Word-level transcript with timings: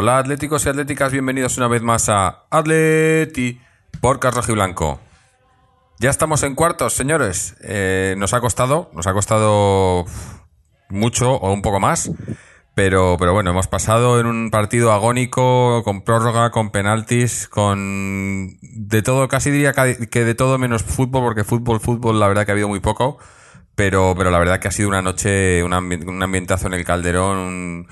Hola 0.00 0.18
atléticos 0.18 0.64
y 0.64 0.68
atléticas, 0.68 1.10
bienvenidos 1.10 1.56
una 1.56 1.66
vez 1.66 1.82
más 1.82 2.08
a 2.08 2.44
Atleti 2.50 3.60
Podcast 4.00 4.36
Rojiblanco. 4.36 5.00
Ya 5.98 6.08
estamos 6.08 6.44
en 6.44 6.54
cuartos, 6.54 6.92
señores. 6.92 7.56
Eh, 7.64 8.14
nos 8.16 8.32
ha 8.32 8.40
costado, 8.40 8.92
nos 8.94 9.08
ha 9.08 9.12
costado 9.12 10.04
mucho 10.88 11.32
o 11.32 11.52
un 11.52 11.62
poco 11.62 11.80
más, 11.80 12.12
pero, 12.76 13.16
pero 13.18 13.32
bueno, 13.32 13.50
hemos 13.50 13.66
pasado 13.66 14.20
en 14.20 14.26
un 14.26 14.52
partido 14.52 14.92
agónico, 14.92 15.82
con 15.82 16.02
prórroga, 16.02 16.52
con 16.52 16.70
penaltis, 16.70 17.48
con 17.48 18.56
de 18.62 19.02
todo, 19.02 19.26
casi 19.26 19.50
diría 19.50 19.72
que 19.72 20.24
de 20.24 20.34
todo 20.36 20.58
menos 20.58 20.84
fútbol, 20.84 21.24
porque 21.24 21.42
fútbol, 21.42 21.80
fútbol, 21.80 22.20
la 22.20 22.28
verdad 22.28 22.44
que 22.46 22.52
ha 22.52 22.54
habido 22.54 22.68
muy 22.68 22.78
poco, 22.78 23.18
pero, 23.74 24.14
pero 24.16 24.30
la 24.30 24.38
verdad 24.38 24.60
que 24.60 24.68
ha 24.68 24.70
sido 24.70 24.90
una 24.90 25.02
noche, 25.02 25.64
un, 25.64 25.72
ambi- 25.72 26.06
un 26.06 26.22
ambientazo 26.22 26.68
en 26.68 26.74
el 26.74 26.84
Calderón, 26.84 27.36
un- 27.38 27.88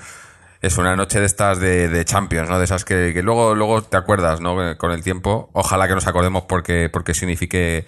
es 0.61 0.77
una 0.77 0.95
noche 0.95 1.19
de 1.19 1.25
estas 1.25 1.59
de, 1.59 1.87
de 1.89 2.05
Champions, 2.05 2.49
¿no? 2.49 2.57
De 2.57 2.65
esas 2.65 2.83
que, 2.85 3.11
que 3.13 3.21
luego, 3.23 3.53
luego 3.55 3.81
te 3.83 3.97
acuerdas, 3.97 4.41
¿no? 4.41 4.77
Con 4.77 4.91
el 4.91 5.03
tiempo. 5.03 5.49
Ojalá 5.53 5.87
que 5.87 5.93
nos 5.95 6.07
acordemos 6.07 6.43
porque, 6.43 6.89
porque 6.91 7.13
signifique 7.13 7.85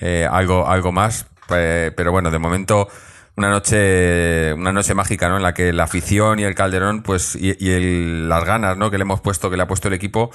eh, 0.00 0.28
algo, 0.30 0.68
algo 0.68 0.92
más. 0.92 1.26
Eh, 1.50 1.92
pero 1.96 2.12
bueno, 2.12 2.30
de 2.30 2.38
momento, 2.38 2.88
una 3.36 3.48
noche, 3.50 4.52
una 4.54 4.72
noche 4.72 4.94
mágica, 4.94 5.28
¿no? 5.28 5.36
En 5.38 5.42
la 5.42 5.54
que 5.54 5.72
la 5.72 5.84
afición 5.84 6.38
y 6.38 6.44
el 6.44 6.54
Calderón, 6.54 7.02
pues, 7.02 7.34
y, 7.36 7.56
y 7.58 7.70
el- 7.70 8.28
las 8.28 8.44
ganas, 8.44 8.76
¿no? 8.76 8.90
Que 8.90 8.98
le 8.98 9.02
hemos 9.02 9.20
puesto, 9.20 9.50
que 9.50 9.56
le 9.56 9.62
ha 9.62 9.66
puesto 9.66 9.88
el 9.88 9.94
equipo, 9.94 10.30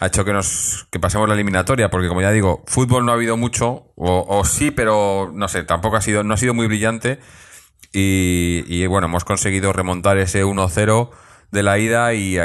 ha 0.00 0.06
hecho 0.06 0.24
que 0.24 0.32
nos, 0.32 0.86
que 0.90 0.98
pasemos 0.98 1.28
la 1.28 1.34
eliminatoria, 1.34 1.90
porque 1.90 2.08
como 2.08 2.22
ya 2.22 2.30
digo, 2.30 2.64
fútbol 2.66 3.04
no 3.04 3.12
ha 3.12 3.14
habido 3.16 3.36
mucho, 3.36 3.92
o, 3.96 4.24
o 4.28 4.44
sí, 4.44 4.70
pero 4.70 5.30
no 5.34 5.46
sé, 5.48 5.62
tampoco 5.64 5.96
ha 5.96 6.00
sido, 6.00 6.24
no 6.24 6.34
ha 6.34 6.36
sido 6.38 6.54
muy 6.54 6.66
brillante. 6.66 7.20
Y, 7.92 8.64
y, 8.66 8.86
bueno, 8.86 9.06
hemos 9.06 9.24
conseguido 9.24 9.72
remontar 9.72 10.18
ese 10.18 10.44
1-0 10.44 11.10
de 11.50 11.62
la 11.62 11.78
ida 11.78 12.12
y, 12.12 12.36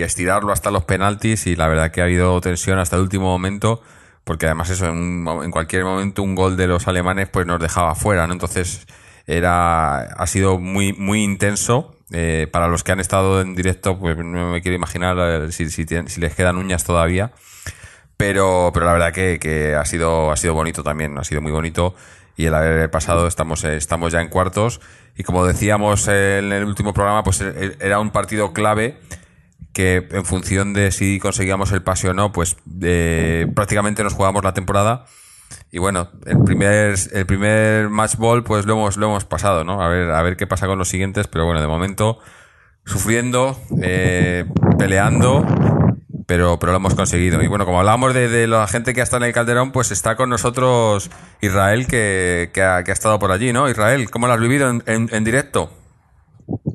estirarlo 0.00 0.52
hasta 0.52 0.70
los 0.70 0.84
penaltis 0.84 1.46
y 1.46 1.56
la 1.56 1.66
verdad 1.68 1.90
que 1.90 2.00
ha 2.00 2.04
habido 2.04 2.40
tensión 2.40 2.78
hasta 2.78 2.96
el 2.96 3.02
último 3.02 3.24
momento 3.24 3.82
porque 4.22 4.46
además 4.46 4.70
eso, 4.70 4.86
en, 4.86 5.26
en 5.26 5.50
cualquier 5.50 5.84
momento 5.84 6.22
un 6.22 6.34
gol 6.34 6.56
de 6.56 6.66
los 6.66 6.86
alemanes 6.86 7.28
pues 7.30 7.46
nos 7.46 7.58
dejaba 7.60 7.94
fuera. 7.94 8.24
Entonces 8.24 8.86
era, 9.26 10.00
ha 10.00 10.26
sido 10.26 10.58
muy, 10.58 10.92
muy 10.92 11.22
intenso. 11.24 11.94
Eh, 12.12 12.46
para 12.50 12.68
los 12.68 12.84
que 12.84 12.92
han 12.92 13.00
estado 13.00 13.40
en 13.40 13.54
directo, 13.54 13.98
pues 13.98 14.16
no 14.18 14.52
me 14.52 14.62
quiero 14.62 14.76
imaginar 14.76 15.16
eh, 15.18 15.52
si, 15.52 15.68
si, 15.70 15.84
tienen- 15.84 16.08
si 16.08 16.20
les 16.20 16.34
quedan 16.34 16.56
uñas 16.56 16.84
todavía. 16.84 17.32
Pero, 18.16 18.70
pero 18.74 18.86
la 18.86 18.92
verdad 18.92 19.12
que, 19.12 19.38
que 19.38 19.74
ha 19.74 19.84
sido, 19.84 20.30
ha 20.32 20.36
sido 20.36 20.52
bonito 20.54 20.82
también, 20.82 21.16
ha 21.18 21.24
sido 21.24 21.40
muy 21.40 21.52
bonito. 21.52 21.94
Y 22.38 22.46
el 22.46 22.54
haber 22.54 22.88
pasado, 22.90 23.26
estamos, 23.26 23.64
eh, 23.64 23.76
estamos 23.76 24.12
ya 24.12 24.22
en 24.22 24.28
cuartos. 24.28 24.80
Y 25.16 25.24
como 25.24 25.44
decíamos 25.44 26.06
en 26.06 26.52
el 26.52 26.64
último 26.64 26.94
programa, 26.94 27.24
pues 27.24 27.40
eh, 27.40 27.76
era 27.80 27.98
un 27.98 28.10
partido 28.10 28.52
clave 28.52 28.96
que 29.72 30.06
en 30.12 30.24
función 30.24 30.72
de 30.72 30.92
si 30.92 31.18
conseguíamos 31.18 31.72
el 31.72 31.82
pase 31.82 32.08
o 32.08 32.14
no, 32.14 32.30
pues 32.30 32.56
eh, 32.80 33.46
prácticamente 33.54 34.04
nos 34.04 34.14
jugamos 34.14 34.44
la 34.44 34.54
temporada. 34.54 35.06
Y 35.72 35.78
bueno, 35.78 36.10
el 36.26 36.42
primer, 36.44 36.94
el 37.12 37.26
primer 37.26 37.88
match 37.88 38.16
ball, 38.16 38.44
pues 38.44 38.66
lo 38.66 38.74
hemos, 38.74 38.96
lo 38.96 39.06
hemos 39.06 39.24
pasado, 39.24 39.64
¿no? 39.64 39.82
A 39.82 39.88
ver, 39.88 40.10
a 40.12 40.22
ver 40.22 40.36
qué 40.36 40.46
pasa 40.46 40.68
con 40.68 40.78
los 40.78 40.88
siguientes, 40.88 41.26
pero 41.26 41.44
bueno, 41.44 41.60
de 41.60 41.66
momento, 41.66 42.20
sufriendo, 42.84 43.60
eh, 43.82 44.44
peleando, 44.78 45.44
pero, 46.28 46.58
pero 46.58 46.72
lo 46.72 46.76
hemos 46.76 46.94
conseguido. 46.94 47.42
Y 47.42 47.46
bueno, 47.46 47.64
como 47.64 47.78
hablábamos 47.78 48.12
de, 48.12 48.28
de 48.28 48.46
la 48.46 48.66
gente 48.68 48.92
que 48.92 49.00
estado 49.00 49.24
en 49.24 49.28
el 49.28 49.34
Calderón, 49.34 49.72
pues 49.72 49.90
está 49.90 50.14
con 50.14 50.28
nosotros 50.28 51.10
Israel, 51.40 51.86
que, 51.86 52.50
que, 52.52 52.62
ha, 52.62 52.84
que 52.84 52.90
ha 52.90 52.94
estado 52.94 53.18
por 53.18 53.32
allí, 53.32 53.54
¿no? 53.54 53.66
Israel, 53.66 54.10
¿cómo 54.10 54.26
lo 54.26 54.34
has 54.34 54.40
vivido 54.40 54.68
en, 54.68 54.82
en 54.84 55.24
directo? 55.24 55.72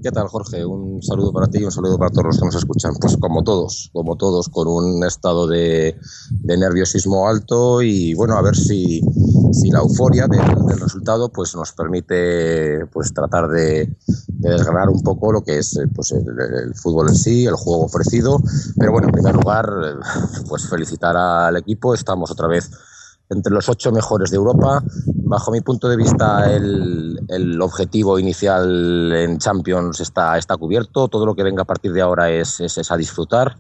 ¿Qué 0.03 0.11
tal, 0.11 0.28
Jorge? 0.28 0.66
Un 0.66 1.01
saludo 1.01 1.31
para 1.31 1.47
ti 1.47 1.59
y 1.59 1.63
un 1.63 1.72
saludo 1.72 1.97
para 1.97 2.11
todos 2.11 2.25
los 2.25 2.38
que 2.38 2.45
nos 2.45 2.56
escuchan. 2.56 2.94
Pues 3.00 3.17
como 3.17 3.44
todos, 3.44 3.89
como 3.94 4.17
todos, 4.17 4.50
con 4.50 4.67
un 4.67 5.03
estado 5.06 5.47
de, 5.47 5.97
de 6.29 6.57
nerviosismo 6.57 7.28
alto 7.28 7.81
y 7.81 8.13
bueno, 8.13 8.35
a 8.35 8.41
ver 8.41 8.56
si, 8.56 9.01
si 9.51 9.69
la 9.72 9.79
euforia 9.79 10.28
del, 10.28 10.41
resultado 10.79 11.29
pues 11.29 11.56
nos 11.56 11.72
permite 11.72 12.85
pues 12.88 13.13
tratar 13.13 13.47
de, 13.47 13.95
de 14.28 14.50
desgranar 14.50 14.89
un 14.89 15.01
poco 15.01 15.31
lo 15.31 15.44
que 15.44 15.59
es 15.59 15.78
eh, 15.78 15.88
pues 15.95 16.11
el, 16.11 16.25
el 16.28 16.75
fútbol 16.75 17.07
en 17.09 17.16
sí, 17.16 17.45
el 17.45 17.55
juego 17.55 17.85
ofrecido. 17.85 18.41
Pero 18.78 18.91
bueno, 18.91 19.07
en 19.07 19.13
primer 19.13 19.35
lugar, 19.35 19.66
eh, 19.85 20.44
pues 20.50 20.67
felicitar 20.67 21.16
al 21.16 21.55
equipo. 21.55 21.94
Estamos 21.94 22.29
otra 22.29 22.47
vez 22.47 22.69
entre 23.29 23.53
los 23.53 23.69
ocho 23.69 23.91
mejores 23.91 24.31
de 24.31 24.38
Europa. 24.38 24.84
Bajo 25.06 25.51
mi 25.51 25.61
punto 25.61 25.89
de 25.89 25.97
vista, 25.97 26.53
el, 26.53 27.59
objetivo 27.61 28.19
inicial 28.19 29.11
en 29.13 29.38
Champions 29.39 30.00
está, 30.00 30.38
está 30.38 30.57
cubierto. 30.57 31.07
Todo 31.07 31.25
lo 31.25 31.35
que 31.35 31.44
venga 31.44 31.63
a 31.63 31.66
partir 31.66 31.94
de 31.94 32.01
ahora 32.01 32.29
es, 32.29 32.59
es 32.59 32.91
a 32.91 32.97
disfrutar. 32.97 33.57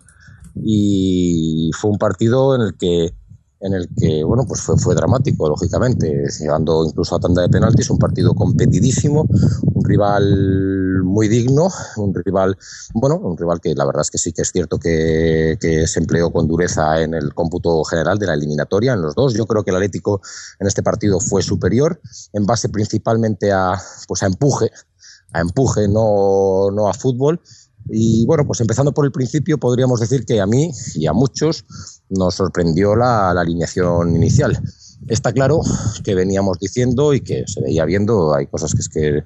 Y 0.55 1.71
fue 1.73 1.91
un 1.91 1.97
partido 1.97 2.55
en 2.55 2.61
el 2.61 2.77
que 2.77 3.13
en 3.63 3.73
el 3.73 3.89
que 3.97 4.23
bueno 4.23 4.45
pues 4.47 4.61
fue, 4.61 4.77
fue 4.77 4.95
dramático 4.95 5.49
lógicamente 5.49 6.25
llegando 6.39 6.85
incluso 6.85 7.15
a 7.15 7.19
tanda 7.19 7.41
de 7.41 7.49
penaltis 7.49 7.89
un 7.89 7.97
partido 7.97 8.33
competidísimo 8.33 9.27
un 9.73 9.83
rival 9.85 11.03
muy 11.03 11.27
digno 11.27 11.69
un 11.97 12.13
rival 12.13 12.57
bueno 12.93 13.15
un 13.17 13.37
rival 13.37 13.59
que 13.61 13.73
la 13.73 13.85
verdad 13.85 14.01
es 14.01 14.11
que 14.11 14.17
sí 14.17 14.31
que 14.31 14.41
es 14.41 14.51
cierto 14.51 14.77
que, 14.77 15.57
que 15.59 15.87
se 15.87 15.99
empleó 15.99 16.31
con 16.31 16.47
dureza 16.47 17.01
en 17.01 17.13
el 17.13 17.33
cómputo 17.33 17.83
general 17.83 18.17
de 18.19 18.27
la 18.27 18.33
eliminatoria 18.33 18.93
en 18.93 19.01
los 19.01 19.15
dos. 19.15 19.33
Yo 19.33 19.45
creo 19.45 19.63
que 19.63 19.71
el 19.71 19.77
Atlético 19.77 20.21
en 20.59 20.67
este 20.67 20.83
partido 20.83 21.19
fue 21.19 21.41
superior 21.41 21.99
en 22.33 22.45
base 22.45 22.69
principalmente 22.69 23.51
a 23.51 23.79
pues 24.07 24.23
a 24.23 24.27
empuje 24.27 24.71
a 25.33 25.41
empuje 25.41 25.87
no, 25.87 26.69
no 26.71 26.87
a 26.87 26.93
fútbol 26.93 27.41
y 27.89 28.25
bueno, 28.25 28.45
pues 28.45 28.61
empezando 28.61 28.93
por 28.93 29.05
el 29.05 29.11
principio, 29.11 29.57
podríamos 29.57 29.99
decir 29.99 30.25
que 30.25 30.39
a 30.39 30.47
mí 30.47 30.71
y 30.95 31.07
a 31.07 31.13
muchos 31.13 31.65
nos 32.09 32.35
sorprendió 32.35 32.95
la, 32.95 33.33
la, 33.33 33.41
alineación 33.41 34.15
inicial. 34.15 34.61
Está 35.07 35.33
claro 35.33 35.59
que 36.03 36.15
veníamos 36.15 36.59
diciendo 36.59 37.13
y 37.13 37.19
que 37.19 37.43
se 37.45 37.61
veía 37.61 37.83
viendo, 37.83 38.33
hay 38.33 38.47
cosas 38.47 38.73
que, 38.73 38.79
es 38.79 38.87
que 38.87 39.23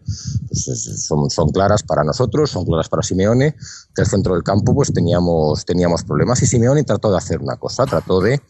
pues, 0.48 1.06
son, 1.06 1.30
son, 1.30 1.50
claras 1.50 1.84
para 1.84 2.04
nosotros, 2.04 2.50
son 2.50 2.66
claras 2.66 2.90
para 2.90 3.04
Simeone, 3.04 3.56
que 3.94 4.02
el 4.02 4.08
centro 4.08 4.34
del 4.34 4.42
campo 4.44 4.74
pues 4.74 4.92
teníamos, 4.92 5.66
teníamos 5.66 6.04
problemas 6.04 6.42
y 6.42 6.48
Simeone 6.48 6.84
trató 6.84 7.12
de 7.12 7.18
hacer 7.18 7.40
una 7.40 7.58
cosa, 7.58 7.86
trató 7.86 8.22
de 8.22 8.42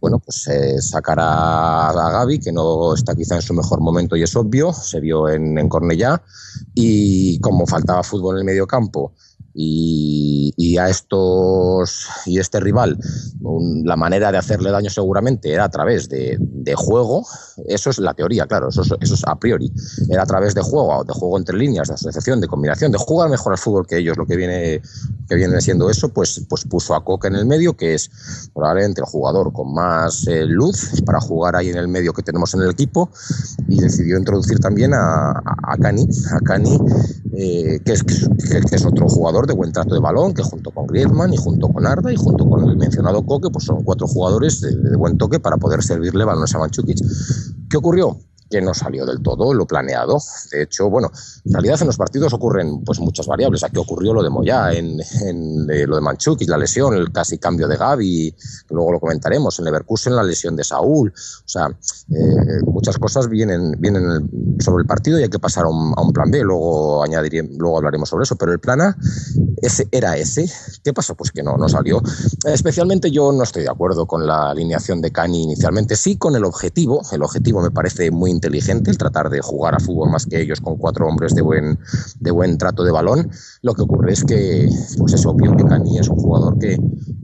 bueno, 0.00 0.20
pues 0.20 0.46
eh, 0.46 0.80
sacar 0.80 1.18
a, 1.18 1.88
a, 1.88 2.10
Gaby, 2.12 2.38
que 2.38 2.52
no 2.52 2.94
está 2.94 3.16
quizá 3.16 3.34
en 3.34 3.42
su 3.42 3.52
mejor 3.54 3.80
momento 3.80 4.14
y 4.14 4.22
es 4.22 4.36
obvio, 4.36 4.72
se 4.72 5.00
vio 5.00 5.28
en, 5.28 5.58
en 5.58 5.68
Cornellá, 5.68 6.22
y 6.74 7.40
como 7.40 7.66
faltaba 7.66 8.04
fútbol 8.04 8.36
en 8.36 8.38
el 8.40 8.44
medio 8.44 8.66
campo, 8.66 9.12
y, 9.60 10.78
a 10.78 10.88
estos 10.88 12.06
y 12.26 12.38
este 12.38 12.60
rival 12.60 12.96
un, 13.40 13.82
la 13.84 13.96
manera 13.96 14.30
de 14.30 14.38
hacerle 14.38 14.70
daño 14.70 14.90
seguramente 14.90 15.52
era 15.52 15.64
a 15.64 15.68
través 15.68 16.08
de, 16.08 16.36
de 16.38 16.74
juego. 16.76 17.26
Eso 17.66 17.90
es 17.90 17.98
la 17.98 18.14
teoría 18.14 18.46
claro 18.46 18.68
eso 18.68 18.82
es, 18.82 18.92
eso 19.00 19.14
es, 19.14 19.26
a 19.26 19.34
priori. 19.36 19.72
Era 20.08 20.22
a 20.22 20.26
través 20.26 20.54
de 20.54 20.62
juego 20.62 21.02
de 21.02 21.12
juego 21.12 21.38
entre 21.38 21.56
líneas 21.56 21.88
de 21.88 21.94
asociación 21.94 22.40
de 22.40 22.46
combinación 22.46 22.92
de 22.92 22.98
jugar 22.98 23.30
mejor 23.30 23.52
al 23.52 23.58
fútbol 23.58 23.86
que 23.86 23.98
ellos 23.98 24.16
lo 24.16 24.26
que 24.26 24.36
viene 24.36 24.80
que 25.28 25.34
viene 25.34 25.60
siendo 25.60 25.90
eso 25.90 26.10
pues 26.10 26.44
pues 26.48 26.64
puso 26.64 26.94
a 26.94 27.04
Coque 27.04 27.26
en 27.26 27.34
el 27.34 27.46
medio 27.46 27.76
que 27.76 27.94
es 27.94 28.10
probablemente 28.54 29.00
el 29.00 29.06
jugador 29.06 29.52
con 29.52 29.74
más 29.74 30.26
eh, 30.28 30.44
luz 30.44 31.02
para 31.04 31.20
jugar 31.20 31.56
ahí 31.56 31.70
en 31.70 31.78
el 31.78 31.88
medio 31.88 32.12
que 32.12 32.22
tenemos 32.22 32.54
en 32.54 32.62
el 32.62 32.70
equipo 32.70 33.10
y 33.66 33.80
decidió 33.80 34.16
introducir 34.18 34.60
también 34.60 34.94
a, 34.94 35.30
a, 35.32 35.72
a 35.72 35.76
Cani 35.78 36.06
a 36.32 36.40
Cani 36.40 36.78
eh, 37.36 37.80
que, 37.84 37.92
es, 37.92 38.02
que 38.02 38.76
es 38.76 38.84
otro 38.84 39.08
jugador 39.08 39.47
de 39.48 39.54
buen 39.54 39.72
trato 39.72 39.94
de 39.94 40.00
balón, 40.00 40.34
que 40.34 40.42
junto 40.42 40.70
con 40.70 40.86
Griezmann 40.86 41.32
y 41.34 41.36
junto 41.36 41.68
con 41.68 41.86
Arda 41.86 42.12
y 42.12 42.16
junto 42.16 42.48
con 42.48 42.68
el 42.68 42.76
mencionado 42.76 43.24
Coque, 43.26 43.50
pues 43.50 43.64
son 43.64 43.82
cuatro 43.82 44.06
jugadores 44.06 44.60
de, 44.60 44.96
buen 44.96 45.18
toque 45.18 45.40
para 45.40 45.56
poder 45.56 45.82
servirle 45.82 46.24
balones 46.24 46.54
a 46.54 46.58
Manchukic. 46.58 46.98
¿Qué 47.68 47.76
ocurrió? 47.76 48.16
Que 48.50 48.60
no 48.60 48.74
salió 48.74 49.04
del 49.04 49.22
todo 49.22 49.52
lo 49.54 49.66
planeado. 49.66 50.18
De 50.50 50.62
hecho, 50.62 50.88
bueno, 50.90 51.10
en 51.44 51.52
realidad 51.52 51.78
en 51.80 51.86
los 51.86 51.96
partidos 51.96 52.32
ocurren 52.32 52.82
pues 52.84 53.00
muchas 53.00 53.26
variables. 53.26 53.62
Aquí 53.64 53.78
ocurrió 53.78 54.14
lo 54.14 54.22
de 54.22 54.30
Moyá, 54.30 54.72
en, 54.72 55.00
eh, 55.00 55.86
lo 55.86 55.96
de 55.96 56.00
Manchuk, 56.00 56.40
la 56.46 56.58
lesión, 56.58 56.94
el 56.94 57.12
casi 57.12 57.38
cambio 57.38 57.68
de 57.68 57.76
Gaby, 57.76 58.34
luego 58.70 58.92
lo 58.92 59.00
comentaremos, 59.00 59.58
en 59.58 59.64
Leverkusen 59.66 60.16
la 60.16 60.22
lesión 60.22 60.56
de 60.56 60.64
Saúl. 60.64 61.12
O 61.12 61.48
sea, 61.48 61.66
eh, 61.66 62.62
muchas 62.64 62.98
cosas 62.98 63.28
vienen, 63.28 63.72
vienen 63.78 64.58
sobre 64.60 64.82
el 64.82 64.86
partido 64.86 65.18
y 65.18 65.24
hay 65.24 65.28
que 65.28 65.38
pasar 65.38 65.64
a 65.64 65.68
un, 65.68 65.92
a 65.96 66.02
un 66.02 66.12
plan 66.12 66.30
B. 66.30 66.42
Luego 66.42 67.02
añadiré, 67.02 67.42
luego 67.42 67.78
hablaremos 67.78 68.08
sobre 68.08 68.24
eso. 68.24 68.36
Pero 68.36 68.52
el 68.52 68.60
plan 68.60 68.80
A 68.80 68.96
ese 69.62 69.88
era 69.90 70.16
ese. 70.16 70.50
¿Qué 70.82 70.92
pasó? 70.92 71.14
Pues 71.14 71.30
que 71.32 71.42
no, 71.42 71.56
no 71.56 71.68
salió. 71.68 72.02
Especialmente 72.44 73.10
yo 73.10 73.32
no 73.32 73.42
estoy 73.42 73.62
de 73.62 73.70
acuerdo 73.70 74.06
con 74.06 74.26
la 74.26 74.50
alineación 74.50 75.00
de 75.00 75.10
Cani 75.10 75.42
inicialmente, 75.42 75.96
sí 75.96 76.16
con 76.16 76.36
el 76.36 76.44
objetivo. 76.44 77.02
El 77.12 77.22
objetivo 77.22 77.60
me 77.60 77.70
parece 77.70 78.10
muy 78.10 78.30
inteligente, 78.38 78.90
el 78.90 78.98
tratar 78.98 79.28
de 79.28 79.40
jugar 79.40 79.74
a 79.74 79.80
fútbol 79.80 80.10
más 80.10 80.26
que 80.26 80.40
ellos 80.40 80.60
con 80.60 80.76
cuatro 80.76 81.06
hombres 81.08 81.34
de 81.34 81.42
buen, 81.42 81.78
de 82.20 82.30
buen 82.30 82.56
trato 82.56 82.84
de 82.84 82.92
balón. 82.92 83.30
Lo 83.62 83.74
que 83.74 83.82
ocurre 83.82 84.12
es 84.12 84.24
que 84.24 84.68
pues 84.96 85.12
es 85.12 85.26
obvio 85.26 85.56
que 85.56 85.64
Cani 85.64 85.98
es 85.98 86.08
un 86.08 86.16
jugador 86.16 86.58
que, 86.58 86.78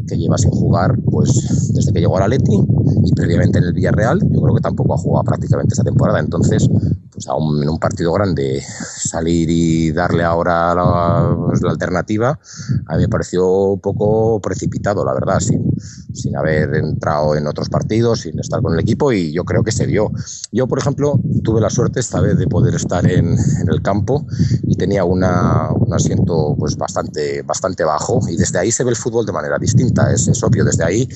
que 0.06 0.16
lleva 0.16 0.38
sin 0.38 0.50
jugar 0.50 0.96
pues 1.10 1.72
desde 1.74 1.92
que 1.92 2.00
llegó 2.00 2.16
al 2.16 2.24
Atleti 2.24 2.58
y 3.04 3.12
previamente 3.12 3.58
en 3.58 3.64
el 3.64 3.72
Villarreal. 3.72 4.20
Yo 4.30 4.40
creo 4.40 4.54
que 4.54 4.60
tampoco 4.60 4.94
ha 4.94 4.98
jugado 4.98 5.24
prácticamente 5.24 5.72
esta 5.72 5.84
temporada. 5.84 6.20
Entonces, 6.20 6.68
pues 7.10 7.28
a 7.28 7.34
un, 7.34 7.62
en 7.62 7.68
un 7.68 7.78
partido 7.78 8.12
grande 8.12 8.62
salir 8.96 9.48
y 9.50 9.92
darle 9.92 10.24
ahora 10.24 10.74
la, 10.74 11.36
pues, 11.46 11.62
la 11.62 11.70
alternativa 11.70 12.38
a 12.86 12.96
mí 12.96 13.02
me 13.02 13.08
pareció 13.08 13.46
un 13.48 13.80
poco 13.80 14.40
precipitado, 14.40 15.04
la 15.04 15.14
verdad, 15.14 15.40
sin, 15.40 15.64
sin 16.12 16.36
haber 16.36 16.74
entrado 16.74 17.36
en 17.36 17.46
otros 17.46 17.68
partidos, 17.68 18.20
sin 18.20 18.38
estar 18.38 18.60
con 18.62 18.74
el 18.74 18.80
equipo 18.80 19.12
y 19.12 19.32
yo 19.32 19.44
creo 19.44 19.62
que 19.62 19.72
se 19.72 19.86
dio. 19.86 20.10
Yo, 20.52 20.66
por 20.66 20.78
ejemplo, 20.78 21.20
tuve 21.42 21.60
la 21.60 21.70
suerte 21.70 22.00
esta 22.00 22.20
vez 22.20 22.38
de 22.38 22.46
poder 22.46 22.74
estar 22.74 23.08
en, 23.10 23.28
en 23.28 23.68
el 23.68 23.82
campo 23.82 24.26
y 24.62 24.76
tenía 24.76 25.04
una, 25.04 25.70
un 25.72 25.92
asiento 25.92 26.54
pues 26.58 26.76
bastante, 26.76 27.42
bastante 27.42 27.84
bajo 27.84 28.20
y 28.28 28.36
desde 28.36 28.58
ahí 28.58 28.70
se 28.70 28.84
ve 28.84 28.90
el 28.90 28.96
fútbol 28.96 29.26
de 29.26 29.32
manera 29.32 29.58
distinta, 29.58 29.93
es, 30.12 30.28
es 30.28 30.42
obvio, 30.42 30.64
desde 30.64 30.84
ahí 30.84 31.08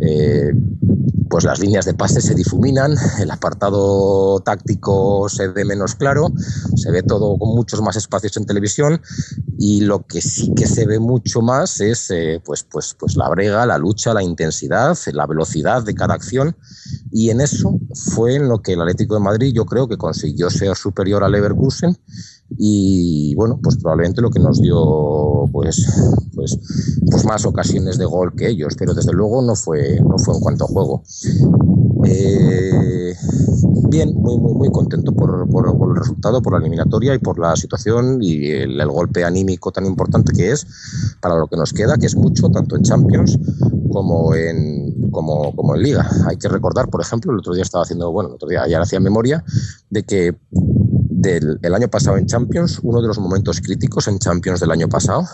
eh, 0.00 0.52
pues 1.28 1.44
las 1.44 1.58
líneas 1.60 1.84
de 1.84 1.94
pase 1.94 2.20
se 2.20 2.34
difuminan, 2.34 2.94
el 3.20 3.30
apartado 3.30 4.40
táctico 4.40 5.28
se 5.28 5.48
ve 5.48 5.64
menos 5.64 5.94
claro, 5.94 6.32
se 6.74 6.90
ve 6.90 7.02
todo 7.02 7.36
con 7.38 7.54
muchos 7.54 7.82
más 7.82 7.96
espacios 7.96 8.36
en 8.36 8.46
televisión 8.46 9.00
y 9.58 9.82
lo 9.82 10.06
que 10.06 10.20
sí 10.20 10.52
que 10.54 10.66
se 10.66 10.86
ve 10.86 10.98
mucho 10.98 11.42
más 11.42 11.80
es 11.80 12.10
eh, 12.10 12.40
pues, 12.44 12.64
pues, 12.64 12.96
pues 12.98 13.16
la 13.16 13.28
brega, 13.28 13.66
la 13.66 13.78
lucha, 13.78 14.14
la 14.14 14.22
intensidad, 14.22 14.96
la 15.12 15.26
velocidad 15.26 15.82
de 15.82 15.94
cada 15.94 16.14
acción 16.14 16.56
y 17.10 17.30
en 17.30 17.40
eso 17.40 17.78
fue 18.14 18.36
en 18.36 18.48
lo 18.48 18.62
que 18.62 18.72
el 18.72 18.80
Atlético 18.80 19.14
de 19.14 19.20
Madrid 19.20 19.52
yo 19.54 19.66
creo 19.66 19.88
que 19.88 19.98
consiguió 19.98 20.48
ser 20.50 20.76
superior 20.76 21.24
al 21.24 21.32
Leverkusen 21.32 21.98
y 22.56 23.34
bueno, 23.34 23.60
pues 23.62 23.76
probablemente 23.76 24.22
lo 24.22 24.30
que 24.30 24.40
nos 24.40 24.60
dio 24.60 25.44
pues, 25.52 25.86
pues, 26.34 26.58
pues 27.10 27.24
más 27.24 27.44
ocasiones 27.44 27.98
de 27.98 28.06
gol 28.06 28.34
que 28.34 28.48
ellos, 28.48 28.74
pero 28.78 28.94
desde 28.94 29.12
luego 29.12 29.42
no 29.42 29.54
fue, 29.54 30.00
no 30.00 30.18
fue 30.18 30.34
en 30.34 30.40
cuanto 30.40 30.64
a 30.64 30.68
juego. 30.68 31.02
Eh, 32.04 33.14
bien, 33.90 34.14
muy, 34.14 34.38
muy, 34.38 34.54
muy 34.54 34.70
contento 34.70 35.12
por, 35.12 35.48
por, 35.48 35.76
por, 35.76 35.90
el 35.90 35.96
resultado, 35.96 36.40
por 36.40 36.54
la 36.54 36.60
eliminatoria 36.60 37.14
y 37.14 37.18
por 37.18 37.38
la 37.38 37.54
situación 37.56 38.18
y 38.22 38.50
el, 38.50 38.80
el, 38.80 38.88
golpe 38.88 39.24
anímico 39.24 39.72
tan 39.72 39.84
importante 39.84 40.32
que 40.32 40.52
es 40.52 40.66
para 41.20 41.36
lo 41.36 41.48
que 41.48 41.56
nos 41.56 41.72
queda, 41.72 41.96
que 41.96 42.06
es 42.06 42.16
mucho, 42.16 42.48
tanto 42.50 42.76
en 42.76 42.82
Champions 42.82 43.38
como 43.92 44.34
en, 44.34 45.10
como, 45.10 45.54
como 45.54 45.74
en 45.74 45.82
Liga. 45.82 46.08
Hay 46.28 46.36
que 46.36 46.48
recordar, 46.48 46.88
por 46.88 47.00
ejemplo, 47.00 47.32
el 47.32 47.38
otro 47.38 47.54
día 47.54 47.62
estaba 47.62 47.84
haciendo, 47.84 48.10
bueno, 48.12 48.30
el 48.30 48.36
otro 48.36 48.48
día 48.48 48.66
ya 48.68 48.80
hacía 48.80 49.00
memoria 49.00 49.44
de 49.90 50.02
que 50.02 50.36
del 51.20 51.58
el 51.62 51.74
año 51.74 51.88
pasado 51.88 52.16
en 52.16 52.26
Champions, 52.26 52.80
uno 52.82 53.02
de 53.02 53.08
los 53.08 53.18
momentos 53.18 53.60
críticos 53.60 54.08
en 54.08 54.18
Champions 54.18 54.60
del 54.60 54.70
año 54.70 54.88
pasado 54.88 55.26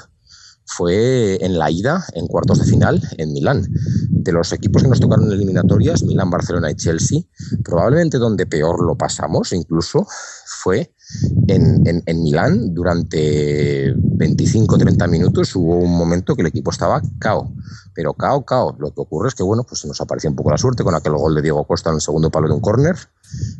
fue 0.67 1.45
en 1.45 1.59
la 1.59 1.71
ida 1.71 2.05
en 2.15 2.27
cuartos 2.27 2.59
de 2.59 2.65
final 2.65 3.03
en 3.19 3.33
Milán. 3.33 3.67
De 4.09 4.33
los 4.33 4.53
equipos 4.53 4.83
que 4.83 4.89
nos 4.89 5.01
tocaron 5.01 5.27
en 5.27 5.33
eliminatorias, 5.33 6.03
Milán, 6.03 6.31
Barcelona 6.31 6.71
y 6.71 6.75
Chelsea, 6.75 7.21
probablemente 7.63 8.17
donde 8.19 8.47
peor 8.47 8.83
lo 8.83 8.97
pasamos 8.97 9.53
incluso 9.53 10.07
fue 10.47 10.94
en, 11.49 11.87
en, 11.87 12.03
en 12.07 12.23
Milán 12.23 12.75
durante 12.75 13.95
25-30 13.95 15.09
minutos 15.09 15.55
hubo 15.57 15.77
un 15.79 15.97
momento 15.97 16.35
que 16.35 16.43
el 16.43 16.49
equipo 16.49 16.71
estaba 16.71 17.03
cao, 17.19 17.53
pero 17.95 18.15
cao, 18.15 18.45
cao. 18.45 18.77
Lo 18.79 18.93
que 18.93 19.01
ocurre 19.01 19.29
es 19.29 19.35
que, 19.35 19.43
bueno, 19.43 19.65
pues 19.65 19.85
nos 19.85 20.01
apareció 20.01 20.31
un 20.31 20.37
poco 20.37 20.51
la 20.51 20.59
suerte 20.59 20.83
con 20.83 20.95
aquel 20.95 21.15
gol 21.15 21.35
de 21.35 21.43
Diego 21.43 21.65
Costa 21.65 21.91
en 21.91 21.97
el 21.97 22.01
segundo 22.01 22.31
palo 22.31 22.49
de 22.49 22.55
un 22.55 22.61
córner 22.61 22.97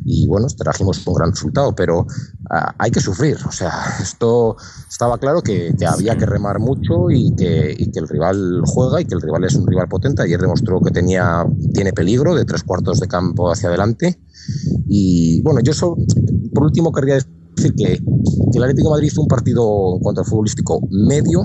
y, 0.03 0.27
bueno, 0.27 0.47
trajimos 0.47 1.05
un 1.05 1.13
gran 1.13 1.31
resultado, 1.31 1.75
pero 1.75 2.01
uh, 2.01 2.71
hay 2.77 2.91
que 2.91 2.99
sufrir. 2.99 3.37
O 3.47 3.51
sea, 3.51 3.71
esto 4.01 4.57
estaba 4.89 5.17
claro 5.17 5.41
que, 5.41 5.75
que 5.77 5.85
había 5.85 6.17
que 6.17 6.25
remar 6.25 6.59
mucho 6.59 7.09
y 7.09 7.35
que, 7.35 7.75
y 7.77 7.91
que, 7.91 7.99
el 7.99 8.07
rival 8.07 8.61
juega 8.65 9.01
y 9.01 9.05
que 9.05 9.15
el 9.15 9.21
rival 9.21 9.43
es 9.43 9.55
un 9.55 9.67
rival 9.67 9.87
potente. 9.87 10.23
Ayer 10.23 10.39
demostró 10.39 10.79
que 10.81 10.91
tenía, 10.91 11.45
tiene 11.73 11.93
peligro 11.93 12.35
de 12.35 12.45
tres 12.45 12.63
cuartos 12.63 12.99
de 12.99 13.07
campo 13.07 13.51
hacia 13.51 13.69
adelante. 13.69 14.19
Y, 14.87 15.41
bueno, 15.41 15.59
yo 15.61 15.73
so, 15.73 15.95
por 16.53 16.63
último 16.65 16.91
querría 16.91 17.15
decir 17.15 17.44
que, 17.55 17.73
que 17.73 18.01
el 18.53 18.63
Atlético 18.63 18.89
de 18.89 18.95
Madrid 18.95 19.07
hizo 19.07 19.21
un 19.21 19.27
partido 19.27 19.99
contra 20.01 20.23
el 20.23 20.29
futbolístico 20.29 20.81
medio 20.91 21.43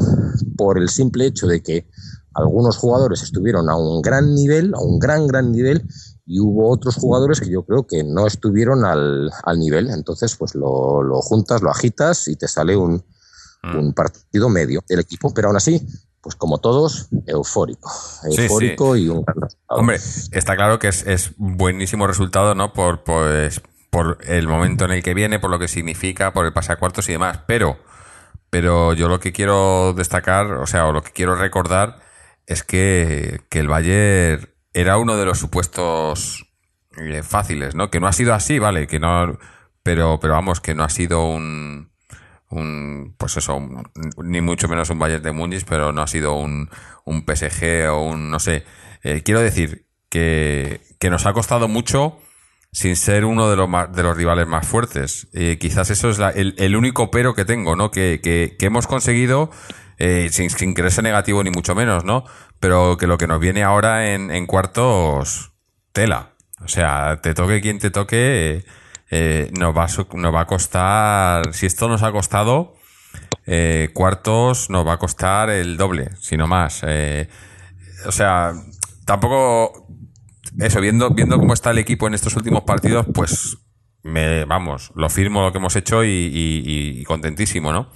por 0.56 0.78
el 0.78 0.88
simple 0.88 1.26
hecho 1.26 1.46
de 1.46 1.62
que 1.62 1.88
algunos 2.34 2.76
jugadores 2.76 3.22
estuvieron 3.22 3.68
a 3.68 3.76
un 3.76 4.02
gran 4.02 4.34
nivel, 4.34 4.74
a 4.74 4.80
un 4.80 4.98
gran, 4.98 5.26
gran 5.26 5.50
nivel, 5.50 5.86
y 6.26 6.38
hubo 6.38 6.70
otros 6.70 6.94
jugadores 6.96 7.40
que 7.40 7.50
yo 7.50 7.64
creo 7.64 7.86
que 7.86 8.04
no 8.04 8.26
estuvieron 8.26 8.84
al, 8.84 9.30
al 9.44 9.58
nivel. 9.58 9.90
Entonces, 9.90 10.36
pues 10.36 10.54
lo, 10.54 11.02
lo, 11.02 11.20
juntas, 11.20 11.60
lo 11.60 11.70
agitas 11.70 12.28
y 12.28 12.36
te 12.36 12.46
sale 12.46 12.76
un, 12.76 13.04
mm. 13.62 13.76
un 13.76 13.92
partido 13.92 14.48
medio 14.48 14.80
del 14.88 15.00
equipo, 15.00 15.34
pero 15.34 15.48
aún 15.48 15.56
así, 15.56 15.84
pues 16.20 16.36
como 16.36 16.58
todos, 16.58 17.08
eufórico. 17.26 17.90
Eufórico 18.24 18.94
sí, 18.94 19.00
sí. 19.00 19.06
y 19.06 19.08
un 19.08 19.22
gran 19.22 19.40
resultado. 19.40 19.80
Hombre, 19.80 19.96
está 20.30 20.54
claro 20.54 20.78
que 20.78 20.88
es, 20.88 21.06
es 21.06 21.32
buenísimo 21.36 22.06
resultado, 22.06 22.54
¿no? 22.54 22.72
Por, 22.72 23.02
pues, 23.02 23.60
por 23.90 24.18
el 24.26 24.46
momento 24.48 24.84
en 24.84 24.92
el 24.92 25.02
que 25.02 25.14
viene, 25.14 25.38
por 25.40 25.50
lo 25.50 25.58
que 25.58 25.68
significa, 25.68 26.32
por 26.32 26.46
el 26.46 26.52
pasar 26.52 26.78
cuartos 26.78 27.08
y 27.08 27.12
demás. 27.12 27.40
Pero, 27.46 27.78
pero 28.48 28.94
yo 28.94 29.08
lo 29.08 29.20
que 29.20 29.32
quiero 29.32 29.92
destacar, 29.92 30.46
o 30.52 30.66
sea, 30.66 30.86
o 30.86 30.92
lo 30.92 31.02
que 31.02 31.12
quiero 31.12 31.34
recordar 31.34 31.98
es 32.46 32.62
que, 32.62 33.40
que 33.48 33.58
el 33.58 33.68
Bayern 33.68 34.48
era 34.72 34.96
uno 34.98 35.16
de 35.16 35.24
los 35.24 35.38
supuestos 35.38 36.46
eh, 36.96 37.22
fáciles, 37.22 37.74
¿no? 37.74 37.90
Que 37.90 38.00
no 38.00 38.06
ha 38.06 38.12
sido 38.12 38.34
así, 38.34 38.58
vale, 38.58 38.86
que 38.86 39.00
no, 39.00 39.38
pero, 39.82 40.18
pero 40.20 40.34
vamos, 40.34 40.60
que 40.60 40.74
no 40.74 40.84
ha 40.84 40.88
sido 40.88 41.24
un, 41.26 41.90
un 42.48 43.14
pues 43.18 43.36
eso, 43.36 43.56
un, 43.56 43.82
ni 44.22 44.40
mucho 44.40 44.68
menos 44.68 44.90
un 44.90 44.98
Bayern 44.98 45.22
de 45.22 45.32
Múnich, 45.32 45.64
pero 45.64 45.92
no 45.92 46.02
ha 46.02 46.06
sido 46.06 46.34
un, 46.34 46.70
un 47.04 47.24
PSG 47.24 47.88
o 47.90 48.02
un, 48.02 48.30
no 48.30 48.38
sé. 48.38 48.64
Eh, 49.02 49.22
quiero 49.24 49.40
decir 49.40 49.86
que, 50.08 50.80
que 50.98 51.10
nos 51.10 51.26
ha 51.26 51.32
costado 51.32 51.68
mucho 51.68 52.20
sin 52.72 52.96
ser 52.96 53.24
uno 53.24 53.50
de 53.50 53.56
los, 53.56 53.68
de 53.92 54.02
los 54.02 54.16
rivales 54.16 54.46
más 54.46 54.66
fuertes. 54.66 55.28
Eh, 55.32 55.58
quizás 55.58 55.90
eso 55.90 56.10
es 56.10 56.18
la, 56.18 56.30
el, 56.30 56.76
único 56.76 57.10
pero 57.10 57.34
que 57.34 57.44
tengo, 57.44 57.76
¿no? 57.76 57.90
Que, 57.90 58.20
que, 58.22 58.56
que 58.58 58.66
hemos 58.66 58.86
conseguido, 58.86 59.50
eh, 59.98 60.28
sin, 60.30 60.50
sin 60.50 60.74
creerse 60.74 61.02
negativo 61.02 61.42
ni 61.42 61.50
mucho 61.50 61.74
menos, 61.74 62.04
¿no? 62.04 62.24
Pero 62.60 62.96
que 62.96 63.06
lo 63.06 63.18
que 63.18 63.26
nos 63.26 63.40
viene 63.40 63.62
ahora 63.62 64.12
en, 64.12 64.30
en 64.30 64.46
cuartos, 64.46 65.52
tela. 65.92 66.34
O 66.62 66.68
sea, 66.68 67.20
te 67.22 67.34
toque 67.34 67.60
quien 67.60 67.78
te 67.78 67.90
toque, 67.90 68.64
eh, 69.10 69.50
nos, 69.58 69.76
va, 69.76 69.86
nos 70.14 70.34
va 70.34 70.40
a 70.42 70.46
costar, 70.46 71.52
si 71.54 71.66
esto 71.66 71.88
nos 71.88 72.02
ha 72.02 72.12
costado, 72.12 72.76
eh, 73.46 73.90
cuartos 73.94 74.70
nos 74.70 74.86
va 74.86 74.94
a 74.94 74.98
costar 74.98 75.50
el 75.50 75.76
doble, 75.76 76.10
si 76.20 76.36
no 76.36 76.46
más. 76.46 76.82
Eh, 76.86 77.28
o 78.06 78.12
sea, 78.12 78.52
tampoco 79.04 79.86
eso, 80.58 80.80
viendo, 80.80 81.10
viendo 81.10 81.38
cómo 81.38 81.54
está 81.54 81.70
el 81.70 81.78
equipo 81.78 82.06
en 82.06 82.14
estos 82.14 82.36
últimos 82.36 82.62
partidos, 82.62 83.06
pues 83.14 83.58
me, 84.02 84.44
vamos, 84.44 84.92
lo 84.94 85.08
firmo 85.10 85.42
lo 85.42 85.52
que 85.52 85.58
hemos 85.58 85.76
hecho 85.76 86.04
y, 86.04 87.04
contentísimo, 87.06 87.72
¿no? 87.72 87.90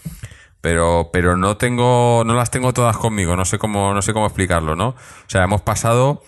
Pero, 0.61 1.11
pero 1.13 1.37
no 1.37 1.57
tengo, 1.57 2.23
no 2.25 2.35
las 2.35 2.51
tengo 2.51 2.73
todas 2.73 2.97
conmigo, 2.97 3.37
no 3.37 3.45
sé 3.45 3.59
cómo, 3.59 3.93
no 3.93 4.01
sé 4.01 4.13
cómo 4.13 4.27
explicarlo, 4.27 4.77
¿no? 4.77 4.89
O 4.89 5.29
sea, 5.29 5.45
hemos 5.45 5.61
pasado, 5.61 6.23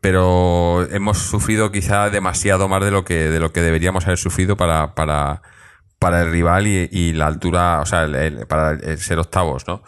pero 0.00 0.86
hemos 0.90 1.18
sufrido 1.18 1.70
quizá 1.72 2.08
demasiado 2.08 2.68
más 2.68 2.82
de 2.82 2.90
lo 2.90 3.04
que, 3.04 3.28
de 3.28 3.40
lo 3.40 3.52
que 3.52 3.60
deberíamos 3.60 4.06
haber 4.06 4.18
sufrido 4.18 4.56
para, 4.56 4.94
para, 4.94 5.42
para 5.98 6.22
el 6.22 6.30
rival 6.30 6.66
y, 6.66 7.12
la 7.12 7.26
altura, 7.26 7.80
o 7.80 7.86
sea, 7.86 8.04
el, 8.04 8.46
para 8.46 8.72
el 8.72 8.98
ser 8.98 9.18
octavos, 9.18 9.66
¿no? 9.66 9.82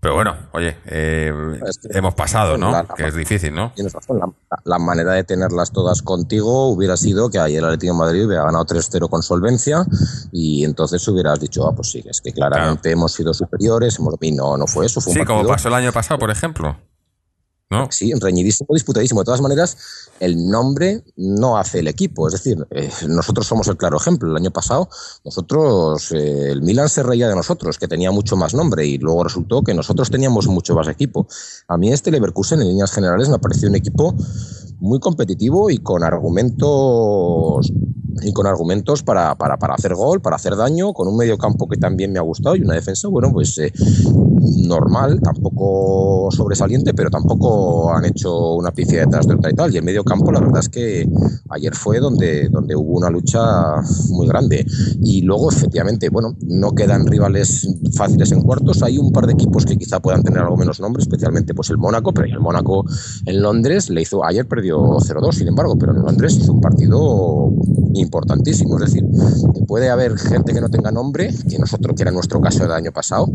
Pero 0.00 0.14
bueno, 0.14 0.36
oye, 0.52 0.76
eh, 0.86 1.32
es 1.66 1.78
que 1.78 1.98
hemos 1.98 2.14
pasado, 2.14 2.56
¿no? 2.56 2.70
La, 2.70 2.84
la, 2.84 2.94
que 2.94 3.08
es 3.08 3.14
difícil, 3.16 3.52
¿no? 3.52 3.72
Tienes 3.74 3.92
razón. 3.92 4.18
La, 4.18 4.28
la, 4.64 4.78
manera 4.78 5.12
de 5.12 5.24
tenerlas 5.24 5.72
todas 5.72 6.02
contigo 6.02 6.68
hubiera 6.68 6.96
sido 6.96 7.30
que 7.30 7.40
ayer 7.40 7.58
el 7.58 7.64
Atlético 7.64 7.94
de 7.94 7.98
Madrid 7.98 8.26
hubiera 8.26 8.44
ganado 8.44 8.64
3-0 8.64 9.08
con 9.10 9.24
solvencia 9.24 9.84
y 10.30 10.64
entonces 10.64 11.06
hubieras 11.08 11.40
dicho, 11.40 11.66
ah, 11.66 11.74
pues 11.74 11.90
sí, 11.90 12.04
es 12.08 12.20
que 12.20 12.32
claramente 12.32 12.82
claro. 12.82 12.98
hemos 12.98 13.12
sido 13.12 13.34
superiores, 13.34 13.98
hemos... 13.98 14.14
y 14.20 14.30
no, 14.30 14.56
no 14.56 14.68
fue 14.68 14.86
eso. 14.86 15.00
Fue 15.00 15.14
sí, 15.14 15.24
como 15.24 15.44
pasó 15.44 15.66
el 15.66 15.74
año 15.74 15.92
pasado, 15.92 16.20
por 16.20 16.30
ejemplo. 16.30 16.76
¿No? 17.70 17.88
Sí, 17.90 18.12
reñidísimo, 18.14 18.68
disputadísimo. 18.72 19.20
De 19.20 19.26
todas 19.26 19.40
maneras, 19.40 19.76
el 20.20 20.48
nombre 20.48 21.02
no 21.16 21.58
hace 21.58 21.80
el 21.80 21.88
equipo. 21.88 22.26
Es 22.26 22.32
decir, 22.32 22.66
eh, 22.70 22.90
nosotros 23.08 23.46
somos 23.46 23.68
el 23.68 23.76
claro 23.76 23.98
ejemplo. 23.98 24.30
El 24.30 24.36
año 24.36 24.50
pasado, 24.50 24.88
nosotros, 25.24 26.12
eh, 26.12 26.50
el 26.50 26.62
Milan 26.62 26.88
se 26.88 27.02
reía 27.02 27.28
de 27.28 27.36
nosotros, 27.36 27.78
que 27.78 27.88
tenía 27.88 28.10
mucho 28.10 28.36
más 28.36 28.54
nombre, 28.54 28.86
y 28.86 28.98
luego 28.98 29.24
resultó 29.24 29.62
que 29.62 29.74
nosotros 29.74 30.10
teníamos 30.10 30.46
mucho 30.46 30.74
más 30.74 30.88
equipo. 30.88 31.26
A 31.68 31.76
mí 31.76 31.92
este 31.92 32.10
Leverkusen, 32.10 32.60
en 32.60 32.68
líneas 32.68 32.92
generales, 32.92 33.28
me 33.28 33.34
ha 33.34 33.38
parecido 33.38 33.68
un 33.68 33.76
equipo 33.76 34.14
muy 34.80 35.00
competitivo 35.00 35.70
y 35.70 35.78
con 35.78 36.04
argumentos 36.04 37.70
y 38.22 38.32
con 38.32 38.46
argumentos 38.46 39.02
para, 39.02 39.34
para, 39.36 39.58
para, 39.58 39.74
hacer 39.74 39.94
gol, 39.94 40.20
para 40.20 40.36
hacer 40.36 40.56
daño, 40.56 40.92
con 40.92 41.08
un 41.08 41.16
medio 41.16 41.38
campo 41.38 41.68
que 41.68 41.76
también 41.76 42.12
me 42.12 42.18
ha 42.18 42.22
gustado 42.22 42.56
y 42.56 42.62
una 42.62 42.74
defensa, 42.74 43.08
bueno, 43.08 43.32
pues 43.32 43.58
eh, 43.58 43.72
normal, 44.66 45.20
tampoco 45.20 46.30
sobresaliente, 46.30 46.94
pero 46.94 47.10
tampoco 47.10 47.92
han 47.92 48.04
hecho 48.04 48.54
una 48.54 48.72
pifia 48.72 49.00
detrás 49.00 49.26
de 49.26 49.34
otra 49.34 49.50
y 49.50 49.54
tal. 49.54 49.74
Y 49.74 49.78
el 49.78 49.84
medio 49.84 50.04
campo, 50.04 50.32
la 50.32 50.40
verdad 50.40 50.60
es 50.60 50.68
que 50.68 51.08
ayer 51.50 51.74
fue 51.74 52.00
donde, 52.00 52.48
donde 52.48 52.76
hubo 52.76 52.98
una 52.98 53.10
lucha 53.10 53.40
muy 54.10 54.26
grande. 54.26 54.66
Y 55.00 55.22
luego, 55.22 55.50
efectivamente, 55.50 56.08
bueno, 56.08 56.36
no 56.42 56.72
quedan 56.72 57.06
rivales 57.06 57.68
fáciles 57.94 58.32
en 58.32 58.42
cuartos. 58.42 58.82
Hay 58.82 58.98
un 58.98 59.12
par 59.12 59.26
de 59.26 59.32
equipos 59.32 59.64
que 59.64 59.76
quizá 59.76 60.00
puedan 60.00 60.22
tener 60.22 60.40
algo 60.40 60.56
menos 60.56 60.80
nombre, 60.80 61.02
especialmente 61.02 61.54
pues 61.54 61.70
el 61.70 61.78
Mónaco, 61.78 62.12
pero 62.12 62.26
el 62.26 62.40
Mónaco 62.40 62.84
en 63.26 63.42
Londres 63.42 63.90
le 63.90 64.02
hizo, 64.02 64.24
ayer 64.24 64.46
perdió 64.46 64.78
0-2, 64.78 65.32
sin 65.32 65.48
embargo, 65.48 65.76
pero 65.78 65.92
en 65.92 66.02
Londres 66.02 66.36
hizo 66.36 66.52
un 66.52 66.60
partido 66.60 67.52
importantísimo. 68.08 68.78
Es 68.78 68.92
decir, 68.92 69.04
puede 69.66 69.90
haber 69.90 70.18
gente 70.18 70.52
que 70.52 70.60
no 70.60 70.68
tenga 70.68 70.90
nombre, 70.90 71.30
que 71.48 71.58
nosotros, 71.58 71.94
que 71.94 72.02
era 72.02 72.10
nuestro 72.10 72.40
caso 72.40 72.62
del 72.62 72.72
año 72.72 72.90
pasado, 72.90 73.28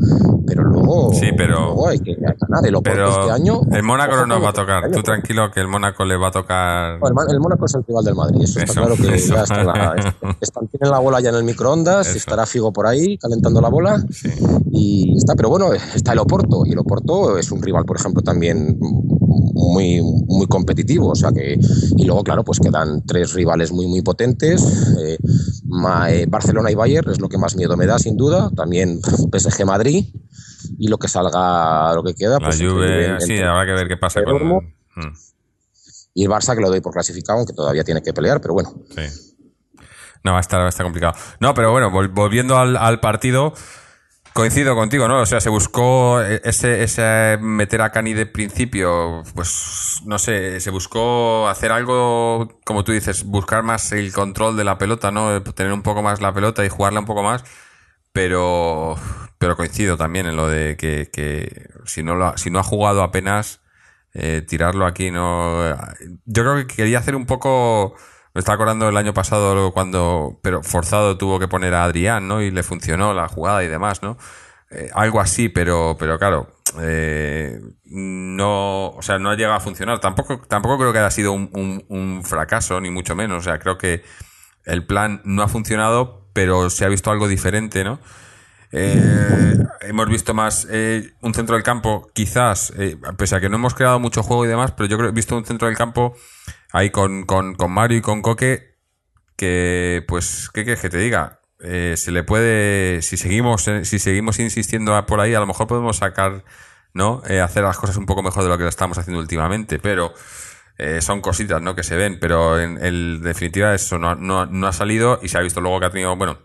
pero 0.48 0.64
luego, 0.64 1.14
sí, 1.14 1.28
pero, 1.38 1.66
luego 1.66 1.88
hay 1.88 2.00
que 2.00 2.16
ganar. 2.16 2.66
El 2.66 2.82
pero 2.84 3.10
este 3.10 3.32
año, 3.32 3.62
el 3.72 3.84
Mónaco 3.84 4.16
no 4.16 4.26
nos 4.26 4.44
va 4.44 4.50
a 4.50 4.54
tocar. 4.54 4.92
Tú 4.92 5.02
tranquilo 5.04 5.50
que 5.52 5.60
el 5.60 5.68
Mónaco 5.68 6.06
le 6.06 6.18
va 6.18 6.30
a 6.30 6.32
tocar. 6.32 7.00
El, 7.30 7.40
Mónaco 7.40 7.66
es 7.66 7.76
el 7.76 7.84
rival 7.88 8.04
del 8.04 8.16
Madrid. 8.16 8.42
Eso, 8.44 8.60
eso 8.60 8.66
está 8.66 8.82
claro 8.82 8.96
que 8.96 9.16
eso. 9.16 9.36
ya 9.36 9.44
está 9.44 9.64
la, 9.64 9.96
están, 10.42 10.68
tienen 10.68 10.92
la 10.92 11.00
bola 11.00 11.22
ya 11.22 11.30
en 11.30 11.36
el 11.36 11.44
microondas, 11.44 12.08
eso. 12.08 12.18
estará 12.18 12.46
Figo 12.46 12.74
por 12.74 12.88
ahí 12.88 13.18
calentando 13.18 13.62
la 13.62 13.70
bola. 13.70 14.04
Sí. 14.10 14.30
Y 14.72 15.18
está, 15.18 15.36
pero 15.36 15.50
bueno, 15.50 15.72
está 15.74 16.14
el 16.14 16.20
Oporto. 16.20 16.66
Y 16.66 16.72
el 16.72 16.80
Oporto 16.80 17.38
es 17.38 17.52
un 17.52 17.62
rival, 17.62 17.86
por 17.86 17.98
ejemplo, 17.98 18.22
también 18.22 18.80
muy, 18.80 20.02
muy 20.02 20.48
competitivo. 20.48 21.10
O 21.10 21.16
sea 21.16 21.32
que, 21.32 21.58
y 21.98 22.06
luego, 22.06 22.24
claro, 22.24 22.44
pues 22.44 22.60
quedan 22.60 23.04
tres 23.06 23.34
rivales 23.34 23.72
muy, 23.72 23.88
muy 23.88 24.02
potentes. 24.02 24.63
Eh, 25.00 25.18
eh, 26.10 26.26
Barcelona 26.28 26.72
y 26.72 26.76
Bayern 26.76 27.12
es 27.12 27.20
lo 27.20 27.30
que 27.30 27.38
más 27.38 27.56
miedo 27.56 27.78
me 27.78 27.86
da, 27.86 28.00
sin 28.00 28.18
duda. 28.18 28.50
También 28.56 29.00
PSG 29.32 29.66
Madrid. 29.66 30.06
Y 30.78 30.88
lo 30.88 30.98
que 30.98 31.08
salga, 31.08 31.94
lo 31.94 32.04
que 32.04 32.14
queda. 32.16 32.40
La 32.40 32.48
pues, 32.48 32.60
Juve, 32.60 33.20
sí, 33.22 33.38
habrá 33.40 33.66
que 33.66 33.74
ver 33.74 33.88
qué 33.88 33.98
pasa 33.98 34.24
con. 34.24 34.42
Hmm. 34.96 35.14
Y 36.14 36.24
el 36.26 36.30
Barça, 36.30 36.56
que 36.56 36.62
lo 36.62 36.70
doy 36.70 36.80
por 36.80 36.94
clasificado, 36.94 37.40
aunque 37.40 37.54
todavía 37.54 37.84
tiene 37.84 38.02
que 38.02 38.14
pelear, 38.14 38.40
pero 38.40 38.54
bueno. 38.54 38.74
Sí. 38.96 39.02
No, 40.24 40.32
va 40.32 40.38
a 40.38 40.42
estar, 40.42 40.62
va 40.62 40.68
a 40.68 40.70
estar 40.70 40.86
complicado. 40.86 41.14
No, 41.40 41.54
pero 41.54 41.72
bueno, 41.72 41.92
volviendo 41.92 42.58
al, 42.58 42.78
al 42.78 43.00
partido. 43.00 43.54
Coincido 44.34 44.74
contigo, 44.76 45.08
¿no? 45.08 45.22
O 45.22 45.26
sea, 45.28 45.40
se 45.42 45.50
buscó 45.50 46.20
ese, 46.22 46.84
ese 46.84 47.38
meter 47.40 47.84
a 47.84 47.92
Cani 47.92 48.16
de 48.16 48.26
principio, 48.26 49.22
pues 49.36 50.02
no 50.06 50.18
sé, 50.18 50.60
se 50.60 50.72
buscó 50.72 51.48
hacer 51.48 51.72
algo, 51.72 52.60
como 52.66 52.84
tú 52.84 52.94
dices, 52.94 53.26
buscar 53.26 53.62
más 53.62 53.92
el 53.92 54.12
control 54.12 54.58
de 54.58 54.64
la 54.64 54.80
pelota, 54.80 55.12
¿no? 55.12 55.44
Tener 55.44 55.72
un 55.72 55.84
poco 55.84 56.02
más 56.02 56.20
la 56.20 56.34
pelota 56.34 56.66
y 56.66 56.70
jugarla 56.70 57.00
un 57.02 57.06
poco 57.06 57.22
más, 57.22 57.44
pero, 58.12 58.96
pero 59.38 59.56
coincido 59.56 59.98
también 59.98 60.26
en 60.26 60.36
lo 60.36 60.48
de 60.48 60.78
que, 60.78 61.12
que 61.14 61.70
si 61.86 62.02
no 62.02 62.16
lo, 62.16 62.36
si 62.36 62.50
no 62.50 62.58
ha 62.58 62.64
jugado 62.64 63.04
apenas, 63.04 63.62
eh, 64.14 64.42
tirarlo 64.48 64.86
aquí, 64.86 65.12
no. 65.12 65.76
Yo 66.26 66.44
creo 66.44 66.56
que 66.58 66.68
quería 66.68 67.00
hacer 67.00 67.16
un 67.16 67.26
poco. 67.26 67.96
Me 68.34 68.40
estaba 68.40 68.56
acordando 68.56 68.90
el 68.90 68.98
año 68.98 69.14
pasado 69.14 69.72
cuando, 69.74 70.40
pero 70.42 70.64
forzado 70.64 71.18
tuvo 71.18 71.40
que 71.40 71.48
poner 71.48 71.76
a 71.76 71.84
Adrián, 71.84 72.28
¿no? 72.28 72.42
Y 72.42 72.50
le 72.50 72.64
funcionó 72.64 73.14
la 73.14 73.28
jugada 73.28 73.64
y 73.64 73.68
demás, 73.68 74.02
¿no? 74.02 74.18
Eh, 74.72 74.90
algo 74.96 75.22
así, 75.22 75.50
pero, 75.50 75.96
pero 76.00 76.18
claro, 76.18 76.56
eh, 76.82 77.62
no, 77.86 78.88
o 78.90 79.02
sea, 79.04 79.20
no 79.20 79.30
ha 79.30 79.36
llegado 79.36 79.54
a 79.54 79.60
funcionar. 79.60 80.00
Tampoco, 80.00 80.42
tampoco 80.48 80.80
creo 80.80 80.92
que 80.92 80.98
haya 80.98 81.12
sido 81.12 81.32
un, 81.32 82.22
fracaso, 82.26 82.82
ni 82.82 82.90
mucho 82.90 83.16
menos. 83.16 83.38
O 83.38 83.44
sea, 83.44 83.60
creo 83.60 83.78
que 83.78 84.04
el 84.66 84.84
plan 84.84 85.22
no 85.26 85.44
ha 85.44 85.48
funcionado, 85.48 86.28
pero 86.34 86.72
se 86.72 86.86
ha 86.86 86.88
visto 86.90 87.12
algo 87.12 87.28
diferente, 87.28 87.84
¿no? 87.84 88.00
Eh, 88.72 89.58
hemos 89.82 90.10
visto 90.10 90.34
más 90.34 90.68
un 91.22 91.34
centro 91.36 91.56
del 91.56 91.64
campo, 91.64 92.10
quizás, 92.14 92.74
pese 93.16 93.36
a 93.36 93.40
que 93.40 93.50
no 93.50 93.58
hemos 93.58 93.76
creado 93.76 94.00
mucho 94.00 94.24
juego 94.24 94.46
y 94.46 94.48
demás, 94.48 94.72
pero 94.72 94.90
yo 94.90 94.98
creo 94.98 95.10
he 95.10 95.14
visto 95.14 95.38
un 95.38 95.46
centro 95.46 95.68
del 95.68 95.78
campo 95.78 96.16
ahí 96.74 96.90
con, 96.90 97.24
con, 97.26 97.56
con 97.56 97.72
Mario 97.72 98.00
y 98.00 98.02
con 98.02 98.22
Coque 98.22 98.76
que, 99.38 100.04
pues, 100.08 100.50
¿qué 100.54 100.64
quieres 100.64 100.82
que 100.82 100.90
te 100.90 100.98
diga? 100.98 101.40
Eh, 101.62 101.94
se 101.96 102.12
le 102.12 102.24
puede, 102.24 103.02
si 103.02 103.16
seguimos, 103.16 103.64
si 103.84 104.00
seguimos 104.00 104.40
insistiendo 104.40 105.06
por 105.06 105.22
ahí, 105.22 105.34
a 105.34 105.40
lo 105.40 105.48
mejor 105.48 105.68
podemos 105.68 105.98
sacar, 105.98 106.44
¿no? 106.94 107.22
hacer 107.42 107.64
las 107.64 107.78
cosas 107.78 107.96
un 107.96 108.06
poco 108.06 108.22
mejor 108.22 108.44
de 108.44 108.50
lo 108.50 108.58
que 108.58 108.68
estamos 108.68 108.98
haciendo 108.98 109.22
últimamente, 109.22 109.80
pero 109.80 110.14
son 111.00 111.22
cositas, 111.22 111.62
¿no? 111.62 111.76
Que 111.76 111.84
se 111.84 111.96
ven, 111.96 112.20
pero 112.20 112.60
en, 112.60 113.22
definitiva 113.22 113.74
eso 113.74 113.98
no, 113.98 114.16
no, 114.16 114.46
no 114.46 114.68
ha 114.68 114.74
salido 114.74 115.20
y 115.24 115.30
se 115.30 115.38
ha 115.38 115.42
visto 115.42 115.62
luego 115.62 115.80
que 115.80 115.86
ha 115.86 115.92
tenido, 115.92 116.14
bueno, 116.18 116.40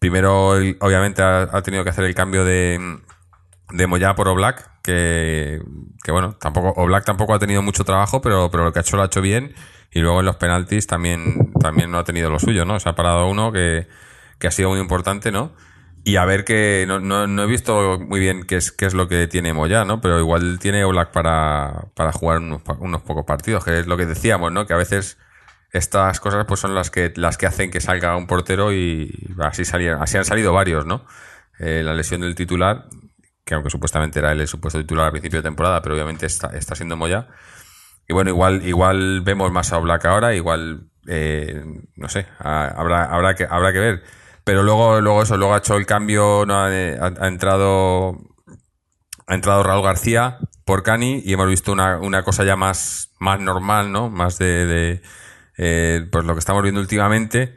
Primero, 0.00 0.48
obviamente, 0.48 1.22
ha, 1.22 1.60
tenido 1.62 1.84
que 1.84 1.90
hacer 1.90 2.06
el 2.06 2.14
cambio 2.14 2.42
de, 2.42 3.00
de 3.72 3.86
Moya 3.86 4.14
por 4.14 4.28
Oblak, 4.28 4.82
que, 4.82 5.60
que 6.02 6.12
bueno, 6.12 6.32
tampoco, 6.34 6.72
Oblak 6.80 7.04
tampoco 7.04 7.34
ha 7.34 7.38
tenido 7.38 7.62
mucho 7.62 7.84
trabajo, 7.84 8.20
pero, 8.20 8.50
pero 8.50 8.64
lo 8.64 8.72
que 8.72 8.78
ha 8.78 8.82
hecho 8.82 8.96
lo 8.96 9.02
ha 9.02 9.06
hecho 9.06 9.20
bien. 9.20 9.54
Y 9.92 10.00
luego 10.00 10.20
en 10.20 10.26
los 10.26 10.36
penaltis 10.36 10.86
también, 10.86 11.52
también 11.60 11.90
no 11.90 11.98
ha 11.98 12.04
tenido 12.04 12.30
lo 12.30 12.38
suyo, 12.38 12.64
¿no? 12.64 12.78
Se 12.78 12.88
ha 12.88 12.94
parado 12.94 13.28
uno 13.28 13.50
que, 13.50 13.88
que 14.38 14.46
ha 14.46 14.50
sido 14.50 14.70
muy 14.70 14.78
importante, 14.78 15.32
¿no? 15.32 15.52
Y 16.02 16.16
a 16.16 16.24
ver 16.24 16.44
que 16.44 16.84
no, 16.88 16.98
no, 16.98 17.26
no 17.26 17.42
he 17.42 17.46
visto 17.46 17.98
muy 17.98 18.20
bien 18.20 18.44
qué 18.44 18.56
es, 18.56 18.72
qué 18.72 18.86
es 18.86 18.94
lo 18.94 19.08
que 19.08 19.26
tiene 19.26 19.52
Moya, 19.52 19.84
¿no? 19.84 20.00
Pero 20.00 20.18
igual 20.18 20.58
tiene 20.58 20.84
Oblak 20.84 21.10
para, 21.10 21.88
para 21.94 22.12
jugar 22.12 22.38
unos, 22.38 22.62
unos 22.78 23.02
pocos 23.02 23.24
partidos, 23.26 23.64
que 23.64 23.80
es 23.80 23.86
lo 23.86 23.96
que 23.96 24.06
decíamos, 24.06 24.50
¿no? 24.52 24.66
Que 24.66 24.72
a 24.72 24.78
veces 24.78 25.18
estas 25.72 26.18
cosas 26.20 26.46
pues 26.46 26.60
son 26.60 26.74
las 26.74 26.90
que 26.90 27.12
las 27.16 27.36
que 27.36 27.46
hacen 27.46 27.70
que 27.70 27.80
salga 27.80 28.16
un 28.16 28.26
portero 28.26 28.72
y 28.72 29.34
así 29.40 29.64
salieron, 29.64 30.02
así 30.02 30.16
han 30.16 30.24
salido 30.24 30.52
varios, 30.52 30.86
¿no? 30.86 31.04
Eh, 31.58 31.82
la 31.84 31.94
lesión 31.94 32.22
del 32.22 32.34
titular, 32.34 32.86
que 33.44 33.54
aunque 33.54 33.70
supuestamente 33.70 34.18
era 34.18 34.32
el 34.32 34.46
supuesto 34.46 34.78
titular 34.78 35.06
al 35.06 35.12
principio 35.12 35.38
de 35.38 35.48
temporada, 35.48 35.82
pero 35.82 35.94
obviamente 35.94 36.26
está, 36.26 36.48
está 36.56 36.74
siendo 36.74 36.96
Moya. 36.96 37.28
Y 38.08 38.12
bueno, 38.12 38.30
igual, 38.30 38.66
igual 38.66 39.20
vemos 39.22 39.52
más 39.52 39.72
a 39.72 39.78
Black 39.78 40.04
ahora, 40.06 40.34
igual 40.34 40.90
eh, 41.06 41.62
no 41.96 42.08
sé, 42.08 42.26
habrá, 42.38 43.04
habrá 43.04 43.34
que, 43.34 43.46
habrá 43.48 43.72
que 43.72 43.78
ver. 43.78 44.02
Pero 44.44 44.62
luego, 44.62 45.00
luego 45.00 45.22
eso, 45.22 45.36
luego 45.36 45.54
ha 45.54 45.58
hecho 45.58 45.76
el 45.76 45.86
cambio, 45.86 46.44
¿no? 46.46 46.54
ha, 46.54 46.66
ha, 46.66 47.28
entrado 47.28 48.18
ha 49.26 49.34
entrado 49.34 49.62
Raúl 49.62 49.84
García 49.84 50.38
por 50.64 50.82
Cani 50.82 51.22
y 51.24 51.32
hemos 51.32 51.48
visto 51.48 51.72
una, 51.72 51.98
una 51.98 52.22
cosa 52.24 52.44
ya 52.44 52.56
más, 52.56 53.12
más 53.20 53.38
normal, 53.38 53.92
¿no? 53.92 54.10
Más 54.10 54.38
de, 54.38 54.66
de 54.66 55.02
eh, 55.56 56.06
pues 56.10 56.24
lo 56.24 56.34
que 56.34 56.40
estamos 56.40 56.62
viendo 56.62 56.80
últimamente. 56.80 57.56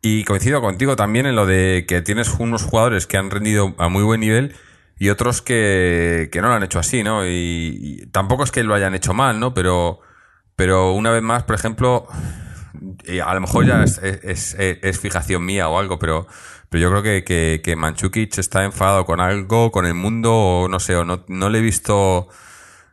Y 0.00 0.24
coincido 0.24 0.60
contigo 0.60 0.96
también 0.96 1.26
en 1.26 1.36
lo 1.36 1.46
de 1.46 1.84
que 1.86 2.02
tienes 2.02 2.28
unos 2.40 2.64
jugadores 2.64 3.06
que 3.06 3.18
han 3.18 3.30
rendido 3.30 3.74
a 3.78 3.88
muy 3.88 4.02
buen 4.02 4.20
nivel 4.20 4.56
y 4.98 5.08
otros 5.10 5.42
que, 5.42 6.28
que 6.32 6.40
no 6.40 6.48
lo 6.48 6.54
han 6.54 6.62
hecho 6.62 6.78
así, 6.78 7.02
¿no? 7.02 7.26
Y, 7.26 8.08
tampoco 8.12 8.44
es 8.44 8.50
que 8.50 8.62
lo 8.62 8.74
hayan 8.74 8.94
hecho 8.94 9.14
mal, 9.14 9.40
¿no? 9.40 9.54
Pero, 9.54 10.00
pero 10.56 10.92
una 10.92 11.10
vez 11.10 11.22
más, 11.22 11.42
por 11.44 11.54
ejemplo, 11.54 12.06
a 13.24 13.34
lo 13.34 13.40
mejor 13.40 13.66
ya 13.66 13.82
es, 13.82 13.98
es, 13.98 14.54
es, 14.54 14.56
es 14.82 15.00
fijación 15.00 15.44
mía 15.44 15.68
o 15.68 15.78
algo, 15.78 15.98
pero, 15.98 16.26
pero 16.68 16.82
yo 16.82 16.90
creo 16.90 17.02
que, 17.02 17.24
que, 17.24 17.60
que 17.62 17.76
Manchukic 17.76 18.38
está 18.38 18.64
enfadado 18.64 19.04
con 19.04 19.20
algo, 19.20 19.72
con 19.72 19.86
el 19.86 19.94
mundo, 19.94 20.32
o 20.32 20.68
no 20.68 20.80
sé, 20.80 20.96
o 20.96 21.04
no, 21.04 21.24
no 21.28 21.48
le 21.50 21.58
he 21.58 21.62
visto 21.62 22.28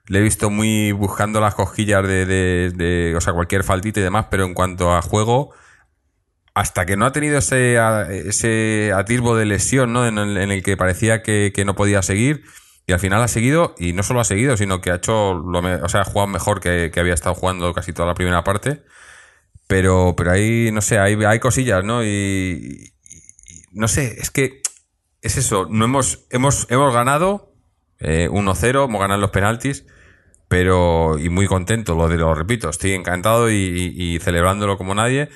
le 0.10 0.20
he 0.20 0.22
visto 0.24 0.50
muy 0.50 0.92
buscando 0.92 1.40
las 1.40 1.54
cosquillas 1.54 2.06
de, 2.06 2.26
de, 2.26 2.72
de, 2.76 3.16
o 3.16 3.22
sea, 3.22 3.32
cualquier 3.32 3.64
faltita 3.64 4.00
y 4.00 4.04
demás, 4.04 4.26
pero 4.30 4.44
en 4.44 4.56
cuanto 4.56 4.92
a 4.92 5.04
juego, 5.04 5.52
hasta 6.60 6.86
que 6.86 6.98
no 6.98 7.06
ha 7.06 7.14
tenido 7.14 7.38
ese, 7.38 7.78
ese 8.28 8.92
atisbo 8.94 9.38
de 9.38 9.46
lesión, 9.46 9.94
¿no? 9.94 10.06
En 10.06 10.18
el, 10.18 10.62
que 10.62 10.76
parecía 10.76 11.24
que, 11.24 11.64
no 11.66 11.74
podía 11.74 12.02
seguir, 12.02 12.44
y 12.86 12.92
al 12.92 13.00
final 13.00 13.24
ha 13.24 13.30
seguido, 13.30 13.76
y 13.80 13.94
no 13.94 14.04
solo 14.04 14.20
ha 14.20 14.26
seguido, 14.26 14.58
sino 14.58 14.82
que 14.82 14.92
ha 14.92 14.96
hecho, 14.96 15.36
lo 15.36 15.60
o 15.60 15.88
sea, 15.88 16.02
ha 16.02 16.04
jugado 16.04 16.28
mejor 16.28 16.60
que, 16.60 16.92
había 16.98 17.14
estado 17.14 17.34
jugando 17.34 17.74
casi 17.74 17.94
toda 17.94 18.10
la 18.10 18.14
primera 18.14 18.44
parte, 18.44 18.84
pero, 19.68 20.16
pero 20.18 20.32
ahí, 20.32 20.70
no 20.74 20.82
sé, 20.82 21.00
hay, 21.00 21.14
hay 21.24 21.40
cosillas, 21.40 21.86
¿no? 21.86 22.04
Y, 22.04 22.92
no 23.72 23.88
sé, 23.88 24.18
es 24.20 24.30
que 24.30 24.62
es 25.22 25.38
eso, 25.38 25.66
no 25.70 25.86
hemos, 25.86 26.26
hemos, 26.30 26.68
hemos 26.70 26.94
ganado 26.94 27.54
eh, 28.00 28.28
1-0, 28.30 28.84
hemos 28.84 29.00
ganado 29.00 29.22
los 29.22 29.32
penaltis, 29.32 29.86
pero 30.50 31.18
y 31.18 31.30
muy 31.30 31.48
contento, 31.48 31.96
lo, 31.96 32.10
lo 32.10 32.36
repito, 32.36 32.70
estoy 32.70 32.96
encantado 32.96 33.50
y, 33.50 34.20
celebrándolo 34.22 34.78
como 34.78 34.94
nadie, 34.94 35.30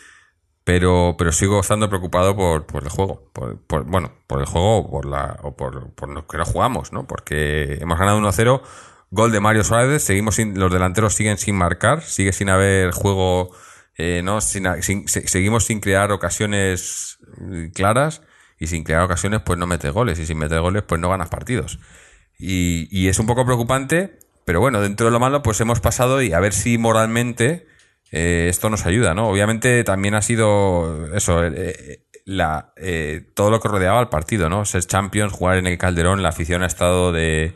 pero, 0.63 1.15
pero 1.17 1.31
sigo 1.31 1.59
estando 1.59 1.89
preocupado 1.89 2.35
por, 2.35 2.65
por 2.65 2.83
el 2.83 2.89
juego, 2.89 3.29
por, 3.33 3.83
bueno, 3.85 4.13
por 4.27 4.39
el 4.39 4.45
juego 4.45 4.77
o 4.77 4.89
por, 4.91 5.05
la, 5.05 5.37
o 5.43 5.55
por, 5.55 5.91
por 5.93 6.09
lo 6.09 6.25
que 6.27 6.37
no 6.37 6.45
jugamos, 6.45 6.93
¿no? 6.93 7.05
Porque 7.07 7.77
hemos 7.81 7.99
ganado 7.99 8.17
1-0, 8.19 8.61
Gol 9.11 9.31
de 9.31 9.39
Mario 9.39 9.63
Suárez, 9.63 10.03
seguimos 10.03 10.35
sin, 10.35 10.57
los 10.59 10.71
delanteros 10.71 11.13
siguen 11.13 11.37
sin 11.37 11.55
marcar, 11.55 12.01
sigue 12.01 12.33
sin 12.33 12.49
haber 12.49 12.91
juego, 12.91 13.51
eh, 13.97 14.21
no, 14.23 14.41
sin, 14.41 14.65
sin- 14.81 15.07
se- 15.07 15.27
seguimos 15.27 15.65
sin 15.65 15.79
crear 15.81 16.11
ocasiones 16.11 17.19
claras 17.73 18.21
y 18.59 18.67
sin 18.67 18.83
crear 18.83 19.03
ocasiones 19.03 19.41
pues 19.45 19.59
no 19.59 19.67
metes 19.67 19.91
goles 19.91 20.17
y 20.19 20.25
sin 20.25 20.37
meter 20.37 20.61
goles 20.61 20.83
pues 20.83 20.99
no 21.01 21.09
ganas 21.09 21.29
partidos. 21.29 21.79
Y, 22.39 22.87
y 22.91 23.07
es 23.09 23.19
un 23.19 23.27
poco 23.27 23.45
preocupante, 23.45 24.17
pero 24.45 24.59
bueno, 24.59 24.81
dentro 24.81 25.05
de 25.07 25.11
lo 25.11 25.19
malo 25.19 25.43
pues 25.43 25.59
hemos 25.61 25.79
pasado 25.79 26.21
y 26.21 26.33
a 26.33 26.39
ver 26.39 26.53
si 26.53 26.77
moralmente 26.77 27.67
eh, 28.13 28.47
esto 28.49 28.69
nos 28.69 28.85
ayuda, 28.85 29.13
¿no? 29.15 29.27
Obviamente 29.27 29.83
también 29.83 30.13
ha 30.15 30.21
sido 30.21 31.13
eso, 31.15 31.43
eh, 31.45 32.05
la, 32.25 32.73
eh, 32.77 33.25
todo 33.35 33.49
lo 33.51 33.59
que 33.59 33.67
rodeaba 33.67 33.99
al 33.99 34.09
partido, 34.09 34.49
¿no? 34.49 34.65
Ser 34.65 34.85
Champions, 34.85 35.33
jugar 35.33 35.57
en 35.57 35.67
el 35.67 35.77
Calderón, 35.77 36.21
la 36.23 36.29
afición 36.29 36.63
ha 36.63 36.67
estado 36.67 37.11
de, 37.11 37.53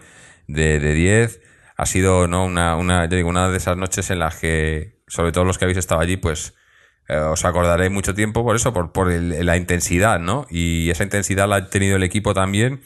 de, 0.48 0.80
de 0.80 0.94
10. 0.94 1.42
Ha 1.78 1.86
sido 1.86 2.28
¿no? 2.28 2.46
una, 2.46 2.76
una, 2.76 3.08
digo, 3.08 3.30
una 3.30 3.50
de 3.50 3.58
esas 3.58 3.78
noches 3.78 4.10
en 4.10 4.20
las 4.20 4.36
que, 4.38 5.00
sobre 5.08 5.32
todo 5.32 5.46
los 5.46 5.58
que 5.60 5.66
habéis 5.66 5.78
estado 5.78 6.02
allí, 6.02 6.18
pues 6.18 6.56
eh, 7.08 7.16
os 7.18 7.46
acordaré 7.46 7.90
mucho 7.92 8.16
tiempo 8.16 8.44
por 8.44 8.56
eso, 8.56 8.74
por, 8.74 8.92
por 8.92 9.12
el- 9.12 9.46
la 9.46 9.58
intensidad, 9.58 10.20
¿no? 10.20 10.48
Y 10.50 10.90
esa 10.90 11.04
intensidad 11.04 11.48
la 11.48 11.58
ha 11.58 11.70
tenido 11.70 11.96
el 11.96 12.04
equipo 12.04 12.34
también. 12.34 12.82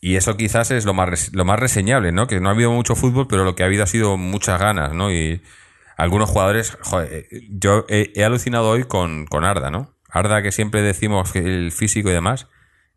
Y 0.00 0.16
eso 0.16 0.36
quizás 0.36 0.70
es 0.70 0.84
lo 0.86 0.94
más, 0.94 1.32
lo 1.34 1.44
más 1.44 1.58
reseñable, 1.60 2.12
¿no? 2.12 2.26
Que 2.26 2.40
no 2.40 2.48
ha 2.48 2.52
habido 2.52 2.70
mucho 2.72 2.96
fútbol, 2.96 3.26
pero 3.28 3.44
lo 3.44 3.54
que 3.56 3.62
ha 3.62 3.66
habido 3.66 3.84
ha 3.84 3.86
sido 3.86 4.16
muchas 4.16 4.60
ganas, 4.60 4.92
¿no? 4.94 5.10
Y 5.12 5.42
algunos 5.96 6.30
jugadores, 6.30 6.76
eh, 7.10 7.28
yo 7.50 7.86
he, 7.88 8.24
alucinado 8.24 8.68
hoy 8.68 8.84
con, 8.84 9.26
con 9.26 9.44
Arda, 9.44 9.70
¿no? 9.70 9.94
Arda 10.10 10.42
que 10.42 10.52
siempre 10.52 10.82
decimos 10.82 11.34
el 11.34 11.72
físico 11.72 12.10
y 12.10 12.12
demás, 12.12 12.48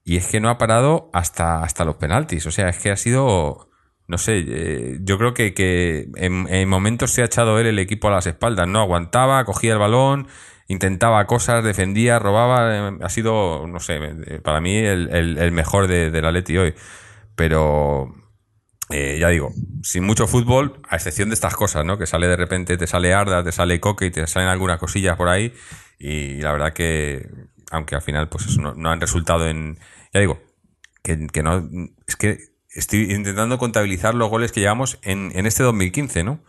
y 0.03 0.17
es 0.17 0.27
que 0.27 0.39
no 0.39 0.49
ha 0.49 0.57
parado 0.57 1.09
hasta, 1.13 1.63
hasta 1.63 1.85
los 1.85 1.95
penaltis, 1.95 2.45
o 2.45 2.51
sea, 2.51 2.69
es 2.69 2.77
que 2.79 2.91
ha 2.91 2.97
sido, 2.97 3.69
no 4.07 4.17
sé, 4.17 4.43
eh, 4.47 4.97
yo 5.01 5.17
creo 5.17 5.33
que, 5.33 6.09
en, 6.15 6.47
en 6.49 6.69
momentos 6.69 7.11
se 7.11 7.21
ha 7.21 7.25
echado 7.25 7.57
él 7.59 7.67
el 7.67 7.79
equipo 7.79 8.09
a 8.09 8.11
las 8.11 8.27
espaldas, 8.27 8.67
¿no? 8.67 8.81
Aguantaba, 8.81 9.43
cogía 9.45 9.73
el 9.73 9.79
balón, 9.79 10.27
intentaba 10.67 11.25
cosas, 11.25 11.63
defendía, 11.63 12.19
robaba, 12.19 12.89
eh, 12.89 12.97
ha 13.01 13.09
sido, 13.09 13.65
no 13.67 13.79
sé, 13.79 13.99
para 14.43 14.59
mí 14.59 14.75
el 14.75 15.51
mejor 15.53 15.87
de, 15.87 16.11
del 16.11 16.25
Atleti 16.25 16.57
hoy, 16.57 16.75
pero 17.35 18.13
eh, 18.91 19.17
ya 19.19 19.29
digo, 19.29 19.53
sin 19.83 20.03
mucho 20.03 20.25
fútbol, 20.25 20.81
a 20.89 20.95
excepción 20.95 21.29
de 21.29 21.35
estas 21.35 21.55
cosas, 21.55 21.85
¿no? 21.85 21.99
Que 21.99 22.07
sale 22.07 22.27
de 22.27 22.35
repente, 22.35 22.75
te 22.75 22.87
sale 22.87 23.13
Arda, 23.13 23.43
te 23.43 23.51
sale 23.51 23.79
Coque 23.79 24.07
y 24.07 24.11
te 24.11 24.25
salen 24.25 24.49
algunas 24.49 24.79
cosillas 24.79 25.15
por 25.15 25.29
ahí. 25.29 25.53
Y 25.99 26.41
la 26.41 26.51
verdad 26.51 26.73
que, 26.73 27.29
aunque 27.71 27.95
al 27.95 28.01
final, 28.01 28.29
pues 28.29 28.47
eso, 28.47 28.61
no, 28.61 28.89
han 28.89 28.99
resultado 28.99 29.47
en. 29.47 29.77
Ya 30.11 30.21
digo, 30.21 30.41
que, 31.03 31.17
no. 31.43 31.69
Es 32.07 32.15
que 32.15 32.39
estoy 32.69 33.11
intentando 33.11 33.59
contabilizar 33.59 34.15
los 34.15 34.29
goles 34.29 34.51
que 34.51 34.61
llevamos 34.61 34.97
en, 35.03 35.31
en 35.35 35.45
este 35.45 35.61
2015, 35.61 36.23
¿no? 36.23 36.43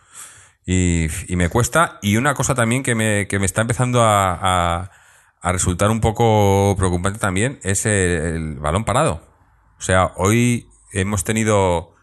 Y, 0.65 1.09
me 1.29 1.51
cuesta. 1.51 1.99
Y 2.01 2.17
una 2.17 2.33
cosa 2.33 2.55
también 2.55 2.83
que 2.83 2.95
me, 2.95 3.27
que 3.29 3.39
me 3.39 3.45
está 3.45 3.61
empezando 3.61 4.03
a, 4.03 4.91
a, 5.43 5.53
resultar 5.53 5.91
un 5.91 6.01
poco 6.01 6.75
preocupante 6.79 7.19
también 7.19 7.59
es 7.65 7.85
el 7.85 8.57
balón 8.57 8.85
parado. 8.85 9.29
O 9.79 9.83
sea, 9.83 10.13
hoy 10.17 10.69
hemos 10.93 11.25
tenido 11.25 11.95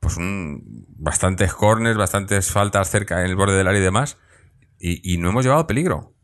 pues 0.00 0.16
un, 0.16 0.86
bastantes 0.98 1.52
corners, 1.54 1.96
bastantes 1.96 2.50
faltas 2.50 2.90
cerca 2.90 3.20
en 3.20 3.26
el 3.26 3.36
borde 3.36 3.56
del 3.56 3.68
área 3.68 3.80
y 3.80 3.84
demás, 3.84 4.18
y, 4.78 5.18
no 5.18 5.28
hemos 5.28 5.44
llevado 5.44 5.66
peligro. 5.66 6.14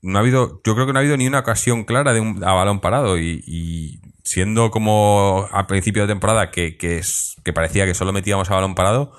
No 0.00 0.18
ha 0.18 0.20
habido, 0.20 0.60
yo 0.64 0.74
creo 0.74 0.86
que 0.86 0.92
no 0.92 0.98
ha 0.98 1.02
habido 1.02 1.16
ni 1.16 1.26
una 1.26 1.40
ocasión 1.40 1.84
clara 1.84 2.12
de 2.12 2.20
un 2.20 2.44
a 2.44 2.52
balón 2.52 2.80
parado, 2.80 3.18
y, 3.18 4.00
siendo 4.22 4.70
como 4.70 5.48
a 5.52 5.66
principio 5.66 6.02
de 6.02 6.08
temporada 6.08 6.50
que, 6.50 6.76
que, 6.76 6.98
es, 6.98 7.36
que 7.44 7.52
parecía 7.52 7.84
que 7.84 7.94
solo 7.94 8.12
metíamos 8.12 8.50
a 8.50 8.54
balón 8.54 8.74
parado, 8.74 9.12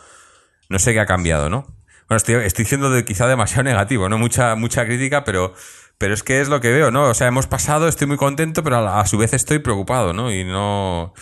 no 0.70 0.80
sé 0.80 0.94
qué 0.94 1.00
ha 1.00 1.06
cambiado, 1.06 1.50
¿no? 1.50 1.76
Bueno, 2.08 2.18
estoy, 2.18 2.36
estoy 2.36 2.66
siendo 2.66 3.04
quizá 3.04 3.28
demasiado 3.28 3.64
negativo, 3.70 4.10
¿no? 4.10 4.18
Mucha, 4.18 4.56
mucha 4.56 4.86
crítica, 4.86 5.24
pero, 5.24 5.54
pero 5.98 6.14
es 6.14 6.24
que 6.24 6.42
es 6.42 6.50
lo 6.50 6.62
que 6.62 6.72
veo, 6.72 6.92
¿no? 6.92 7.10
O 7.10 7.14
sea, 7.14 7.28
hemos 7.28 7.48
pasado, 7.48 7.88
estoy 7.88 8.08
muy 8.08 8.18
contento, 8.18 8.64
pero 8.64 8.78
a 8.78 9.06
su 9.08 9.18
vez 9.18 9.34
estoy 9.34 9.60
preocupado, 9.60 10.14
¿no? 10.14 10.32
Y 10.32 10.44
no. 10.44 11.14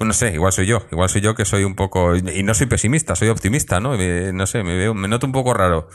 Pues 0.00 0.06
no 0.06 0.14
sé, 0.14 0.32
igual 0.32 0.50
soy 0.50 0.64
yo, 0.64 0.78
igual 0.90 1.10
soy 1.10 1.20
yo 1.20 1.34
que 1.34 1.44
soy 1.44 1.62
un 1.62 1.74
poco. 1.76 2.16
Y 2.16 2.42
no 2.42 2.54
soy 2.54 2.66
pesimista, 2.68 3.14
soy 3.14 3.28
optimista, 3.28 3.80
¿no? 3.80 3.98
No 4.32 4.46
sé, 4.46 4.62
me 4.62 4.74
veo, 4.74 4.94
me 4.94 5.08
noto 5.08 5.26
un 5.26 5.32
poco 5.32 5.52
raro. 5.52 5.88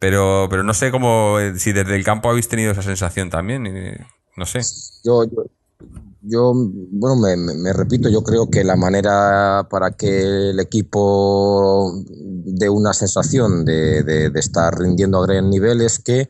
Pero, 0.00 0.48
pero 0.50 0.64
no 0.64 0.74
sé 0.74 0.90
cómo. 0.90 1.38
eh, 1.38 1.56
Si 1.60 1.72
desde 1.72 1.94
el 1.94 2.02
campo 2.02 2.28
habéis 2.28 2.48
tenido 2.48 2.72
esa 2.72 2.82
sensación 2.82 3.30
también. 3.30 3.64
y 3.68 3.70
no 4.36 4.46
sé. 4.46 4.62
Yo, 5.04 5.22
yo, 5.26 5.44
yo, 6.22 6.52
bueno, 6.54 7.14
me, 7.22 7.36
me- 7.36 7.54
me 7.54 7.72
repito, 7.72 8.08
yo 8.08 8.24
creo 8.24 8.50
que 8.50 8.64
la 8.64 8.74
manera 8.74 9.68
para 9.70 9.92
que 9.92 10.50
el 10.50 10.58
equipo 10.58 11.92
dé 12.08 12.68
una 12.68 12.92
sensación 12.92 13.64
de, 13.64 14.02
de- 14.02 14.30
de 14.30 14.40
estar 14.40 14.76
rindiendo 14.76 15.18
a 15.22 15.26
gran 15.28 15.48
nivel 15.48 15.82
es 15.82 16.00
que 16.00 16.28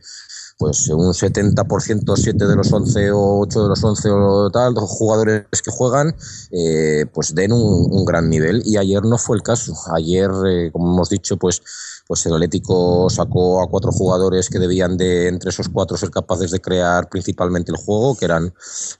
pues 0.62 0.87
un 0.90 1.12
70%, 1.12 2.16
7 2.16 2.46
de 2.46 2.55
los 2.55 2.72
11 2.72 3.11
o 3.11 3.40
8 3.40 3.62
de 3.64 3.68
los 3.68 3.83
11 3.83 4.11
o 4.11 4.48
tal, 4.48 4.75
dos 4.75 4.88
jugadores 4.88 5.42
que 5.61 5.72
juegan, 5.72 6.14
eh, 6.53 7.05
pues 7.12 7.35
den 7.35 7.51
un, 7.51 7.88
un 7.90 8.05
gran 8.05 8.31
nivel. 8.31 8.62
Y 8.64 8.77
ayer 8.77 9.03
no 9.03 9.18
fue 9.18 9.37
el 9.37 9.42
caso. 9.42 9.75
Ayer, 9.92 10.31
eh, 10.46 10.70
como 10.70 10.92
hemos 10.92 11.11
dicho, 11.11 11.37
pues, 11.37 11.62
pues 12.07 12.27
el 12.27 12.35
Atlético 12.35 13.09
sacó 13.11 13.62
a 13.62 13.69
cuatro 13.69 13.93
jugadores 13.93 14.49
que 14.49 14.59
debían 14.59 14.97
de, 14.97 15.29
entre 15.29 15.51
esos 15.51 15.69
cuatro, 15.69 15.97
ser 15.97 16.11
capaces 16.11 16.51
de 16.51 16.61
crear 16.61 17.09
principalmente 17.09 17.73
el 17.73 17.79
juego, 17.79 18.17
que 18.17 18.25
eran 18.25 18.53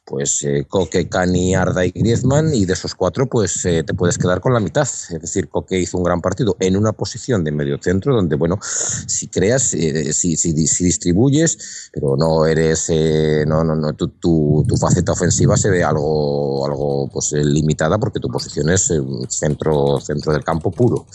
pues 0.05 0.43
eh, 0.45 0.67
Coque, 0.69 1.09
Cani, 1.09 1.55
Arda 1.55 1.85
y 1.85 1.91
Griezmann, 1.91 2.55
y 2.55 2.65
de 2.65 2.73
esos 2.73 2.95
cuatro, 2.95 3.29
pues 3.29 3.65
eh, 3.65 3.83
te 3.85 3.95
puedes 3.95 4.19
quedar 4.19 4.41
con 4.41 4.53
la 4.53 4.61
mitad. 4.61 4.83
Es 4.83 5.21
decir, 5.21 5.49
Coque 5.49 5.79
hizo 5.79 5.99
un 5.99 6.05
gran 6.05 6.21
partido 6.21 6.57
en 6.61 6.77
una 6.77 6.93
posición 6.93 7.45
de 7.45 7.53
medio 7.53 7.79
centro, 7.81 8.15
donde, 8.15 8.37
bueno, 8.37 8.59
si 8.63 9.29
creas, 9.29 9.75
eh, 9.75 10.13
si, 10.13 10.37
si, 10.37 10.53
distribuyes, 10.53 11.91
pero 11.93 12.17
no 12.17 12.47
eres, 12.47 12.87
eh, 12.89 13.45
no, 13.47 13.65
no, 13.65 13.75
no, 13.75 13.93
tu, 13.95 14.09
tu, 14.09 14.65
tu 14.67 14.77
faceta 14.77 15.13
ofensiva 15.13 15.57
se 15.57 15.71
ve 15.71 15.83
algo, 15.83 16.67
algo 16.67 17.09
pues 17.09 17.33
limitada 17.33 17.99
porque 17.99 18.21
tu 18.21 18.29
posición 18.29 18.69
es 18.71 18.91
eh, 18.91 19.01
centro, 19.29 20.01
centro 20.01 20.33
del 20.33 20.45
campo 20.45 20.71
puro. 20.71 21.07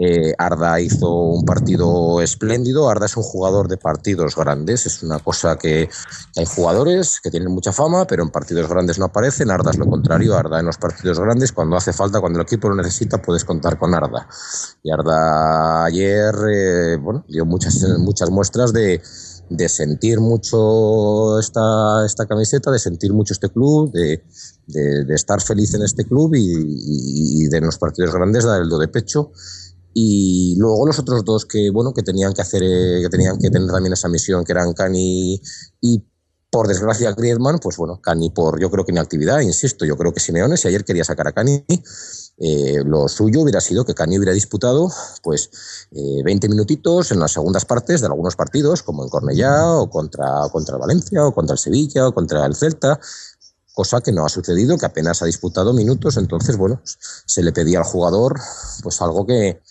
Eh, 0.00 0.32
Arda 0.38 0.80
hizo 0.80 1.12
un 1.12 1.44
partido 1.44 2.20
espléndido. 2.22 2.88
Arda 2.88 3.06
es 3.06 3.16
un 3.16 3.24
jugador 3.24 3.66
de 3.66 3.78
partidos 3.78 4.36
grandes. 4.36 4.86
Es 4.86 5.02
una 5.02 5.18
cosa 5.18 5.56
que, 5.56 5.88
hay 6.36 6.46
jugadores 6.46 7.20
que 7.20 7.30
tienen 7.30 7.50
mucha 7.50 7.72
fama, 7.72 8.06
pero 8.06 8.22
en 8.22 8.30
partidos 8.30 8.68
grandes 8.68 8.98
no 9.00 9.06
aparecen. 9.06 9.50
Arda 9.50 9.72
es 9.72 9.78
lo 9.78 9.86
contrario. 9.86 10.36
Arda 10.36 10.60
en 10.60 10.66
los 10.66 10.78
partidos 10.78 11.18
grandes, 11.18 11.50
cuando 11.50 11.76
hace 11.76 11.92
falta, 11.92 12.20
cuando 12.20 12.38
el 12.38 12.44
equipo 12.44 12.68
lo 12.68 12.76
necesita, 12.76 13.20
puedes 13.20 13.44
contar 13.44 13.76
con 13.76 13.92
Arda. 13.92 14.28
Y 14.84 14.90
Arda 14.92 15.84
ayer, 15.86 16.34
eh, 16.48 16.96
bueno, 16.96 17.24
dio 17.26 17.44
muchas, 17.44 17.82
muchas 17.98 18.30
muestras 18.30 18.72
de, 18.72 19.02
sentir 19.66 20.20
mucho 20.20 21.40
esta, 21.40 22.06
esta 22.06 22.26
camiseta, 22.26 22.70
de 22.70 22.78
sentir 22.78 23.12
mucho 23.12 23.32
este 23.32 23.48
club, 23.48 23.90
de, 23.90 24.22
estar 25.12 25.40
feliz 25.40 25.74
en 25.74 25.82
este 25.82 26.04
club 26.04 26.34
y, 26.34 27.44
y, 27.44 27.46
de 27.48 27.60
los 27.62 27.78
partidos 27.78 28.14
grandes 28.14 28.44
dar 28.44 28.60
el 28.60 28.68
do 28.68 28.78
de 28.78 28.88
pecho 28.88 29.32
y 29.94 30.54
luego 30.58 30.86
los 30.86 30.98
otros 30.98 31.24
dos 31.24 31.46
que 31.46 31.70
bueno 31.70 31.92
que 31.92 32.02
tenían 32.02 32.32
que 32.34 32.42
hacer 32.42 32.62
eh, 32.62 33.00
que 33.02 33.08
tenían 33.08 33.38
que 33.38 33.50
tener 33.50 33.68
también 33.70 33.92
esa 33.92 34.08
misión 34.08 34.44
que 34.44 34.52
eran 34.52 34.72
Cani 34.72 35.40
y 35.80 36.04
por 36.50 36.68
desgracia 36.68 37.12
Griezmann 37.12 37.58
pues 37.58 37.76
bueno 37.76 38.00
Cani 38.00 38.30
por 38.30 38.60
yo 38.60 38.70
creo 38.70 38.84
que 38.84 38.92
inactividad 38.92 39.40
insisto 39.40 39.84
yo 39.84 39.96
creo 39.96 40.12
que 40.12 40.20
Simeone 40.20 40.56
si 40.56 40.68
ayer 40.68 40.84
quería 40.84 41.04
sacar 41.04 41.28
a 41.28 41.32
Cani 41.32 41.64
eh, 42.40 42.82
lo 42.84 43.08
suyo 43.08 43.40
hubiera 43.40 43.60
sido 43.60 43.84
que 43.84 43.94
Cani 43.94 44.18
hubiera 44.18 44.32
disputado 44.32 44.90
pues 45.22 45.50
eh, 45.90 46.22
20 46.24 46.48
minutitos 46.48 47.10
en 47.10 47.20
las 47.20 47.32
segundas 47.32 47.64
partes 47.64 48.00
de 48.00 48.06
algunos 48.06 48.36
partidos 48.36 48.82
como 48.82 49.02
en 49.02 49.08
Cornellá 49.08 49.72
o 49.72 49.90
contra 49.90 50.48
contra 50.52 50.76
el 50.76 50.80
Valencia 50.80 51.26
o 51.26 51.34
contra 51.34 51.54
el 51.54 51.58
Sevilla 51.58 52.06
o 52.06 52.14
contra 52.14 52.46
el 52.46 52.54
Celta 52.54 53.00
cosa 53.78 54.00
que 54.00 54.10
no 54.10 54.26
ha 54.26 54.28
sucedido, 54.28 54.76
que 54.76 54.86
apenas 54.86 55.22
ha 55.22 55.26
disputado 55.26 55.72
minutos, 55.72 56.16
entonces, 56.16 56.56
bueno, 56.56 56.82
se 56.84 57.44
le 57.44 57.52
pedía 57.52 57.78
al 57.78 57.84
jugador 57.84 58.40
pues 58.82 59.00
algo 59.00 59.24
que, 59.24 59.62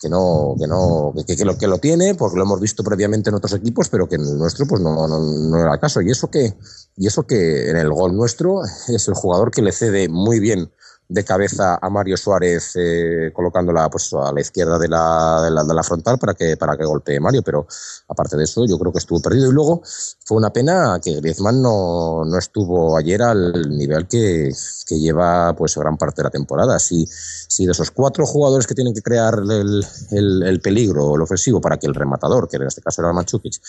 que 0.00 0.08
no, 0.08 0.54
que 0.58 0.66
no, 0.66 1.12
que, 1.26 1.36
que, 1.36 1.44
lo, 1.44 1.58
que 1.58 1.66
lo 1.66 1.78
tiene, 1.78 2.14
porque 2.14 2.36
lo 2.36 2.44
hemos 2.44 2.60
visto 2.60 2.84
previamente 2.84 3.30
en 3.30 3.36
otros 3.36 3.54
equipos, 3.54 3.88
pero 3.88 4.08
que 4.08 4.14
en 4.14 4.22
el 4.22 4.38
nuestro 4.38 4.66
pues 4.66 4.80
no, 4.80 5.08
no, 5.08 5.18
no 5.18 5.60
era 5.60 5.74
el 5.74 5.80
caso. 5.80 6.00
Y 6.00 6.10
eso 6.10 6.30
que, 6.30 6.54
y 6.96 7.06
eso 7.06 7.26
que 7.26 7.70
en 7.70 7.76
el 7.76 7.90
gol 7.90 8.16
nuestro 8.16 8.62
es 8.88 9.08
el 9.08 9.14
jugador 9.14 9.50
que 9.50 9.62
le 9.62 9.72
cede 9.72 10.08
muy 10.08 10.38
bien 10.40 10.70
de 11.08 11.24
cabeza 11.24 11.78
a 11.80 11.88
Mario 11.88 12.18
Suárez 12.18 12.72
eh, 12.76 13.30
colocándola 13.32 13.88
pues 13.88 14.12
a 14.12 14.30
la 14.30 14.40
izquierda 14.42 14.78
de 14.78 14.88
la, 14.88 15.40
de 15.42 15.50
la, 15.50 15.64
de 15.64 15.74
la 15.74 15.82
frontal 15.82 16.18
para 16.18 16.34
que 16.34 16.58
para 16.58 16.76
que 16.76 16.84
golpee 16.84 17.18
Mario 17.18 17.42
pero 17.42 17.66
aparte 18.08 18.36
de 18.36 18.44
eso 18.44 18.66
yo 18.66 18.78
creo 18.78 18.92
que 18.92 18.98
estuvo 18.98 19.20
perdido 19.20 19.48
y 19.48 19.52
luego 19.54 19.82
fue 19.84 20.36
una 20.36 20.52
pena 20.52 21.00
que 21.02 21.14
Griezmann 21.14 21.62
no, 21.62 22.24
no 22.26 22.38
estuvo 22.38 22.96
ayer 22.98 23.22
al 23.22 23.70
nivel 23.70 24.06
que, 24.06 24.50
que 24.86 24.98
lleva 25.00 25.54
pues 25.56 25.76
gran 25.76 25.96
parte 25.96 26.20
de 26.20 26.24
la 26.24 26.30
temporada 26.30 26.78
si, 26.78 27.06
si 27.06 27.64
de 27.64 27.72
esos 27.72 27.90
cuatro 27.90 28.26
jugadores 28.26 28.66
que 28.66 28.74
tienen 28.74 28.92
que 28.92 29.02
crear 29.02 29.38
el, 29.38 29.86
el, 30.10 30.42
el 30.42 30.60
peligro 30.60 31.14
el 31.14 31.22
ofensivo 31.22 31.58
para 31.58 31.78
que 31.78 31.86
el 31.86 31.94
rematador 31.94 32.48
que 32.48 32.56
en 32.56 32.64
este 32.64 32.82
caso 32.82 33.00
era 33.00 33.14
Manchukic 33.14 33.62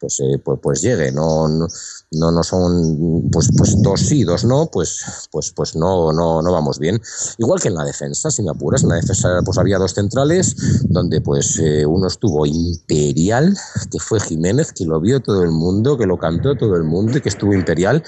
pues, 0.00 0.20
eh, 0.20 0.38
pues, 0.38 0.80
llegue 0.80 1.12
no, 1.12 1.46
no 1.46 1.66
no, 2.12 2.30
no 2.30 2.42
son 2.42 3.28
pues, 3.30 3.50
pues 3.56 3.82
dos 3.82 4.00
sí, 4.00 4.24
dos 4.24 4.44
no, 4.44 4.70
pues, 4.70 5.04
pues, 5.30 5.50
pues 5.50 5.74
no, 5.74 6.12
no, 6.12 6.40
no 6.40 6.52
vamos 6.52 6.78
bien. 6.78 6.85
Bien. 6.86 7.02
Igual 7.38 7.60
que 7.60 7.68
en 7.68 7.74
la 7.74 7.84
defensa, 7.84 8.30
si 8.30 8.42
me 8.42 8.50
apuras, 8.50 8.82
en 8.82 8.90
la 8.90 8.96
defensa 8.96 9.28
pues 9.44 9.58
había 9.58 9.78
dos 9.78 9.94
centrales, 9.94 10.56
donde 10.88 11.20
pues 11.20 11.58
eh, 11.58 11.84
uno 11.84 12.06
estuvo 12.06 12.46
imperial, 12.46 13.56
que 13.90 13.98
fue 13.98 14.20
Jiménez, 14.20 14.72
que 14.72 14.84
lo 14.84 15.00
vio 15.00 15.20
todo 15.20 15.42
el 15.42 15.50
mundo, 15.50 15.98
que 15.98 16.06
lo 16.06 16.16
cantó 16.18 16.56
todo 16.56 16.76
el 16.76 16.84
mundo 16.84 17.18
y 17.18 17.20
que 17.20 17.28
estuvo 17.28 17.52
imperial. 17.54 18.02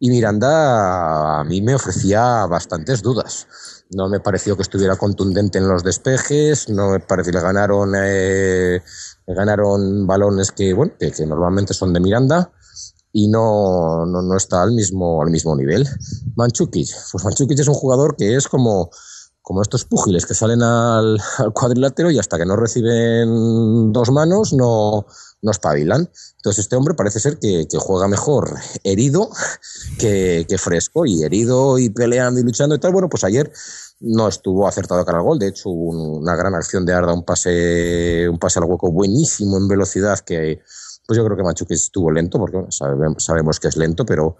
Y 0.00 0.10
Miranda 0.10 1.40
a 1.40 1.44
mí 1.44 1.60
me 1.60 1.74
ofrecía 1.74 2.46
bastantes 2.46 3.02
dudas. 3.02 3.48
No 3.90 4.08
me 4.08 4.20
pareció 4.20 4.54
que 4.54 4.62
estuviera 4.62 4.96
contundente 4.96 5.58
en 5.58 5.66
los 5.66 5.82
despejes, 5.82 6.68
no 6.68 6.90
me 6.90 7.00
pareció 7.00 7.32
que 7.32 7.40
ganaron, 7.40 7.94
eh, 7.96 8.82
ganaron 9.26 10.06
balones 10.06 10.52
que, 10.52 10.74
bueno, 10.74 10.92
que, 10.98 11.10
que 11.10 11.26
normalmente 11.26 11.72
son 11.74 11.92
de 11.92 12.00
Miranda 12.00 12.52
y 13.18 13.26
no, 13.26 14.06
no, 14.06 14.22
no, 14.22 14.36
está 14.36 14.62
al 14.62 14.72
mismo, 14.72 15.20
al 15.22 15.30
mismo 15.30 15.56
nivel. 15.56 15.88
Manchukic, 16.36 16.88
pues 17.10 17.24
Manchukic 17.24 17.58
es 17.58 17.66
un 17.66 17.74
jugador 17.74 18.14
que 18.16 18.36
es 18.36 18.46
como, 18.46 18.90
como 19.42 19.60
estos 19.60 19.84
púgiles 19.84 20.24
que 20.24 20.34
salen 20.34 20.62
al, 20.62 21.20
cuadrilátero 21.52 22.12
y 22.12 22.18
hasta 22.20 22.38
que 22.38 22.46
no 22.46 22.54
reciben 22.54 23.92
dos 23.92 24.12
manos 24.12 24.52
no, 24.52 25.04
no 25.42 25.50
espabilan. 25.50 26.08
Entonces 26.36 26.60
este 26.60 26.76
hombre 26.76 26.94
parece 26.94 27.18
ser 27.18 27.40
que, 27.40 27.66
juega 27.78 28.06
mejor 28.06 28.54
herido 28.84 29.30
que, 29.98 30.46
fresco 30.56 31.04
y 31.04 31.24
herido 31.24 31.76
y 31.80 31.90
peleando 31.90 32.38
y 32.38 32.44
luchando 32.44 32.76
y 32.76 32.78
tal. 32.78 32.92
Bueno, 32.92 33.08
pues 33.08 33.24
ayer 33.24 33.50
no 33.98 34.28
estuvo 34.28 34.68
acertado 34.68 35.04
cara 35.04 35.18
al 35.18 35.24
gol. 35.24 35.40
De 35.40 35.48
hecho, 35.48 35.70
una 35.70 36.36
gran 36.36 36.54
acción 36.54 36.86
de 36.86 36.92
Arda, 36.92 37.12
un 37.12 37.24
pase, 37.24 38.28
un 38.28 38.38
pase 38.38 38.60
al 38.60 38.66
hueco 38.66 38.92
buenísimo 38.92 39.56
en 39.56 39.66
velocidad 39.66 40.20
que 40.20 40.60
pues 41.08 41.16
yo 41.16 41.24
creo 41.24 41.38
que 41.38 41.42
Machuque 41.42 41.72
estuvo 41.72 42.10
lento, 42.10 42.38
porque 42.38 42.66
sabemos, 42.68 43.58
que 43.58 43.68
es 43.68 43.78
lento, 43.78 44.04
pero 44.04 44.36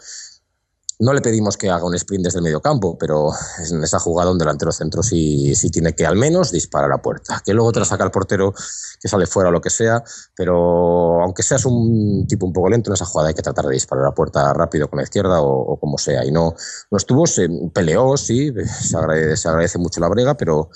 no 0.98 1.14
le 1.14 1.22
pedimos 1.22 1.57
que 1.57 1.70
haga 1.70 1.87
un 1.87 1.94
sprint 1.94 2.24
desde 2.24 2.40
el 2.40 2.42
medio 2.42 2.61
campo, 2.61 2.98
pero 2.98 3.31
en 3.70 3.83
esa 3.83 3.98
jugada 3.98 4.31
un 4.31 4.37
delantero 4.37 4.70
centro 4.70 5.02
sí, 5.02 5.54
sí 5.54 5.70
tiene 5.70 5.94
que 5.94 6.04
al 6.04 6.16
menos 6.16 6.52
disparar 6.52 6.92
a 6.92 7.00
puerta. 7.00 7.40
Que 7.42 7.54
luego 7.54 7.72
te 7.72 7.81
la 7.81 7.87
saca 7.87 8.04
el 8.04 8.11
portero 8.11 8.52
que 9.00 9.09
sale 9.09 9.26
fuera 9.26 9.48
o 9.48 9.52
lo 9.52 9.62
que 9.62 9.70
sea, 9.70 10.04
pero 10.37 11.22
aunque 11.22 11.42
seas 11.42 11.64
un 11.64 12.26
tipo 12.28 12.44
un 12.44 12.52
poco 12.52 12.68
lento 12.68 12.90
en 12.90 12.94
esa 12.94 13.07
jugada 13.07 13.28
hay 13.28 13.35
que 13.35 13.40
tratar 13.40 13.64
de 13.64 13.72
disparar 13.72 14.04
a 14.04 14.12
puerta 14.12 14.52
rápido 14.52 14.90
con 14.90 14.98
la 14.98 15.04
izquierda 15.04 15.40
o, 15.40 15.81
como 15.81 15.96
sea. 15.96 16.22
Y 16.26 16.31
no, 16.31 16.54
no 16.90 16.98
estuvo, 16.98 17.26
se 17.26 17.48
peleó, 17.72 18.14
sí, 18.18 18.52
se 18.85 18.94
agradece 18.98 19.78
mucho 19.78 20.00
la 20.00 20.09
brega, 20.09 20.37
pero 20.37 20.68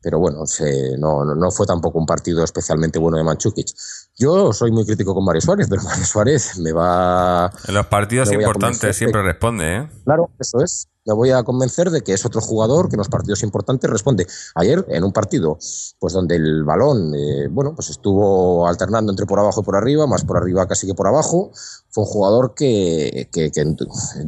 pero 0.00 0.18
bueno, 0.18 0.46
se, 0.46 0.96
no, 0.96 1.24
no, 1.24 1.50
fue 1.50 1.66
tampoco 1.66 1.98
un 1.98 2.06
partido 2.06 2.44
especialmente 2.44 2.98
bueno 2.98 3.18
de 3.18 3.24
Manchukic. 3.24 3.68
Yo 4.16 4.52
soy 4.52 4.70
muy 4.70 4.84
crítico 4.84 5.14
con 5.14 5.24
Mario 5.24 5.40
Suárez, 5.40 5.66
pero 5.68 5.82
Mario 5.84 6.04
Suárez 6.04 6.58
me 6.58 6.72
va... 6.72 7.50
En 7.66 7.74
los 7.74 7.86
partidos 7.86 8.32
importantes 8.32 8.96
siempre 8.96 9.22
de, 9.22 9.28
responde, 9.28 9.76
¿eh? 9.76 9.88
Claro, 10.04 10.30
eso 10.38 10.60
es. 10.62 10.88
Me 11.04 11.14
voy 11.14 11.30
a 11.30 11.42
convencer 11.42 11.90
de 11.90 12.02
que 12.02 12.12
es 12.12 12.24
otro 12.26 12.40
jugador 12.40 12.88
que 12.88 12.96
en 12.96 12.98
los 12.98 13.08
partidos 13.08 13.42
importantes 13.42 13.90
responde. 13.90 14.26
Ayer, 14.54 14.84
en 14.88 15.04
un 15.04 15.12
partido 15.12 15.58
pues 15.98 16.12
donde 16.12 16.36
el 16.36 16.64
balón, 16.64 17.14
eh, 17.14 17.48
bueno, 17.50 17.74
pues 17.74 17.90
estuvo 17.90 18.68
alternando 18.68 19.10
entre 19.10 19.26
por 19.26 19.38
abajo 19.38 19.62
y 19.62 19.64
por 19.64 19.74
arriba, 19.74 20.06
más 20.06 20.24
por 20.24 20.36
arriba 20.36 20.68
casi 20.68 20.86
que 20.86 20.94
por 20.94 21.08
abajo, 21.08 21.50
fue 21.88 22.04
un 22.04 22.10
jugador 22.10 22.54
que, 22.54 23.28
que, 23.32 23.50
que 23.50 23.74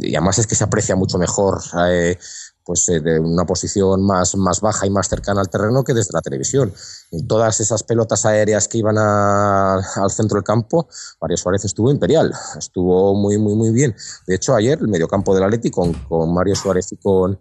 y 0.01 0.17
además 0.17 0.39
es 0.39 0.47
que 0.47 0.55
se 0.55 0.65
aprecia 0.65 0.97
mucho 0.97 1.19
mejor... 1.19 1.61
Eh, 1.89 2.19
pues 2.65 2.89
eh, 2.89 3.01
de 3.01 3.19
una 3.19 3.45
posición 3.45 4.03
más, 4.03 4.37
más 4.37 4.61
baja 4.61 4.87
y 4.87 4.91
más 4.91 5.09
cercana 5.09 5.41
al 5.41 5.49
terreno 5.49 5.85
que 5.85 5.95
desde 5.95 6.13
la 6.13 6.21
televisión. 6.21 6.73
En 7.11 7.27
todas 7.27 7.61
esas 7.61 7.83
pelotas 7.83 8.27
aéreas 8.27 8.69
que 8.69 8.79
iban 8.79 8.97
al 8.99 10.11
centro 10.11 10.37
del 10.37 10.45
campo, 10.45 10.89
Mario 11.21 11.37
Suárez 11.37 11.65
estuvo 11.65 11.91
imperial, 11.91 12.33
estuvo 12.59 13.15
muy, 13.15 13.39
muy, 13.39 13.55
muy 13.55 13.71
bien. 13.71 13.95
De 14.27 14.35
hecho, 14.35 14.55
ayer 14.55 14.79
el 14.81 14.89
mediocampo 14.89 15.35
del 15.35 15.45
Atleti 15.45 15.71
con, 15.71 15.93
con 15.93 16.33
Mario 16.33 16.55
Suárez 16.55 16.93
y 16.93 16.97
con, 16.97 17.41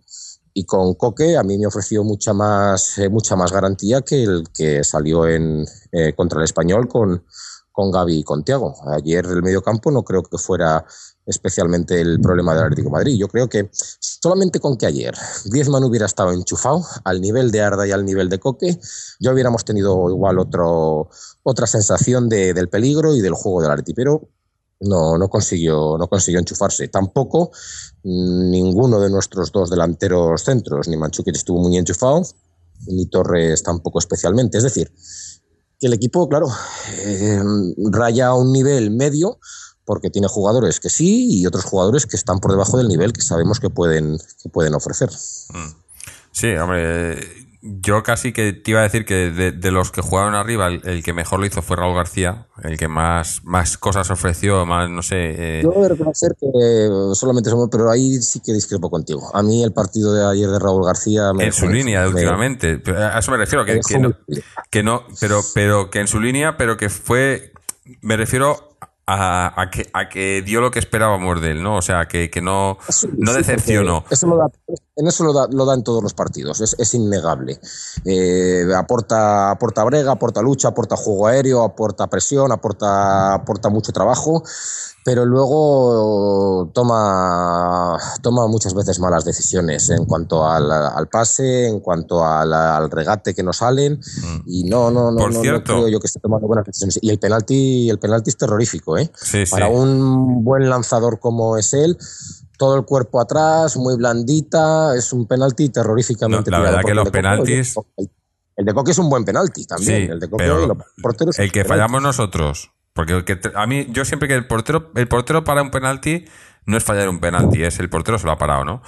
y 0.53 0.65
con 0.65 0.93
Coque 0.95 1.37
a 1.37 1.43
mí 1.43 1.57
me 1.57 1.67
ofreció 1.67 2.03
mucha 2.03 2.33
más, 2.33 2.97
eh, 2.97 3.09
mucha 3.09 3.35
más 3.35 3.51
garantía 3.51 4.01
que 4.01 4.23
el 4.23 4.43
que 4.53 4.83
salió 4.83 5.27
en, 5.27 5.65
eh, 5.91 6.13
contra 6.15 6.39
el 6.39 6.45
español 6.45 6.87
con, 6.87 7.23
con 7.71 7.91
Gaby 7.91 8.19
y 8.19 8.23
con 8.23 8.43
Tiago. 8.43 8.75
Ayer 8.91 9.25
el 9.25 9.41
mediocampo 9.41 9.91
no 9.91 10.03
creo 10.03 10.23
que 10.23 10.37
fuera 10.37 10.85
especialmente 11.29 12.01
el 12.01 12.19
problema 12.19 12.55
del 12.55 12.65
Atlético 12.65 12.89
Madrid. 12.89 13.15
Yo 13.17 13.27
creo 13.27 13.47
que 13.47 13.69
solamente 13.71 14.59
con 14.59 14.77
que 14.77 14.87
ayer 14.87 15.15
Griezmann 15.45 15.83
hubiera 15.83 16.07
estado 16.07 16.31
enchufado 16.31 16.83
al 17.03 17.21
nivel 17.21 17.51
de 17.51 17.61
Arda 17.61 17.87
y 17.87 17.91
al 17.91 18.03
nivel 18.03 18.29
de 18.29 18.39
Coque, 18.39 18.79
ya 19.19 19.31
hubiéramos 19.31 19.63
tenido 19.63 20.09
igual 20.09 20.39
otro, 20.39 21.09
otra 21.43 21.67
sensación 21.67 22.29
de, 22.29 22.53
del 22.53 22.69
peligro 22.69 23.15
y 23.15 23.21
del 23.21 23.33
juego 23.33 23.61
del 23.61 23.71
Atlético. 23.71 23.95
Pero 23.95 24.29
no, 24.81 25.17
no, 25.17 25.29
consiguió, 25.29 25.97
no 25.97 26.07
consiguió 26.07 26.39
enchufarse. 26.39 26.87
Tampoco 26.87 27.51
ninguno 28.03 28.99
de 28.99 29.09
nuestros 29.09 29.51
dos 29.51 29.69
delanteros 29.69 30.43
centros, 30.43 30.87
ni 30.87 30.97
Manchukic 30.97 31.35
estuvo 31.35 31.59
muy 31.59 31.77
enchufado, 31.77 32.23
ni 32.87 33.05
Torres 33.07 33.61
tampoco 33.61 33.99
especialmente. 33.99 34.57
Es 34.57 34.63
decir, 34.63 34.91
que 35.79 35.87
el 35.87 35.93
equipo, 35.93 36.27
claro, 36.27 36.47
eh, 37.05 37.41
raya 37.91 38.27
a 38.27 38.35
un 38.35 38.51
nivel 38.51 38.91
medio, 38.91 39.39
porque 39.89 40.11
tiene 40.11 40.27
jugadores 40.27 40.79
que 40.79 40.87
sí 40.87 41.41
y 41.41 41.47
otros 41.47 41.65
jugadores 41.65 42.05
que 42.05 42.15
están 42.15 42.37
por 42.37 42.51
debajo 42.51 42.77
del 42.77 42.87
nivel 42.87 43.11
que 43.11 43.21
sabemos 43.21 43.59
que 43.59 43.71
pueden, 43.71 44.19
que 44.43 44.47
pueden 44.47 44.75
ofrecer. 44.75 45.09
Mm. 45.09 45.73
Sí, 46.31 46.49
hombre, 46.49 47.17
yo 47.63 48.03
casi 48.03 48.31
que 48.31 48.53
te 48.53 48.69
iba 48.69 48.81
a 48.81 48.83
decir 48.83 49.03
que 49.03 49.31
de, 49.31 49.51
de 49.51 49.71
los 49.71 49.89
que 49.89 50.01
jugaron 50.01 50.35
arriba, 50.35 50.67
el, 50.67 50.87
el, 50.87 51.01
que 51.01 51.11
mejor 51.11 51.39
lo 51.39 51.47
hizo 51.47 51.63
fue 51.63 51.75
Raúl 51.75 51.95
García, 51.95 52.45
el 52.63 52.77
que 52.77 52.87
más, 52.87 53.43
más 53.43 53.79
cosas 53.79 54.11
ofreció, 54.11 54.63
más, 54.67 54.91
no 54.91 55.01
sé. 55.01 55.15
Eh... 55.57 55.61
Yo 55.63 55.71
debo 55.71 55.87
reconocer 55.87 56.35
que 56.39 56.89
solamente 57.15 57.49
somos, 57.49 57.69
pero 57.71 57.89
ahí 57.89 58.21
sí 58.21 58.41
que 58.45 58.53
discrepo 58.53 58.91
contigo. 58.91 59.31
A 59.33 59.41
mí 59.41 59.63
el 59.63 59.73
partido 59.73 60.13
de 60.13 60.23
ayer 60.23 60.51
de 60.51 60.59
Raúl 60.59 60.85
García. 60.85 61.33
Me 61.33 61.45
en 61.45 61.53
su 61.53 61.67
línea, 61.67 62.01
me, 62.01 62.09
últimamente. 62.09 62.79
A 62.95 63.17
eso 63.17 63.31
me 63.31 63.37
refiero, 63.37 63.65
que, 63.65 63.79
que, 63.79 63.97
no, 63.97 64.13
que 64.69 64.83
no, 64.83 65.01
pero, 65.19 65.41
pero 65.55 65.89
que 65.89 65.99
en 65.99 66.07
su 66.07 66.19
línea, 66.19 66.57
pero 66.57 66.77
que 66.77 66.89
fue. 66.89 67.53
Me 68.01 68.15
refiero 68.17 68.68
a, 69.09 69.61
a, 69.61 69.69
que, 69.71 69.89
a 69.93 70.07
que 70.07 70.41
dio 70.43 70.61
lo 70.61 70.69
que 70.69 70.79
esperábamos 70.79 71.41
de 71.41 71.51
él, 71.51 71.63
¿no? 71.63 71.77
O 71.77 71.81
sea, 71.81 72.07
que, 72.07 72.29
que 72.29 72.41
no, 72.41 72.77
sí, 72.89 73.07
no 73.17 73.33
decepcionó. 73.33 74.05
Eso 74.09 74.27
lo 74.27 74.37
da, 74.37 74.49
en 74.99 75.07
eso 75.07 75.23
lo 75.23 75.33
da, 75.33 75.47
lo 75.49 75.65
da, 75.65 75.73
en 75.73 75.83
todos 75.83 76.03
los 76.03 76.13
partidos, 76.13 76.59
es, 76.61 76.75
es 76.77 76.93
innegable. 76.93 77.59
Eh, 78.05 78.65
aporta, 78.75 79.51
aporta 79.51 79.83
brega, 79.85 80.11
aporta 80.11 80.41
lucha, 80.41 80.69
aporta 80.69 80.97
juego 80.97 81.27
aéreo, 81.27 81.63
aporta 81.63 82.07
presión, 82.07 82.51
aporta, 82.51 83.33
aporta 83.33 83.69
mucho 83.69 83.91
trabajo 83.91 84.43
pero 85.09 85.25
luego 85.25 86.69
toma, 86.73 87.97
toma 88.21 88.47
muchas 88.47 88.73
veces 88.73 88.99
malas 88.99 89.25
decisiones 89.25 89.89
en 89.89 90.05
cuanto 90.05 90.47
al, 90.47 90.71
al 90.71 91.07
pase, 91.07 91.67
en 91.67 91.79
cuanto 91.79 92.23
al, 92.23 92.53
al, 92.53 92.91
regate 92.91 93.33
que 93.33 93.41
no 93.41 93.53
salen, 93.53 93.93
mm. 93.93 94.39
y 94.45 94.63
no, 94.65 94.91
no, 94.91 95.11
no, 95.11 95.29
no, 95.29 95.43
no, 95.43 95.63
creo 95.63 95.87
yo 95.87 95.99
que 95.99 96.07
esté 96.07 96.19
tomando 96.19 96.47
buenas 96.47 96.65
decisiones. 96.65 96.99
Y 97.01 97.09
el 97.09 97.17
penalti, 97.17 97.89
el 97.89 97.97
penalti 97.97 98.29
es 98.29 98.37
terrorífico, 98.37 98.97
¿eh? 98.97 99.09
Sí, 99.15 99.45
Para 99.49 99.67
sí. 99.67 99.73
un 99.73 100.43
buen 100.43 100.69
lanzador 100.69 101.19
como 101.19 101.57
es 101.57 101.73
él, 101.73 101.97
todo 102.59 102.75
el 102.75 102.85
cuerpo 102.85 103.19
atrás, 103.21 103.75
muy 103.77 103.95
blandita, 103.95 104.95
es 104.95 105.13
un 105.13 105.25
penalti 105.25 105.69
terroríficamente 105.69 106.51
no, 106.51 106.57
La 106.57 106.63
verdad 106.63 106.81
que 106.85 106.93
los 106.93 107.09
penaltis... 107.09 107.75
El, 107.97 108.11
el 108.57 108.65
de 108.65 108.73
Coque 108.73 108.91
es 108.91 108.97
un 108.97 109.09
buen 109.09 109.23
penalti 109.23 109.65
también. 109.65 110.05
Sí, 110.05 110.11
el 110.11 110.19
de 110.19 110.29
Coque, 110.29 110.43
pero 110.43 110.67
los 110.67 110.77
porteros 111.01 111.39
el 111.39 111.51
que 111.51 111.63
fallamos 111.63 112.01
nosotros 112.01 112.71
porque 112.93 113.23
que 113.23 113.39
a 113.55 113.65
mí, 113.65 113.87
yo 113.91 114.03
siempre 114.03 114.27
que 114.27 114.35
el 114.35 114.45
portero, 114.45 114.91
el 114.95 115.07
portero 115.07 115.45
para 115.45 115.61
un 115.61 115.71
penalti 115.71 116.25
no 116.65 116.75
es 116.75 116.83
fallar 116.83 117.07
un 117.07 117.21
penalti, 117.21 117.63
es 117.63 117.79
el 117.79 117.89
portero 117.89 118.19
se 118.19 118.25
lo 118.25 118.33
ha 118.33 118.37
parado, 118.37 118.65
¿no? 118.65 118.81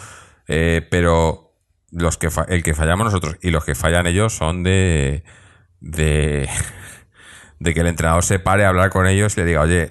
Eh, 0.49 0.85
pero 0.91 1.55
los 1.91 2.17
que 2.17 2.29
el 2.49 2.61
que 2.61 2.73
fallamos 2.73 3.05
nosotros 3.05 3.37
y 3.41 3.51
los 3.51 3.63
que 3.63 3.73
fallan 3.73 4.07
ellos 4.07 4.35
son 4.35 4.63
de, 4.63 5.23
de, 5.79 6.49
de 7.59 7.73
que 7.73 7.79
el 7.79 7.87
entrenador 7.87 8.25
se 8.25 8.39
pare 8.39 8.65
a 8.65 8.69
hablar 8.69 8.89
con 8.89 9.07
ellos 9.07 9.37
y 9.37 9.41
le 9.41 9.45
diga, 9.45 9.61
oye, 9.61 9.89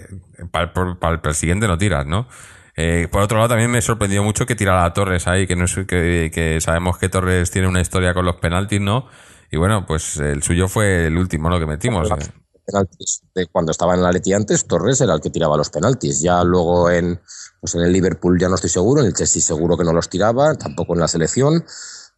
para, 0.51 0.75
para, 0.75 0.99
para 0.99 1.21
el 1.25 1.35
siguiente 1.35 1.67
no 1.67 1.79
tiras, 1.79 2.05
¿no? 2.05 2.29
Eh, 2.77 3.09
por 3.11 3.23
otro 3.23 3.39
lado, 3.39 3.51
también 3.51 3.71
me 3.71 3.83
sorprendió 3.83 4.23
mucho 4.23 4.47
que 4.47 4.55
tirara 4.55 4.85
a 4.85 4.93
Torres 4.93 5.27
ahí, 5.27 5.47
que, 5.47 5.57
no 5.57 5.65
es, 5.65 5.75
que, 5.75 6.31
que 6.33 6.61
sabemos 6.61 6.99
que 6.99 7.09
Torres 7.09 7.51
tiene 7.51 7.69
una 7.69 7.81
historia 7.81 8.15
con 8.15 8.25
los 8.25 8.37
penaltis, 8.37 8.81
¿no? 8.81 9.07
Y 9.51 9.57
bueno, 9.57 9.85
pues 9.87 10.17
el 10.19 10.43
suyo 10.43 10.69
fue 10.69 11.07
el 11.07 11.17
último, 11.17 11.51
¿no? 11.51 11.59
Que 11.59 11.67
metimos. 11.67 12.09
Eh. 12.11 12.87
de 13.35 13.47
cuando 13.47 13.73
estaba 13.73 13.95
en 13.95 14.03
la 14.03 14.13
Leti 14.13 14.33
antes, 14.33 14.67
Torres 14.67 15.01
era 15.01 15.15
el 15.15 15.21
que 15.21 15.31
tiraba 15.31 15.57
los 15.57 15.71
penaltis. 15.71 16.21
Ya 16.21 16.43
luego 16.45 16.89
en, 16.89 17.21
pues 17.61 17.75
en 17.75 17.83
el 17.83 17.93
Liverpool 17.93 18.39
ya 18.39 18.49
no 18.49 18.55
estoy 18.55 18.71
seguro, 18.71 19.01
en 19.01 19.09
el 19.09 19.15
Chelsea 19.15 19.43
seguro 19.43 19.77
que 19.77 19.85
no 19.85 19.93
los 19.93 20.09
tiraba, 20.09 20.55
tampoco 20.55 20.95
en 20.95 21.01
la 21.01 21.09
selección, 21.09 21.65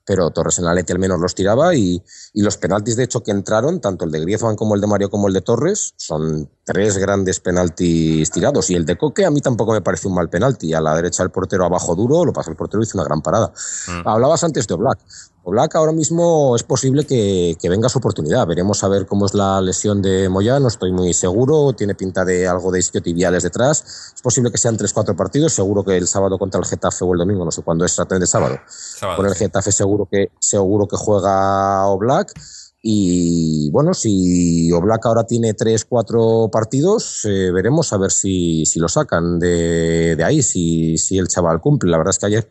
pero 0.04 0.30
Torres 0.30 0.58
en 0.58 0.64
la 0.64 0.74
Leti 0.74 0.92
al 0.92 0.98
menos 0.98 1.20
los 1.20 1.34
tiraba 1.34 1.74
y, 1.74 2.02
y, 2.32 2.42
los 2.42 2.56
penaltis 2.56 2.96
de 2.96 3.04
hecho 3.04 3.22
que 3.22 3.30
entraron, 3.30 3.80
tanto 3.80 4.04
el 4.04 4.10
de 4.10 4.20
Griezmann 4.20 4.56
como 4.56 4.74
el 4.74 4.80
de 4.80 4.86
Mario 4.86 5.10
como 5.10 5.28
el 5.28 5.34
de 5.34 5.40
Torres, 5.40 5.94
son 5.96 6.48
tres 6.64 6.98
grandes 6.98 7.40
penaltis 7.40 8.30
tirados 8.30 8.70
y 8.70 8.74
el 8.74 8.86
de 8.86 8.96
Coque 8.96 9.24
a 9.24 9.30
mí 9.30 9.40
tampoco 9.40 9.72
me 9.72 9.80
parece 9.80 10.08
un 10.08 10.14
mal 10.14 10.28
penalti. 10.28 10.72
A 10.74 10.80
la 10.80 10.94
derecha 10.94 11.22
el 11.22 11.30
portero 11.30 11.64
abajo 11.64 11.94
duro, 11.94 12.24
lo 12.24 12.32
pasa 12.32 12.50
el 12.50 12.56
portero 12.56 12.82
hizo 12.82 12.98
una 12.98 13.04
gran 13.04 13.22
parada. 13.22 13.52
Mm. 13.88 14.08
Hablabas 14.08 14.44
antes 14.44 14.66
de 14.66 14.74
Oblak. 14.74 14.98
Oblak 15.44 15.74
ahora 15.74 15.90
mismo 15.90 16.54
es 16.54 16.62
posible 16.62 17.04
que, 17.04 17.56
que, 17.60 17.68
venga 17.68 17.88
su 17.88 17.98
oportunidad. 17.98 18.46
Veremos 18.46 18.84
a 18.84 18.88
ver 18.88 19.06
cómo 19.06 19.26
es 19.26 19.34
la 19.34 19.60
lesión 19.60 20.00
de 20.00 20.28
Moya, 20.28 20.60
no 20.60 20.68
estoy 20.68 20.92
muy 20.92 21.12
seguro. 21.14 21.72
Tiene 21.72 21.96
pinta 21.96 22.24
de 22.24 22.46
algo 22.46 22.70
de 22.70 22.78
isquiotibiales 22.78 23.42
detrás. 23.42 24.12
Es 24.14 24.22
posible 24.22 24.52
que 24.52 24.58
sean 24.58 24.78
3-4 24.78 25.16
partidos. 25.16 25.52
Seguro 25.52 25.82
que 25.84 25.96
el 25.96 26.06
sábado 26.06 26.38
contra 26.38 26.60
el 26.60 26.66
Getafe 26.66 27.04
o 27.04 27.12
el 27.12 27.18
domingo, 27.18 27.44
no 27.44 27.50
sé 27.50 27.62
cuándo 27.62 27.84
es 27.84 27.90
exactamente 27.92 28.26
sábado. 28.28 28.56
sábado. 28.68 29.16
Con 29.16 29.26
el 29.26 29.34
Getafe 29.34 29.72
seguro 29.72 30.06
que, 30.08 30.30
seguro 30.38 30.86
que 30.86 30.96
juega 30.96 31.86
Oblak. 31.88 32.32
Y 32.84 33.70
bueno, 33.70 33.94
si 33.94 34.70
Oblak 34.72 35.06
ahora 35.06 35.24
tiene 35.24 35.54
3-4 35.54 36.50
partidos, 36.50 37.24
eh, 37.24 37.52
veremos 37.52 37.92
a 37.92 37.96
ver 37.96 38.10
si, 38.10 38.66
si 38.66 38.80
lo 38.80 38.88
sacan 38.88 39.38
de, 39.38 40.16
de 40.16 40.24
ahí, 40.24 40.42
si, 40.42 40.98
si 40.98 41.16
el 41.18 41.28
chaval 41.28 41.60
cumple. 41.60 41.90
La 41.90 41.98
verdad 41.98 42.10
es 42.10 42.18
que 42.18 42.26
ayer 42.26 42.48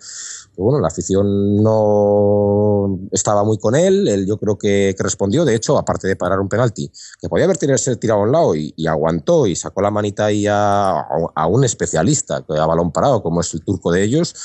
bueno, 0.58 0.80
la 0.80 0.90
afición 0.90 1.58
no 1.64 3.00
estaba 3.12 3.44
muy 3.44 3.58
con 3.58 3.76
él, 3.76 4.08
él 4.08 4.26
yo 4.26 4.38
creo 4.38 4.58
que, 4.58 4.96
respondió, 5.00 5.46
de 5.46 5.56
hecho, 5.56 5.78
aparte 5.78 6.08
de 6.08 6.16
parar 6.16 6.40
un 6.40 6.50
penalti, 6.50 6.92
que 7.20 7.30
podía 7.30 7.46
haber 7.46 7.58
tirado 7.58 8.20
a 8.20 8.24
un 8.24 8.32
lado 8.32 8.56
y, 8.56 8.74
aguantó 8.88 9.48
y 9.48 9.56
sacó 9.56 9.82
la 9.82 9.92
manita 9.92 10.26
ahí 10.26 10.46
a, 10.48 11.06
un 11.50 11.64
especialista, 11.64 12.46
a 12.48 12.66
balón 12.66 12.92
parado, 12.92 13.24
como 13.24 13.42
es 13.42 13.54
el 13.54 13.64
turco 13.64 13.92
de 13.92 14.04
ellos, 14.04 14.36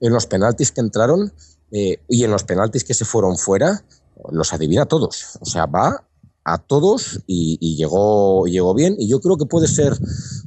en 0.00 0.12
los 0.12 0.26
penaltis 0.26 0.72
que 0.72 0.80
entraron 0.80 1.32
eh, 1.70 1.98
y 2.08 2.24
en 2.24 2.30
los 2.30 2.44
penaltis 2.44 2.84
que 2.84 2.94
se 2.94 3.04
fueron 3.04 3.36
fuera, 3.36 3.84
los 4.30 4.52
adivina 4.52 4.86
todos. 4.86 5.38
O 5.40 5.46
sea, 5.46 5.66
va 5.66 6.04
a 6.44 6.58
todos 6.58 7.20
y, 7.26 7.76
llegó, 7.76 8.46
llegó 8.46 8.74
bien. 8.74 8.96
Y 8.98 9.08
yo 9.08 9.20
creo 9.20 9.36
que 9.36 9.46
puede 9.46 9.68
ser, 9.68 9.96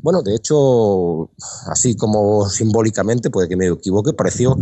bueno, 0.02 0.22
de 0.22 0.36
hecho, 0.36 1.30
así 1.68 1.96
como 1.96 2.50
simbólicamente, 2.50 3.30
puede 3.30 3.48
que 3.48 3.56
me 3.56 3.68
equivoque, 3.68 4.14
pareció, 4.14 4.58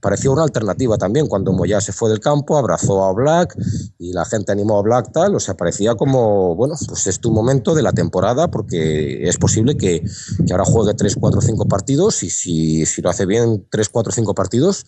pareció 0.00 0.32
una 0.32 0.42
alternativa 0.42 0.98
también. 0.98 1.26
Cuando 1.26 1.52
Moya 1.52 1.80
se 1.80 1.92
fue 1.92 2.10
del 2.10 2.20
campo, 2.20 2.58
abrazó 2.58 3.04
a 3.04 3.12
Black 3.12 3.56
y 3.98 4.12
la 4.12 4.24
gente 4.24 4.52
animó 4.52 4.78
a 4.78 4.82
Black 4.82 5.12
tal, 5.12 5.34
o 5.34 5.40
sea, 5.40 5.54
parecía 5.54 5.94
como, 5.94 6.54
bueno, 6.54 6.74
pues 6.86 7.06
es 7.06 7.20
tu 7.20 7.30
momento 7.30 7.74
de 7.74 7.82
la 7.82 7.92
temporada 7.92 8.50
porque 8.50 9.26
es 9.28 9.38
posible 9.38 9.76
que, 9.76 10.02
que 10.46 10.52
ahora 10.52 10.64
juegue 10.64 10.94
3, 10.94 11.16
4, 11.18 11.40
5 11.40 11.66
partidos 11.66 12.22
y 12.22 12.30
si, 12.30 12.86
si 12.86 13.00
lo 13.00 13.10
hace 13.10 13.26
bien 13.26 13.66
3, 13.70 13.88
4, 13.88 14.12
5 14.12 14.34
partidos, 14.34 14.84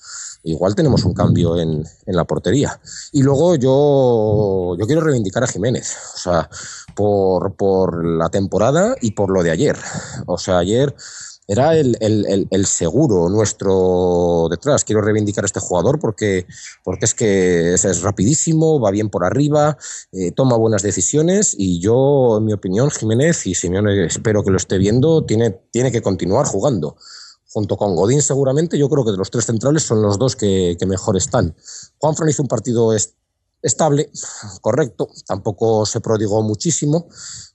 igual 0.46 0.74
tenemos 0.74 1.04
un 1.04 1.12
cambio 1.12 1.58
en, 1.58 1.84
en, 2.06 2.16
la 2.16 2.24
portería. 2.24 2.80
Y 3.12 3.22
luego 3.22 3.56
yo, 3.56 4.76
yo 4.78 4.86
quiero 4.86 5.02
reivindicar 5.02 5.44
a 5.44 5.48
Jiménez, 5.48 5.96
o 6.14 6.18
sea, 6.18 6.48
por, 6.94 7.54
por 7.56 8.04
la 8.04 8.28
temporada 8.30 8.94
y 9.00 9.10
por 9.10 9.30
lo 9.30 9.42
de 9.42 9.50
ayer. 9.50 9.76
O 10.26 10.38
sea, 10.38 10.58
ayer 10.58 10.94
era 11.48 11.76
el, 11.76 11.96
el, 12.00 12.48
el, 12.50 12.66
seguro 12.66 13.28
nuestro 13.28 14.48
detrás. 14.50 14.84
Quiero 14.84 15.00
reivindicar 15.00 15.44
a 15.44 15.46
este 15.46 15.60
jugador 15.60 15.98
porque, 15.98 16.46
porque 16.82 17.04
es 17.04 17.14
que 17.14 17.74
es, 17.74 18.02
rapidísimo, 18.02 18.80
va 18.80 18.90
bien 18.90 19.10
por 19.10 19.24
arriba, 19.24 19.76
eh, 20.12 20.32
toma 20.32 20.56
buenas 20.56 20.82
decisiones 20.82 21.54
y 21.56 21.80
yo, 21.80 22.38
en 22.38 22.44
mi 22.44 22.52
opinión, 22.52 22.90
Jiménez, 22.90 23.46
y 23.46 23.54
Simeone 23.54 24.06
espero 24.06 24.42
que 24.42 24.50
lo 24.50 24.56
esté 24.56 24.78
viendo, 24.78 25.24
tiene, 25.24 25.50
tiene 25.70 25.92
que 25.92 26.02
continuar 26.02 26.46
jugando 26.46 26.96
junto 27.56 27.78
con 27.78 27.96
Godín 27.96 28.20
seguramente, 28.20 28.76
yo 28.76 28.86
creo 28.90 29.02
que 29.02 29.12
de 29.12 29.16
los 29.16 29.30
tres 29.30 29.46
centrales 29.46 29.82
son 29.82 30.02
los 30.02 30.18
dos 30.18 30.36
que, 30.36 30.76
mejor 30.86 31.16
están. 31.16 31.56
Juanfran 31.98 32.28
hizo 32.28 32.42
un 32.42 32.48
partido 32.48 32.92
estable, 33.62 34.10
correcto, 34.60 35.08
tampoco 35.26 35.86
se 35.86 36.02
prodigó 36.02 36.42
muchísimo, 36.42 37.08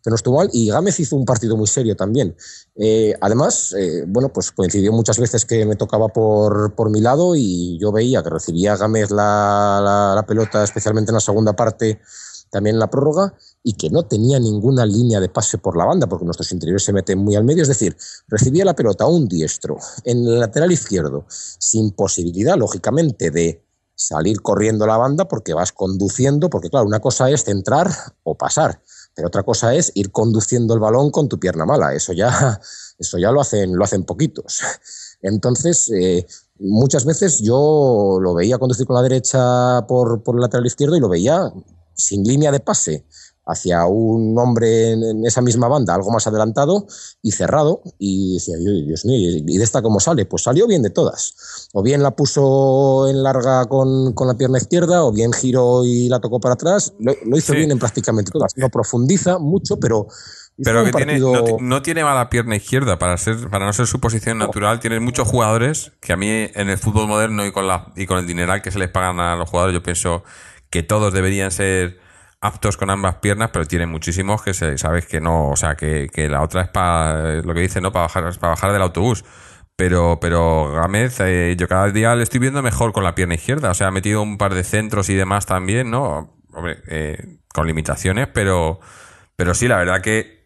pero 0.03 0.13
no 0.13 0.15
estuvo 0.15 0.37
mal, 0.37 0.49
y 0.53 0.69
Gámez 0.69 0.99
hizo 0.99 1.15
un 1.15 1.23
partido 1.23 1.55
muy 1.55 1.67
serio 1.67 1.95
también. 1.95 2.35
Eh, 2.77 3.13
además, 3.21 3.75
eh, 3.77 4.03
bueno, 4.07 4.33
pues 4.33 4.51
coincidió 4.51 4.91
muchas 4.91 5.19
veces 5.19 5.45
que 5.45 5.67
me 5.67 5.75
tocaba 5.75 6.07
por, 6.07 6.73
por 6.73 6.89
mi 6.89 6.99
lado 6.99 7.35
y 7.35 7.77
yo 7.77 7.91
veía 7.91 8.23
que 8.23 8.31
recibía 8.31 8.77
Gámez 8.77 9.11
la, 9.11 10.13
la 10.15 10.25
pelota, 10.25 10.63
especialmente 10.63 11.11
en 11.11 11.15
la 11.15 11.19
segunda 11.19 11.53
parte, 11.53 12.01
también 12.49 12.77
en 12.77 12.79
la 12.79 12.89
prórroga, 12.89 13.35
y 13.63 13.73
que 13.73 13.89
no 13.89 14.03
tenía 14.03 14.39
ninguna 14.39 14.85
línea 14.85 15.19
de 15.19 15.29
pase 15.29 15.57
por 15.57 15.77
la 15.77 15.85
banda, 15.85 16.07
porque 16.07 16.25
nuestros 16.25 16.51
interiores 16.51 16.83
se 16.83 16.93
meten 16.93 17.19
muy 17.19 17.35
al 17.35 17.43
medio. 17.43 17.61
Es 17.61 17.67
decir, 17.67 17.95
recibía 18.27 18.65
la 18.65 18.75
pelota 18.75 19.05
un 19.05 19.27
diestro 19.27 19.77
en 20.03 20.25
el 20.25 20.39
lateral 20.39 20.71
izquierdo, 20.71 21.25
sin 21.29 21.91
posibilidad, 21.91 22.57
lógicamente, 22.57 23.29
de 23.29 23.63
salir 23.93 24.41
corriendo 24.41 24.87
la 24.87 24.97
banda 24.97 25.27
porque 25.27 25.53
vas 25.53 25.71
conduciendo, 25.71 26.49
porque 26.49 26.69
claro, 26.69 26.87
una 26.87 26.99
cosa 26.99 27.29
es 27.29 27.43
centrar 27.43 27.91
o 28.23 28.35
pasar, 28.35 28.81
pero 29.15 29.27
otra 29.27 29.43
cosa 29.43 29.75
es 29.75 29.91
ir 29.93 30.11
conduciendo 30.11 30.73
el 30.73 30.79
balón 30.79 31.11
con 31.11 31.29
tu 31.29 31.39
pierna 31.39 31.65
mala. 31.65 31.93
Eso 31.93 32.13
ya, 32.13 32.59
eso 32.97 33.17
ya 33.19 33.31
lo 33.31 33.41
hacen, 33.41 33.75
lo 33.75 33.83
hacen 33.83 34.05
poquitos. 34.05 34.61
Entonces, 35.21 35.91
eh, 35.91 36.25
muchas 36.57 37.05
veces 37.05 37.41
yo 37.41 38.17
lo 38.19 38.33
veía 38.33 38.57
conducir 38.57 38.87
con 38.87 38.95
la 38.95 39.03
derecha 39.03 39.85
por, 39.87 40.23
por 40.23 40.35
el 40.35 40.41
lateral 40.41 40.65
izquierdo 40.65 40.95
y 40.95 40.99
lo 40.99 41.09
veía 41.09 41.53
sin 41.93 42.23
línea 42.23 42.51
de 42.51 42.59
pase 42.59 43.05
hacia 43.45 43.85
un 43.85 44.37
hombre 44.37 44.91
en, 44.91 45.25
esa 45.25 45.41
misma 45.41 45.67
banda, 45.67 45.95
algo 45.95 46.11
más 46.11 46.27
adelantado 46.27 46.85
y 47.21 47.31
cerrado. 47.31 47.81
Y 47.97 48.35
decía, 48.35 48.55
Dios 48.57 49.05
mío, 49.05 49.41
¿y 49.45 49.57
de 49.57 49.63
esta 49.63 49.81
cómo 49.81 49.99
sale? 49.99 50.25
Pues 50.25 50.43
salió 50.43 50.67
bien 50.67 50.83
de 50.83 50.89
todas. 50.89 51.69
O 51.73 51.81
bien 51.81 52.03
la 52.03 52.11
puso 52.11 53.07
en 53.09 53.23
larga 53.23 53.65
con, 53.65 54.13
la 54.15 54.37
pierna 54.37 54.57
izquierda, 54.57 55.03
o 55.03 55.11
bien 55.11 55.33
giró 55.33 55.83
y 55.85 56.09
la 56.09 56.19
tocó 56.19 56.39
para 56.39 56.53
atrás. 56.53 56.93
Lo, 56.99 57.37
hizo 57.37 57.53
bien 57.53 57.71
en 57.71 57.79
prácticamente 57.79 58.31
todas. 58.31 58.57
No 58.57 58.69
profundiza 58.69 59.39
mucho, 59.39 59.77
pero. 59.77 60.07
Pero 60.63 60.83
que 60.83 60.91
tiene, 60.91 61.19
no, 61.19 61.81
tiene 61.81 62.03
mala 62.03 62.29
pierna 62.29 62.55
izquierda 62.55 62.99
para 62.99 63.17
ser 63.17 63.49
para 63.49 63.65
no 63.65 63.73
ser 63.73 63.87
su 63.87 63.99
posición 63.99 64.37
natural. 64.37 64.79
Tiene 64.79 64.99
muchos 64.99 65.27
jugadores 65.27 65.91
que 66.01 66.13
a 66.13 66.17
mí 66.17 66.27
en 66.27 66.69
el 66.69 66.77
fútbol 66.77 67.07
moderno 67.07 67.45
y 67.47 67.51
con, 67.51 67.67
la, 67.67 67.91
y 67.95 68.05
con 68.05 68.19
el 68.19 68.27
dineral 68.27 68.61
que 68.61 68.69
se 68.69 68.77
les 68.77 68.89
pagan 68.89 69.19
a 69.19 69.35
los 69.37 69.49
jugadores, 69.49 69.73
yo 69.73 69.81
pienso 69.81 70.23
que 70.69 70.83
todos 70.83 71.13
deberían 71.13 71.51
ser 71.51 72.00
aptos 72.41 72.75
con 72.75 72.89
ambas 72.89 73.15
piernas, 73.17 73.51
pero 73.53 73.65
tiene 73.65 73.85
muchísimos 73.85 74.41
que 74.41 74.53
se, 74.53 74.77
sabes 74.77 75.05
que 75.05 75.21
no, 75.21 75.49
o 75.49 75.55
sea, 75.55 75.75
que, 75.75 76.09
que 76.11 76.27
la 76.27 76.41
otra 76.41 76.63
es 76.63 76.69
para 76.69 77.41
lo 77.41 77.53
que 77.53 77.61
dice, 77.61 77.81
¿no? 77.81 77.91
Para 77.91 78.07
bajar, 78.07 78.39
para 78.39 78.51
bajar 78.51 78.73
del 78.73 78.81
autobús. 78.81 79.23
Pero, 79.75 80.19
pero 80.19 80.71
Gámez, 80.73 81.19
eh, 81.21 81.55
yo 81.57 81.67
cada 81.67 81.89
día 81.89 82.15
le 82.15 82.23
estoy 82.23 82.39
viendo 82.39 82.61
mejor 82.61 82.93
con 82.93 83.03
la 83.03 83.15
pierna 83.15 83.35
izquierda. 83.35 83.71
O 83.71 83.73
sea, 83.73 83.87
ha 83.87 83.91
metido 83.91 84.21
un 84.21 84.37
par 84.37 84.53
de 84.53 84.63
centros 84.63 85.09
y 85.09 85.15
demás 85.15 85.45
también, 85.45 85.89
¿no? 85.89 86.35
Hombre, 86.53 86.79
eh, 86.87 87.39
con 87.53 87.67
limitaciones, 87.67 88.27
pero, 88.27 88.79
pero 89.35 89.53
sí, 89.53 89.67
la 89.67 89.77
verdad 89.77 90.01
que 90.01 90.45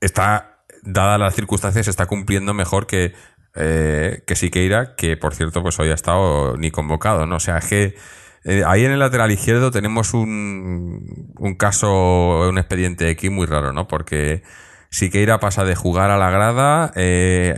está, 0.00 0.64
dadas 0.82 1.18
las 1.18 1.34
circunstancias, 1.34 1.88
está 1.88 2.06
cumpliendo 2.06 2.52
mejor 2.52 2.86
que, 2.86 3.14
eh, 3.54 4.22
que 4.26 4.36
Siqueira, 4.36 4.94
que 4.96 5.16
por 5.16 5.34
cierto, 5.34 5.62
pues 5.62 5.78
hoy 5.80 5.90
ha 5.90 5.94
estado 5.94 6.56
ni 6.56 6.70
convocado, 6.70 7.26
¿no? 7.26 7.36
O 7.36 7.40
sea, 7.40 7.58
es 7.58 7.66
que 7.66 7.94
eh, 8.44 8.62
ahí 8.66 8.84
en 8.84 8.92
el 8.92 8.98
lateral 8.98 9.30
izquierdo 9.30 9.70
tenemos 9.70 10.14
un, 10.14 11.32
un 11.38 11.54
caso, 11.54 12.48
un 12.48 12.58
expediente 12.58 13.08
X 13.10 13.30
muy 13.30 13.46
raro, 13.46 13.72
¿no? 13.72 13.88
Porque 13.88 14.42
Siqueira 14.90 15.40
pasa 15.40 15.64
de 15.64 15.74
jugar 15.74 16.10
a 16.10 16.18
la 16.18 16.30
grada, 16.30 16.92
eh, 16.96 17.54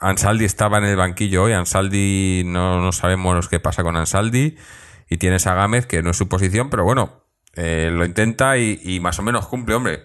Ansaldi 0.00 0.44
estaba 0.44 0.78
en 0.78 0.84
el 0.84 0.96
banquillo 0.96 1.44
hoy, 1.44 1.52
Ansaldi 1.52 2.42
no, 2.44 2.80
no 2.80 2.90
sabemos 2.92 3.48
qué 3.48 3.60
pasa 3.60 3.84
con 3.84 3.96
Ansaldi, 3.96 4.56
y 5.08 5.16
tienes 5.18 5.46
a 5.46 5.54
Gámez, 5.54 5.86
que 5.86 6.02
no 6.02 6.10
es 6.10 6.16
su 6.16 6.28
posición, 6.28 6.68
pero 6.68 6.82
bueno, 6.82 7.22
eh, 7.54 7.90
lo 7.92 8.04
intenta 8.04 8.58
y, 8.58 8.98
más 9.00 9.18
o 9.18 9.22
menos 9.22 9.46
cumple, 9.46 9.74
hombre. 9.74 10.02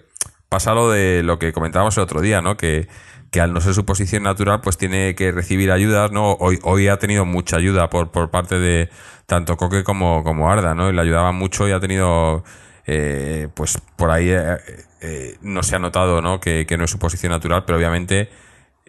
Pasa 0.52 0.74
lo 0.74 0.92
de 0.92 1.24
lo 1.24 1.40
que 1.40 1.54
comentábamos 1.54 1.98
el 1.98 2.04
otro 2.04 2.22
día, 2.22 2.42
¿no? 2.42 2.58
Que 2.58 2.88
que 3.32 3.40
al 3.40 3.54
no 3.54 3.62
ser 3.62 3.74
su 3.74 3.86
posición 3.86 4.24
natural, 4.24 4.60
pues 4.60 4.78
tiene 4.78 5.16
que 5.16 5.32
recibir 5.32 5.72
ayudas, 5.72 6.12
¿no? 6.12 6.34
Hoy, 6.34 6.60
hoy 6.64 6.90
ha 6.90 7.00
tenido 7.00 7.24
mucha 7.26 7.56
ayuda 7.56 7.90
por, 7.90 8.12
por 8.12 8.30
parte 8.30 8.60
de 8.60 8.90
tanto 9.26 9.56
Coque 9.56 9.86
como, 9.86 10.24
como 10.26 10.52
Arda, 10.52 10.76
¿no? 10.76 10.90
Y 10.90 10.94
le 10.94 11.02
ayudaba 11.02 11.32
mucho 11.32 11.66
y 11.68 11.72
ha 11.72 11.80
tenido, 11.80 12.44
eh, 12.86 13.48
pues 13.54 13.80
por 13.96 14.12
ahí 14.12 14.30
eh, 14.32 14.58
eh, 15.00 15.38
no 15.42 15.64
se 15.64 15.78
ha 15.78 15.80
notado, 15.80 16.22
¿no? 16.22 16.42
Que, 16.42 16.66
que, 16.66 16.76
no 16.76 16.84
es 16.84 16.92
su 16.92 17.00
posición 17.00 17.32
natural, 17.32 17.64
pero 17.66 17.78
obviamente 17.78 18.30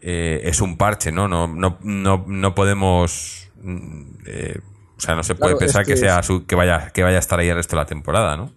es 0.05 0.61
un 0.61 0.77
parche, 0.77 1.13
¿no? 1.13 1.29
No, 1.29 1.47
no, 1.47 1.79
no, 1.81 2.25
no 2.27 2.55
podemos, 2.57 3.53
o 3.65 5.01
sea, 5.01 5.15
no 5.15 5.23
se 5.23 5.37
puede 5.37 5.55
pensar 5.55 5.87
que, 5.87 5.97
sea 5.97 6.25
su, 6.25 6.45
que 6.45 6.57
vaya, 6.57 6.91
que 6.91 7.05
vaya 7.05 7.19
a 7.19 7.21
estar 7.21 7.39
ahí 7.39 7.49
el 7.49 7.55
resto 7.55 7.77
de 7.77 7.83
la 7.83 7.87
temporada, 7.87 8.37
¿no? 8.37 8.53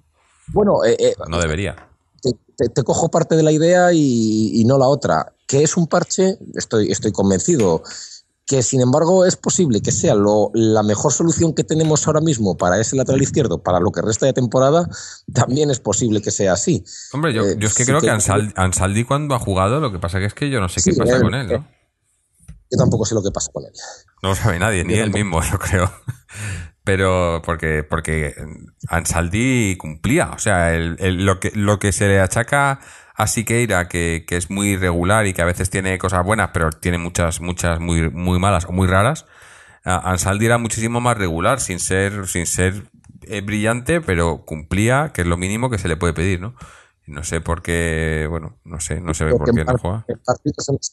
Bueno, 0.47 0.79
no 1.27 1.39
debería. 1.39 1.75
Te, 2.57 2.83
cojo 2.83 3.09
parte 3.09 3.35
de 3.35 3.43
la 3.43 3.51
idea 3.51 3.91
y, 3.93 4.51
y 4.53 4.65
no 4.65 4.77
la 4.77 4.87
otra 4.87 5.35
que 5.47 5.63
es 5.63 5.77
un 5.77 5.87
parche, 5.87 6.37
estoy, 6.55 6.91
estoy 6.91 7.11
convencido, 7.11 7.83
que 8.47 8.61
sin 8.61 8.81
embargo 8.81 9.25
es 9.25 9.35
posible 9.35 9.81
que 9.81 9.91
sea 9.91 10.13
lo, 10.15 10.51
la 10.53 10.83
mejor 10.83 11.11
solución 11.11 11.53
que 11.53 11.63
tenemos 11.63 12.05
ahora 12.07 12.21
mismo 12.21 12.57
para 12.57 12.79
ese 12.79 12.95
lateral 12.95 13.21
izquierdo, 13.21 13.61
para 13.61 13.79
lo 13.79 13.91
que 13.91 14.01
resta 14.01 14.25
de 14.25 14.33
temporada, 14.33 14.87
también 15.33 15.71
es 15.71 15.79
posible 15.79 16.21
que 16.21 16.31
sea 16.31 16.53
así. 16.53 16.83
Hombre, 17.13 17.33
yo, 17.33 17.43
eh, 17.43 17.57
es 17.59 17.73
que 17.73 17.85
creo 17.85 18.01
que, 18.01 18.09
Ansaldi, 18.09 19.03
cuando 19.03 19.35
ha 19.35 19.39
jugado, 19.39 19.79
lo 19.79 19.91
que 19.91 19.99
pasa 19.99 20.19
que 20.19 20.25
es 20.25 20.33
que 20.33 20.49
yo 20.49 20.59
no 20.59 20.69
sé 20.69 20.81
qué 20.83 20.95
pasa 20.95 21.19
con 21.19 21.33
él, 21.33 21.47
¿no? 21.47 21.67
Yo 22.71 22.77
tampoco 22.79 23.05
sé 23.05 23.13
lo 23.13 23.21
que 23.21 23.31
pasa 23.31 23.51
con 23.51 23.63
él. 23.63 23.71
No 24.23 24.29
lo 24.29 24.35
sabe 24.35 24.57
nadie, 24.57 24.83
ni 24.83 24.95
él 24.95 25.11
mismo, 25.11 25.41
yo 25.51 25.57
creo. 25.59 25.91
Pero 26.85 27.41
porque, 27.43 27.83
porque 27.83 28.35
Ansaldi 28.87 29.75
cumplía, 29.75 30.29
o 30.29 30.39
sea, 30.39 30.71
lo, 30.77 31.39
que, 31.39 31.51
lo 31.53 31.79
que 31.79 31.91
se 31.91 32.07
le 32.07 32.21
achaca 32.21 32.79
a 33.15 33.27
Siqueira, 33.27 33.87
que, 33.87 34.23
que 34.27 34.37
es 34.37 34.49
muy 34.49 34.69
irregular 34.69 35.25
y 35.25 35.33
que 35.33 35.41
a 35.41 35.45
veces 35.45 35.69
tiene 35.69 35.97
cosas 35.97 36.23
buenas, 36.23 36.51
pero 36.53 36.69
tiene 36.69 36.97
muchas, 36.97 37.41
muchas 37.41 37.79
muy, 37.79 38.09
muy 38.11 38.39
malas 38.39 38.65
o 38.65 38.71
muy 38.71 38.87
raras. 38.87 39.25
Ansaldi 39.83 40.45
era 40.45 40.57
muchísimo 40.57 41.01
más 41.01 41.17
regular, 41.17 41.59
sin 41.59 41.79
ser, 41.79 42.27
sin 42.27 42.45
ser 42.45 42.83
eh, 43.23 43.41
brillante, 43.41 44.01
pero 44.01 44.45
cumplía, 44.45 45.11
que 45.13 45.21
es 45.21 45.27
lo 45.27 45.37
mínimo 45.37 45.69
que 45.69 45.77
se 45.77 45.87
le 45.87 45.95
puede 45.95 46.13
pedir, 46.13 46.39
¿no? 46.39 46.55
No 47.07 47.23
sé 47.23 47.39
por 47.39 47.61
qué, 47.61 48.25
bueno, 48.27 48.57
no 48.63 48.79
sé, 48.79 48.99
no 48.99 49.13
sé 49.13 49.29
por 49.29 49.53
qué 49.53 49.63
no 49.63 49.77
juega. 49.77 50.05
Que 50.07 50.15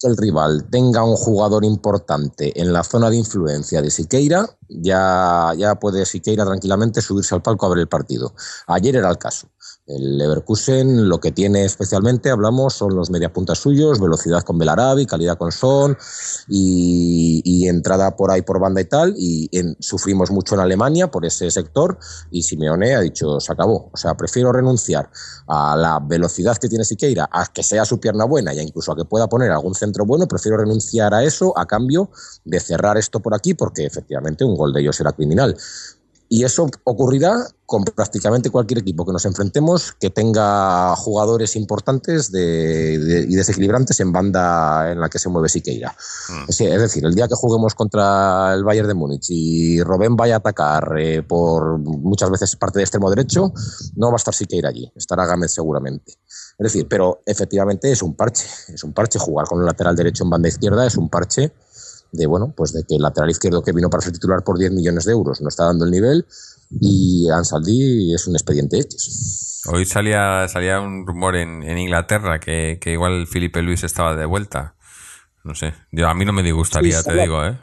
el 0.08 0.16
rival 0.18 0.66
tenga 0.70 1.02
un 1.04 1.16
jugador 1.16 1.64
importante 1.64 2.60
en 2.60 2.72
la 2.72 2.84
zona 2.84 3.08
de 3.08 3.16
influencia 3.16 3.80
de 3.80 3.90
Siqueira, 3.90 4.46
ya, 4.68 5.52
ya 5.56 5.76
puede 5.76 6.04
Siqueira 6.04 6.44
tranquilamente 6.44 7.00
subirse 7.00 7.34
al 7.34 7.40
palco 7.40 7.64
a 7.64 7.70
ver 7.70 7.78
el 7.78 7.88
partido. 7.88 8.34
Ayer 8.66 8.96
era 8.96 9.08
el 9.08 9.16
caso. 9.16 9.48
El 9.96 10.18
Leverkusen 10.18 11.08
lo 11.08 11.20
que 11.20 11.32
tiene 11.32 11.64
especialmente, 11.64 12.30
hablamos, 12.30 12.74
son 12.74 12.94
los 12.94 13.10
mediapuntas 13.10 13.58
suyos, 13.58 14.00
velocidad 14.00 14.42
con 14.42 14.58
Belarabi, 14.58 15.06
calidad 15.06 15.36
con 15.36 15.52
Son 15.52 15.96
y, 16.48 17.68
entrada 17.68 18.16
por 18.16 18.30
ahí 18.30 18.42
por 18.42 18.58
banda 18.58 18.80
y 18.80 18.84
tal. 18.84 19.14
Y 19.16 19.50
sufrimos 19.78 20.30
mucho 20.30 20.54
en 20.54 20.60
Alemania 20.60 21.10
por 21.10 21.24
ese 21.24 21.50
sector 21.50 21.98
y 22.30 22.42
Simeone 22.42 22.94
ha 22.94 23.00
dicho, 23.00 23.40
se 23.40 23.52
acabó. 23.52 23.90
O 23.92 23.96
sea, 23.96 24.14
prefiero 24.16 24.52
renunciar 24.52 25.10
a 25.46 25.76
la 25.76 26.00
velocidad 26.00 26.56
que 26.56 26.68
tiene 26.68 26.84
Siqueira, 26.84 27.28
a 27.30 27.46
que 27.46 27.62
sea 27.62 27.84
su 27.84 28.00
pierna 28.00 28.24
buena 28.24 28.54
y 28.54 28.60
incluso 28.60 28.92
a 28.92 28.96
que 28.96 29.04
pueda 29.04 29.28
poner 29.28 29.50
algún 29.50 29.74
centro 29.74 30.04
bueno, 30.04 30.26
prefiero 30.26 30.56
renunciar 30.58 31.14
a 31.14 31.22
eso 31.22 31.56
a 31.56 31.66
cambio 31.66 32.10
de 32.44 32.60
cerrar 32.60 32.96
esto 32.98 33.20
por 33.20 33.34
aquí 33.34 33.54
porque 33.54 33.84
efectivamente 33.84 34.44
un 34.44 34.56
gol 34.56 34.72
de 34.72 34.80
ellos 34.80 35.00
era 35.00 35.12
criminal. 35.12 35.56
Y 36.32 36.44
eso 36.44 36.66
ocurrirá 36.84 37.46
con 37.66 37.84
prácticamente 37.84 38.48
cualquier 38.48 38.78
equipo 38.78 39.04
que 39.04 39.12
nos 39.12 39.26
enfrentemos 39.26 39.92
que 40.00 40.08
tenga 40.08 40.96
jugadores 40.96 41.56
importantes 41.56 42.30
y 42.32 43.34
desequilibrantes 43.36 44.00
en 44.00 44.12
banda 44.12 44.92
en 44.92 44.98
la 44.98 45.10
que 45.10 45.18
se 45.18 45.28
mueve 45.28 45.50
Siqueira. 45.50 45.94
Mm. 46.30 46.44
Es, 46.48 46.58
decir, 46.58 47.04
el 47.04 47.14
día 47.14 47.28
que 47.28 47.34
juguemos 47.34 47.74
contra 47.74 48.54
el 48.54 48.64
Bayern 48.64 48.88
de 48.88 48.94
Múnich 48.94 49.26
y 49.28 49.82
Robén 49.82 50.16
vaya 50.16 50.36
a 50.36 50.38
atacar 50.38 50.94
eh, 50.98 51.22
por 51.22 51.76
muchas 51.76 52.30
veces 52.30 52.56
parte 52.56 52.78
de 52.78 52.84
extremo 52.84 53.10
derecho, 53.10 53.52
no 53.96 54.06
va 54.06 54.14
a 54.14 54.16
estar 54.16 54.32
Siqueira 54.32 54.70
allí, 54.70 54.90
estará 54.96 55.26
Gámez 55.26 55.52
seguramente. 55.52 56.12
Es 56.58 56.64
decir, 56.64 56.88
pero 56.88 57.20
efectivamente 57.26 57.92
es 57.92 58.00
un 58.00 58.14
parche, 58.14 58.46
es 58.68 58.82
un 58.84 58.94
parche 58.94 59.18
jugar 59.18 59.46
con 59.46 59.60
el 59.60 59.66
lateral 59.66 59.94
derecho 59.94 60.24
en 60.24 60.30
banda 60.30 60.48
izquierda, 60.48 60.86
es 60.86 60.96
un 60.96 61.10
parche 61.10 61.52
de 62.12 62.26
bueno, 62.26 62.52
pues 62.54 62.72
de 62.72 62.84
que 62.84 62.96
el 62.96 63.02
lateral 63.02 63.30
izquierdo 63.30 63.62
que 63.62 63.72
vino 63.72 63.88
para 63.88 64.02
ser 64.02 64.12
titular 64.12 64.44
por 64.44 64.58
10 64.58 64.72
millones 64.72 65.06
de 65.06 65.12
euros 65.12 65.40
no 65.40 65.48
está 65.48 65.64
dando 65.64 65.86
el 65.86 65.90
nivel 65.90 66.26
y 66.80 67.28
Ansaldi 67.30 68.14
es 68.14 68.26
un 68.26 68.34
expediente 68.34 68.78
X. 68.78 69.62
Hoy 69.72 69.84
salía, 69.86 70.46
salía 70.48 70.80
un 70.80 71.06
rumor 71.06 71.36
en, 71.36 71.62
Inglaterra 71.78 72.38
que, 72.38 72.78
igual 72.84 73.26
Felipe 73.26 73.62
Luis 73.62 73.82
estaba 73.84 74.14
de 74.14 74.26
vuelta. 74.26 74.74
No 75.44 75.54
sé, 75.54 75.74
yo, 75.90 76.08
a 76.08 76.14
mí 76.14 76.24
no 76.24 76.32
me 76.32 76.42
disgustaría, 76.42 77.02
te 77.02 77.14
digo, 77.14 77.44
¿eh? 77.44 77.58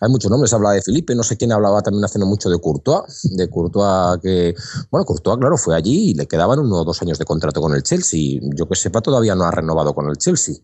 Hay 0.00 0.10
muchos 0.10 0.30
nombres, 0.30 0.52
habla 0.52 0.70
de 0.70 0.82
Felipe, 0.82 1.14
no 1.14 1.24
sé 1.24 1.36
quién 1.36 1.50
hablaba 1.50 1.82
también 1.82 2.04
haciendo 2.04 2.26
mucho 2.26 2.48
de 2.48 2.60
Courtois, 2.60 3.28
de 3.36 3.50
Courtois 3.50 4.20
que, 4.22 4.54
bueno, 4.90 5.04
Courtois, 5.04 5.38
claro, 5.38 5.56
fue 5.56 5.74
allí 5.74 6.10
y 6.10 6.14
le 6.14 6.26
quedaban 6.26 6.60
uno 6.60 6.76
o 6.76 6.84
dos 6.84 7.02
años 7.02 7.18
de 7.18 7.24
contrato 7.24 7.60
con 7.60 7.74
el 7.74 7.82
Chelsea. 7.82 8.38
Yo 8.54 8.68
que 8.68 8.76
sepa, 8.76 9.00
todavía 9.00 9.34
no 9.34 9.44
ha 9.44 9.50
renovado 9.50 9.94
con 9.94 10.08
el 10.08 10.16
Chelsea 10.16 10.56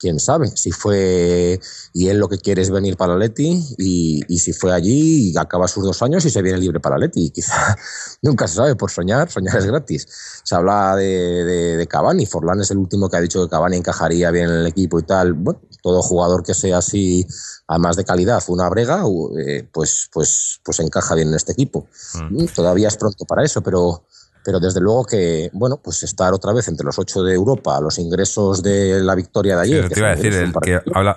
quién 0.00 0.18
sabe 0.18 0.48
si 0.56 0.72
fue 0.72 1.60
y 1.92 2.08
él 2.08 2.18
lo 2.18 2.28
que 2.28 2.38
quiere 2.38 2.62
es 2.62 2.70
venir 2.70 2.96
para 2.96 3.16
Leti 3.16 3.62
y, 3.76 4.22
y, 4.26 4.38
si 4.38 4.54
fue 4.54 4.72
allí 4.72 5.30
y 5.30 5.36
acaba 5.36 5.68
sus 5.68 5.84
dos 5.84 6.02
años 6.02 6.24
y 6.24 6.30
se 6.30 6.40
viene 6.40 6.58
libre 6.58 6.80
para 6.80 6.96
Leti. 6.96 7.30
Quizá 7.30 7.76
nunca 8.22 8.48
se 8.48 8.56
sabe, 8.56 8.76
por 8.76 8.90
soñar, 8.90 9.30
soñar 9.30 9.58
es 9.58 9.66
gratis. 9.66 10.08
Se 10.42 10.54
habla 10.54 10.96
de, 10.96 11.44
de, 11.44 11.76
de, 11.76 11.86
Cavani, 11.86 12.24
Forlán 12.24 12.60
es 12.60 12.70
el 12.70 12.78
último 12.78 13.10
que 13.10 13.18
ha 13.18 13.20
dicho 13.20 13.44
que 13.44 13.50
Cavani 13.50 13.76
encajaría 13.76 14.30
bien 14.30 14.48
en 14.48 14.56
el 14.60 14.66
equipo 14.66 14.98
y 14.98 15.02
tal. 15.02 15.34
Bueno, 15.34 15.60
todo 15.82 16.02
jugador 16.02 16.42
que 16.42 16.54
sea 16.54 16.78
así, 16.78 17.26
además 17.66 17.96
de 17.96 18.04
calidad, 18.04 18.42
una 18.48 18.68
brega, 18.68 19.04
eh, 19.38 19.68
pues, 19.70 20.08
pues, 20.12 20.60
pues 20.64 20.80
encaja 20.80 21.14
bien 21.14 21.28
en 21.28 21.34
este 21.34 21.52
equipo. 21.52 21.86
Mm. 22.30 22.46
Todavía 22.54 22.88
es 22.88 22.96
pronto 22.96 23.26
para 23.26 23.44
eso, 23.44 23.62
pero 23.62 24.04
pero 24.44 24.60
desde 24.60 24.80
luego 24.80 25.04
que, 25.04 25.50
bueno, 25.52 25.80
pues 25.82 26.02
estar 26.02 26.32
otra 26.32 26.52
vez 26.52 26.68
entre 26.68 26.84
los 26.84 26.98
ocho 26.98 27.22
de 27.22 27.34
Europa, 27.34 27.80
los 27.80 27.98
ingresos 27.98 28.62
de 28.62 29.00
la 29.00 29.14
victoria 29.14 29.56
de 29.56 29.62
ayer. 29.62 29.88
te 29.88 29.98
iba 29.98 30.08
a 30.08 30.16
decir, 30.16 30.52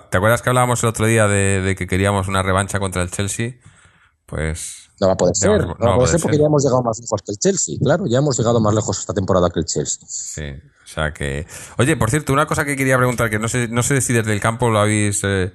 ¿te 0.09 0.17
acuerdas 0.17 0.41
que 0.41 0.49
hablábamos 0.49 0.83
el 0.83 0.89
otro 0.89 1.05
día 1.05 1.27
de, 1.27 1.75
que 1.77 1.87
queríamos 1.87 2.27
una 2.27 2.41
revancha 2.43 2.79
contra 2.79 3.01
el 3.01 3.11
Chelsea? 3.11 3.55
Pues. 4.25 4.89
No 4.99 5.07
va 5.07 5.13
a 5.13 5.17
poder 5.17 5.35
ser, 5.35 5.65
no, 5.65 5.75
va 5.79 5.93
a 5.93 5.95
poder 5.95 6.09
ser 6.09 6.21
porque 6.21 6.37
ya 6.37 6.45
hemos 6.45 6.63
llegado 6.63 6.83
más 6.83 6.99
lejos 6.99 7.21
que 7.25 7.31
el 7.31 7.37
Chelsea, 7.37 7.75
claro, 7.81 8.05
ya 8.07 8.19
hemos 8.19 8.37
llegado 8.37 8.59
más 8.61 8.73
lejos 8.73 8.99
esta 8.99 9.13
temporada 9.13 9.49
que 9.49 9.59
el 9.59 9.65
Chelsea. 9.65 10.03
Sí, 10.07 10.51
o 10.83 10.87
sea 10.87 11.11
que. 11.11 11.45
Oye, 11.77 11.97
por 11.97 12.09
cierto, 12.09 12.31
una 12.31 12.45
cosa 12.45 12.63
que 12.63 12.75
quería 12.75 12.97
preguntar, 12.97 13.29
que 13.29 13.39
no 13.39 13.47
sé, 13.47 13.67
no 13.67 13.83
sé 13.83 14.01
si 14.01 14.13
desde 14.13 14.33
el 14.33 14.39
campo 14.39 14.69
lo 14.69 14.79
habéis. 14.79 15.21
Eh, 15.23 15.51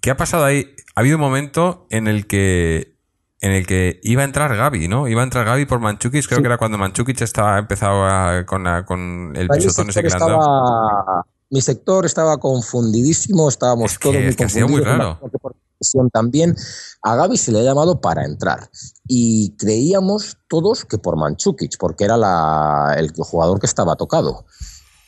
¿Qué 0.00 0.10
ha 0.10 0.16
pasado 0.16 0.44
ahí? 0.44 0.74
Ha 0.94 1.00
habido 1.00 1.16
un 1.16 1.22
momento 1.22 1.86
en 1.90 2.06
el 2.06 2.26
que 2.26 2.93
en 3.40 3.52
el 3.52 3.66
que 3.66 4.00
iba 4.02 4.22
a 4.22 4.24
entrar 4.24 4.56
Gaby, 4.56 4.88
¿no? 4.88 5.08
Iba 5.08 5.20
a 5.20 5.24
entrar 5.24 5.44
Gaby 5.44 5.66
por 5.66 5.80
Manchukis, 5.80 6.26
creo 6.26 6.40
que 6.40 6.46
era 6.46 6.58
cuando 6.58 6.78
Manchukis 6.78 7.20
estaba 7.22 7.58
empezado 7.58 8.46
con, 8.46 8.64
con, 8.86 9.36
el 9.36 9.48
pisotón 9.48 9.90
ese 9.90 10.06
estaba, 10.06 11.24
Mi 11.50 11.60
sector 11.60 12.06
estaba 12.06 12.38
confundidísimo, 12.38 13.48
estábamos 13.48 13.98
todos 13.98 14.16
muy 14.16 14.34
confundidos. 14.34 14.70
muy 14.70 14.80
raro. 14.80 15.20
También 16.12 16.56
a 17.02 17.14
Gaby 17.16 17.36
se 17.36 17.52
le 17.52 17.60
ha 17.60 17.62
llamado 17.62 18.00
para 18.00 18.24
entrar 18.24 18.70
y 19.06 19.54
creíamos 19.56 20.38
todos 20.48 20.84
que 20.84 20.96
por 20.96 21.16
Manchukic, 21.16 21.76
porque 21.78 22.04
era 22.04 22.16
la, 22.16 22.94
el 22.96 23.12
jugador 23.12 23.60
que 23.60 23.66
estaba 23.66 23.96
tocado. 23.96 24.46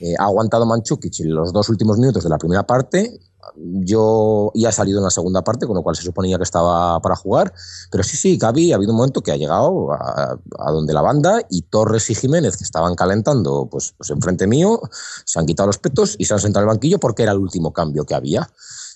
Eh, 0.01 0.15
ha 0.19 0.25
aguantado 0.25 0.67
Manchukic 0.67 1.21
en 1.21 1.35
los 1.35 1.55
dos 1.55 1.71
últimos 1.71 1.99
minutos 1.99 2.25
de 2.25 2.29
la 2.29 2.37
primera 2.37 2.67
parte 2.67 3.19
yo 3.55 4.51
ya 4.55 4.71
ha 4.71 4.73
salido 4.73 4.99
en 4.99 5.05
la 5.05 5.11
segunda 5.11 5.43
parte, 5.43 5.67
con 5.67 5.77
lo 5.77 5.83
cual 5.83 5.97
se 5.97 6.03
suponía 6.03 6.37
que 6.37 6.45
estaba 6.45 7.01
para 7.01 7.17
jugar. 7.17 7.53
Pero 7.91 8.03
sí, 8.05 8.17
sí, 8.17 8.37
Gaby 8.37 8.73
ha 8.73 8.77
habido 8.77 8.93
un 8.93 8.99
momento 8.99 9.23
que 9.23 9.33
ha 9.33 9.37
llegado 9.37 9.93
a, 9.93 10.39
donde 10.71 10.93
la 10.93 11.03
banda 11.03 11.41
y 11.51 11.63
Torres 11.63 12.11
y 12.11 12.15
Jiménez, 12.15 12.57
que 12.57 12.65
estaban 12.65 12.95
calentando 12.95 13.69
pues, 13.71 13.95
pues 13.97 14.11
enfrente 14.11 14.47
mío, 14.47 14.81
se 15.25 15.39
han 15.39 15.47
quitado 15.47 15.67
los 15.69 15.79
petos 15.79 16.17
y 16.19 16.25
se 16.25 16.35
han 16.35 16.41
sentado 16.41 16.65
en 16.65 16.71
el 16.71 16.75
banquillo 16.75 16.99
porque 16.99 17.23
era 17.23 17.33
el 17.33 17.39
último 17.39 17.73
cambio 17.73 18.05
que 18.05 18.15
había. 18.15 18.49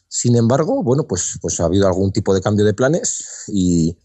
Sin 0.09 0.37
embargo, 0.37 0.83
bueno, 0.83 1.05
pues, 1.05 1.39
pues 1.41 1.61
ha 1.61 1.67
habido 1.67 1.87
algún 1.87 2.11
tipo 2.13 2.35
de 2.35 2.41
cambio 2.41 2.65
de 2.65 2.75
planes 2.75 3.45
y, 3.47 3.97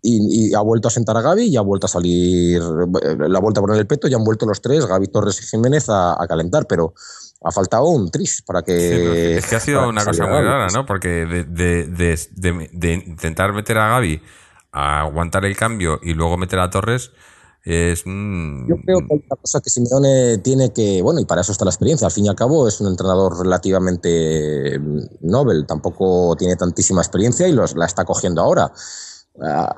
y, 0.00 0.54
ha 0.54 0.60
vuelto 0.60 0.88
a 0.88 0.90
sentar 0.90 1.16
a 1.16 1.22
Gaby 1.22 1.44
y 1.44 1.56
ha 1.56 1.62
vuelto 1.62 1.86
a 1.86 1.88
salir, 1.88 2.62
la 2.62 3.40
vuelta 3.40 3.60
a 3.60 3.62
poner 3.62 3.78
el 3.78 3.86
peto 3.86 4.06
y 4.06 4.14
han 4.14 4.22
vuelto 4.22 4.46
los 4.46 4.60
tres, 4.60 4.86
Gaby, 4.86 5.08
Torres 5.08 5.40
y 5.42 5.46
Jiménez, 5.46 5.88
a, 5.88 6.22
a 6.22 6.26
calentar. 6.28 6.66
Pero 6.66 6.94
ha 7.42 7.50
faltado 7.50 7.88
un 7.88 8.10
tris 8.10 8.42
para 8.42 8.62
que. 8.62 9.36
es 9.36 9.46
que 9.46 9.56
ha 9.56 9.60
sido 9.60 9.88
una 9.88 10.04
cosa 10.04 10.26
muy 10.26 10.40
rara, 10.40 10.68
¿no? 10.72 10.86
Porque 10.86 11.26
de, 11.26 12.94
intentar 12.94 13.52
meter 13.52 13.78
a 13.78 13.88
Gaby 13.88 14.22
a 14.72 15.00
aguantar 15.00 15.44
el 15.44 15.56
cambio 15.56 16.00
y 16.02 16.14
luego 16.14 16.36
meter 16.36 16.58
a 16.58 16.70
Torres 16.70 17.12
es. 17.64 18.04
Yo 18.04 18.76
creo 18.84 18.98
que 18.98 19.14
hay 19.14 19.24
una 19.26 19.36
cosa 19.40 19.60
que 19.60 19.70
Simeone 19.70 20.38
tiene 20.38 20.72
que. 20.72 21.02
Bueno, 21.02 21.20
y 21.20 21.24
para 21.24 21.40
eso 21.42 21.52
está 21.52 21.64
la 21.64 21.70
experiencia. 21.70 22.06
Al 22.06 22.12
fin 22.12 22.26
y 22.26 22.28
al 22.28 22.36
cabo, 22.36 22.68
es 22.68 22.80
un 22.80 22.88
entrenador 22.88 23.38
relativamente 23.38 24.78
mm, 24.78 25.00
novel. 25.22 25.66
Tampoco 25.66 26.36
tiene 26.36 26.56
tantísima 26.56 27.00
experiencia 27.02 27.48
y 27.48 27.52
los, 27.52 27.74
la 27.76 27.86
está 27.86 28.04
cogiendo 28.04 28.42
ahora. 28.42 28.72
Ah, 29.42 29.74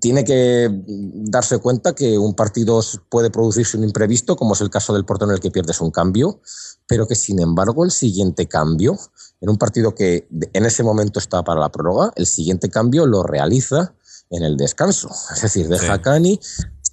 tiene 0.00 0.24
que 0.24 0.68
darse 0.86 1.58
cuenta 1.58 1.94
que 1.94 2.18
un 2.18 2.34
partido 2.34 2.80
puede 3.08 3.30
producirse 3.30 3.76
un 3.76 3.84
imprevisto, 3.84 4.36
como 4.36 4.54
es 4.54 4.60
el 4.60 4.70
caso 4.70 4.94
del 4.94 5.04
portero 5.04 5.30
en 5.30 5.36
el 5.36 5.40
que 5.40 5.50
pierdes 5.50 5.80
un 5.80 5.90
cambio, 5.90 6.40
pero 6.86 7.06
que 7.06 7.14
sin 7.14 7.40
embargo 7.40 7.84
el 7.84 7.90
siguiente 7.90 8.46
cambio, 8.46 8.98
en 9.40 9.50
un 9.50 9.58
partido 9.58 9.94
que 9.94 10.28
en 10.52 10.64
ese 10.64 10.82
momento 10.82 11.18
está 11.18 11.42
para 11.42 11.60
la 11.60 11.70
prórroga, 11.70 12.12
el 12.16 12.26
siguiente 12.26 12.70
cambio 12.70 13.06
lo 13.06 13.22
realiza 13.22 13.94
en 14.30 14.42
el 14.42 14.56
descanso. 14.56 15.10
Es 15.34 15.42
decir, 15.42 15.68
deja 15.68 15.94
a 15.94 16.02
Cani 16.02 16.40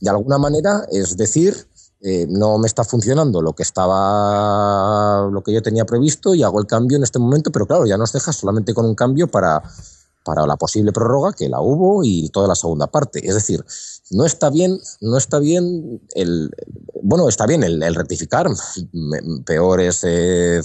de 0.01 0.09
alguna 0.09 0.37
manera, 0.37 0.85
es 0.91 1.15
decir, 1.15 1.67
eh, 2.01 2.25
no 2.27 2.57
me 2.57 2.65
está 2.65 2.83
funcionando 2.83 3.41
lo 3.41 3.53
que 3.53 3.61
estaba, 3.61 5.29
lo 5.31 5.43
que 5.43 5.53
yo 5.53 5.61
tenía 5.61 5.85
previsto 5.85 6.33
y 6.33 6.41
hago 6.41 6.59
el 6.59 6.65
cambio 6.65 6.97
en 6.97 7.03
este 7.03 7.19
momento, 7.19 7.51
pero 7.51 7.67
claro, 7.67 7.85
ya 7.85 7.97
nos 7.97 8.11
deja 8.11 8.33
solamente 8.33 8.73
con 8.73 8.85
un 8.85 8.95
cambio 8.95 9.27
para 9.27 9.61
para 10.23 10.45
la 10.45 10.57
posible 10.57 10.91
prórroga, 10.91 11.33
que 11.33 11.49
la 11.49 11.61
hubo, 11.61 12.03
y 12.03 12.29
toda 12.29 12.47
la 12.47 12.55
segunda 12.55 12.87
parte. 12.87 13.27
Es 13.27 13.33
decir, 13.33 13.63
no 14.11 14.25
está 14.25 14.49
bien, 14.49 14.79
no 15.01 15.17
está 15.17 15.39
bien 15.39 16.01
el 16.15 16.51
bueno, 17.03 17.27
está 17.27 17.45
bien 17.45 17.63
el, 17.63 17.95
rectificar, 17.95 18.47
peor 19.45 19.81
es 19.81 20.03
eh, 20.03 20.61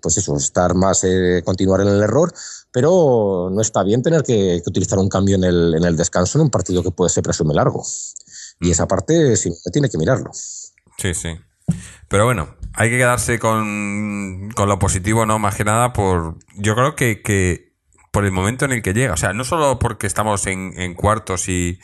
pues 0.00 0.18
eso, 0.18 0.36
estar 0.36 0.74
más, 0.74 1.04
eh, 1.04 1.42
continuar 1.44 1.80
en 1.80 1.88
el 1.88 2.02
error, 2.02 2.32
pero 2.70 3.50
no 3.52 3.60
está 3.60 3.82
bien 3.82 4.02
tener 4.02 4.22
que, 4.22 4.62
utilizar 4.66 4.98
un 4.98 5.08
cambio 5.08 5.36
en 5.36 5.44
el, 5.44 5.74
en 5.74 5.84
el, 5.84 5.96
descanso 5.96 6.38
en 6.38 6.42
un 6.42 6.50
partido 6.50 6.82
que 6.82 6.90
puede 6.90 7.10
ser 7.10 7.22
presume 7.22 7.54
largo. 7.54 7.84
Y 8.60 8.70
esa 8.70 8.86
parte 8.86 9.36
sí, 9.36 9.52
tiene 9.72 9.88
que 9.88 9.98
mirarlo. 9.98 10.30
Sí, 10.98 11.14
sí. 11.14 11.30
Pero 12.08 12.26
bueno, 12.26 12.54
hay 12.74 12.90
que 12.90 12.98
quedarse 12.98 13.38
con, 13.38 14.50
con 14.54 14.68
lo 14.68 14.78
positivo, 14.78 15.26
¿no? 15.26 15.38
Más 15.38 15.56
que 15.56 15.64
nada 15.64 15.92
por... 15.92 16.36
Yo 16.56 16.74
creo 16.74 16.94
que, 16.94 17.22
que 17.22 17.71
por 18.12 18.24
el 18.24 18.30
momento 18.30 18.66
en 18.66 18.72
el 18.72 18.82
que 18.82 18.92
llega. 18.92 19.14
O 19.14 19.16
sea, 19.16 19.32
no 19.32 19.42
solo 19.42 19.78
porque 19.80 20.06
estamos 20.06 20.46
en, 20.46 20.94
cuartos 20.94 21.48
y, 21.48 21.80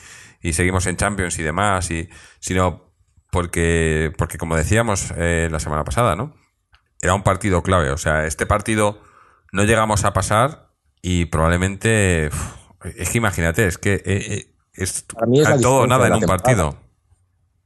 seguimos 0.53 0.85
en 0.85 0.95
Champions 0.95 1.37
y 1.39 1.43
demás, 1.43 1.91
y, 1.91 2.07
sino 2.39 2.93
porque, 3.31 4.13
porque 4.17 4.37
como 4.37 4.55
decíamos 4.55 5.11
eh, 5.17 5.49
la 5.51 5.59
semana 5.59 5.83
pasada, 5.83 6.15
¿no? 6.15 6.35
Era 7.01 7.15
un 7.15 7.23
partido 7.23 7.63
clave. 7.63 7.89
O 7.91 7.97
sea, 7.97 8.25
este 8.25 8.45
partido 8.45 9.01
no 9.51 9.63
llegamos 9.63 10.05
a 10.05 10.13
pasar 10.13 10.69
y 11.01 11.25
probablemente 11.25 12.29
Es 12.95 13.09
que 13.09 13.17
imagínate, 13.17 13.65
es 13.65 13.77
que 13.77 13.95
eh, 13.95 14.03
eh, 14.05 14.55
es, 14.73 15.03
Para 15.03 15.27
mí 15.27 15.41
es 15.41 15.61
todo 15.61 15.87
nada 15.87 16.07
en 16.07 16.13
un 16.13 16.19
temporada. 16.19 16.43
partido. 16.43 16.77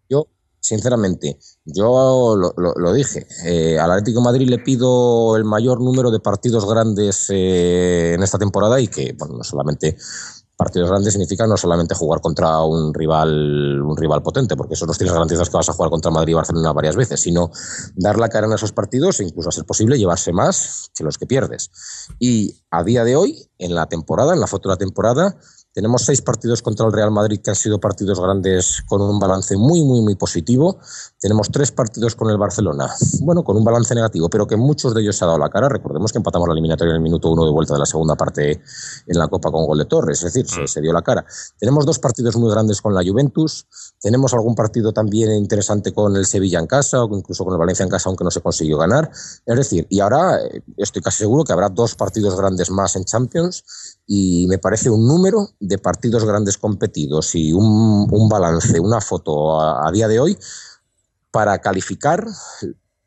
Yo, 0.10 0.28
sinceramente, 0.64 1.38
yo 1.66 2.36
lo, 2.38 2.54
lo- 2.56 2.94
dije. 2.94 3.28
eh, 3.46 3.78
al 3.78 3.92
Atlético 3.92 4.20
de 4.22 4.24
Madrid 4.26 4.50
le 4.50 4.60
pido 4.60 5.36
el 5.36 5.44
mayor 5.44 5.82
número 5.82 6.10
de 6.10 6.20
partidos 6.22 6.66
grandes 6.66 7.26
eh, 7.30 8.14
en 8.16 8.24
esta 8.24 8.38
temporada 8.40 8.80
y 8.80 8.88
que, 8.88 9.14
bueno, 9.20 9.36
no 9.38 9.44
solamente 9.44 9.98
partidos 10.56 10.90
grandes 10.90 11.14
significa 11.14 11.48
no 11.48 11.58
solamente 11.58 11.96
jugar 11.96 12.22
contra 12.22 12.62
un 12.64 12.94
rival 12.94 13.82
un 13.82 13.98
rival 13.98 14.22
potente, 14.22 14.56
porque 14.56 14.76
eso 14.76 14.86
no 14.86 14.94
tienes 14.94 15.12
garantizados 15.14 15.50
que 15.50 15.58
vas 15.58 15.68
a 15.68 15.74
jugar 15.74 15.90
contra 15.90 16.12
Madrid 16.12 16.32
y 16.32 16.36
Barcelona 16.36 16.72
varias 16.72 16.96
veces, 16.96 17.20
sino 17.20 17.52
dar 17.96 18.18
la 18.18 18.30
cara 18.30 18.48
en 18.48 18.54
esos 18.54 18.72
partidos 18.72 19.20
e 19.20 19.24
incluso 19.26 19.50
a 19.50 19.52
ser 19.52 19.66
posible 19.66 19.98
llevarse 19.98 20.32
más 20.32 20.92
que 20.96 21.04
los 21.04 21.18
que 21.18 21.26
pierdes. 21.26 21.72
Y 22.20 22.64
a 22.72 22.84
día 22.84 23.04
de 23.04 23.16
hoy, 23.18 23.50
en 23.58 23.76
la 23.76 23.88
temporada, 23.88 24.34
en 24.34 24.40
la 24.40 24.48
futura 24.48 24.78
temporada, 24.78 25.36
tenemos 25.74 26.06
seis 26.06 26.22
partidos 26.22 26.62
contra 26.62 26.86
el 26.86 26.94
Real 26.94 27.10
Madrid 27.10 27.40
que 27.44 27.50
han 27.50 27.56
sido 27.56 27.80
partidos 27.80 28.20
grandes 28.20 28.84
con 28.88 29.02
un 29.02 29.20
balance 29.20 29.58
muy, 29.58 29.82
muy, 29.82 30.02
muy 30.02 30.16
positivo. 30.16 30.80
Tenemos 31.20 31.50
tres 31.50 31.72
partidos 31.72 32.16
con 32.16 32.30
el 32.30 32.38
Barcelona, 32.38 32.94
bueno, 33.22 33.44
con 33.44 33.58
un 33.58 33.64
balance 33.64 33.96
negativo, 33.96 34.30
pero 34.30 34.46
que 34.46 34.56
muchos 34.56 34.94
de 34.94 35.02
ellos 35.02 35.18
se 35.18 35.26
ha 35.26 35.28
dado 35.28 35.40
la 35.40 35.50
cara. 35.50 35.70
Recordemos 35.70 36.12
que 36.12 36.20
empatamos 36.20 36.48
la 36.48 36.54
eliminatoria 36.54 36.92
en 36.92 36.98
el 36.98 37.02
minuto 37.02 37.32
uno 37.32 37.46
de 37.46 37.52
vuelta 37.52 37.74
de 37.74 37.80
la 37.80 37.86
segunda 37.88 38.16
parte 38.16 38.62
en 39.08 39.18
la 39.18 39.28
Copa 39.28 39.50
con 39.52 39.66
gol 39.66 39.80
de 39.80 39.86
Torres, 39.86 40.24
es 40.24 40.34
decir, 40.34 40.48
se, 40.48 40.68
se 40.68 40.80
dio 40.80 40.94
la 40.94 41.02
cara. 41.02 41.26
Tenemos 41.58 41.86
dos 41.86 41.98
partidos 41.98 42.36
muy 42.38 42.52
grandes 42.52 42.80
con 42.80 42.94
la 42.94 43.02
Juventus, 43.04 43.66
tenemos 44.04 44.34
algún 44.34 44.54
partido 44.54 44.92
también 44.92 45.32
interesante 45.32 45.94
con 45.94 46.18
el 46.18 46.26
Sevilla 46.26 46.60
en 46.60 46.68
casa 46.68 47.06
o 47.06 47.18
incluso 47.18 47.46
con 47.46 47.54
el 47.54 47.58
Valencia 47.58 47.84
en 47.84 47.90
casa, 47.90 48.10
aunque 48.10 48.26
no 48.26 48.32
se 48.32 48.42
consiguió 48.42 48.78
ganar. 48.78 49.10
Es 49.46 49.56
decir, 49.56 49.88
y 49.90 50.02
ahora 50.02 50.42
eh, 50.42 50.62
estoy 50.76 51.02
casi 51.02 51.20
seguro 51.20 51.46
que 51.46 51.54
habrá 51.54 51.70
dos 51.70 51.96
partidos 51.96 52.36
grandes 52.36 52.70
más 52.70 52.98
en 52.98 53.06
Champions 53.06 53.64
y 54.06 54.46
me 54.50 54.58
parece 54.58 54.90
un 54.90 55.08
número 55.08 55.52
de 55.58 55.78
partidos 55.78 56.26
grandes 56.26 56.58
competidos 56.58 57.34
y 57.34 57.54
un, 57.54 58.28
balance, 58.28 58.78
una 58.78 59.00
foto 59.00 59.62
a, 59.62 59.88
a 59.88 59.92
día 59.94 60.10
de 60.10 60.20
hoy 60.20 60.38
para 61.32 61.60
calificar 61.60 62.28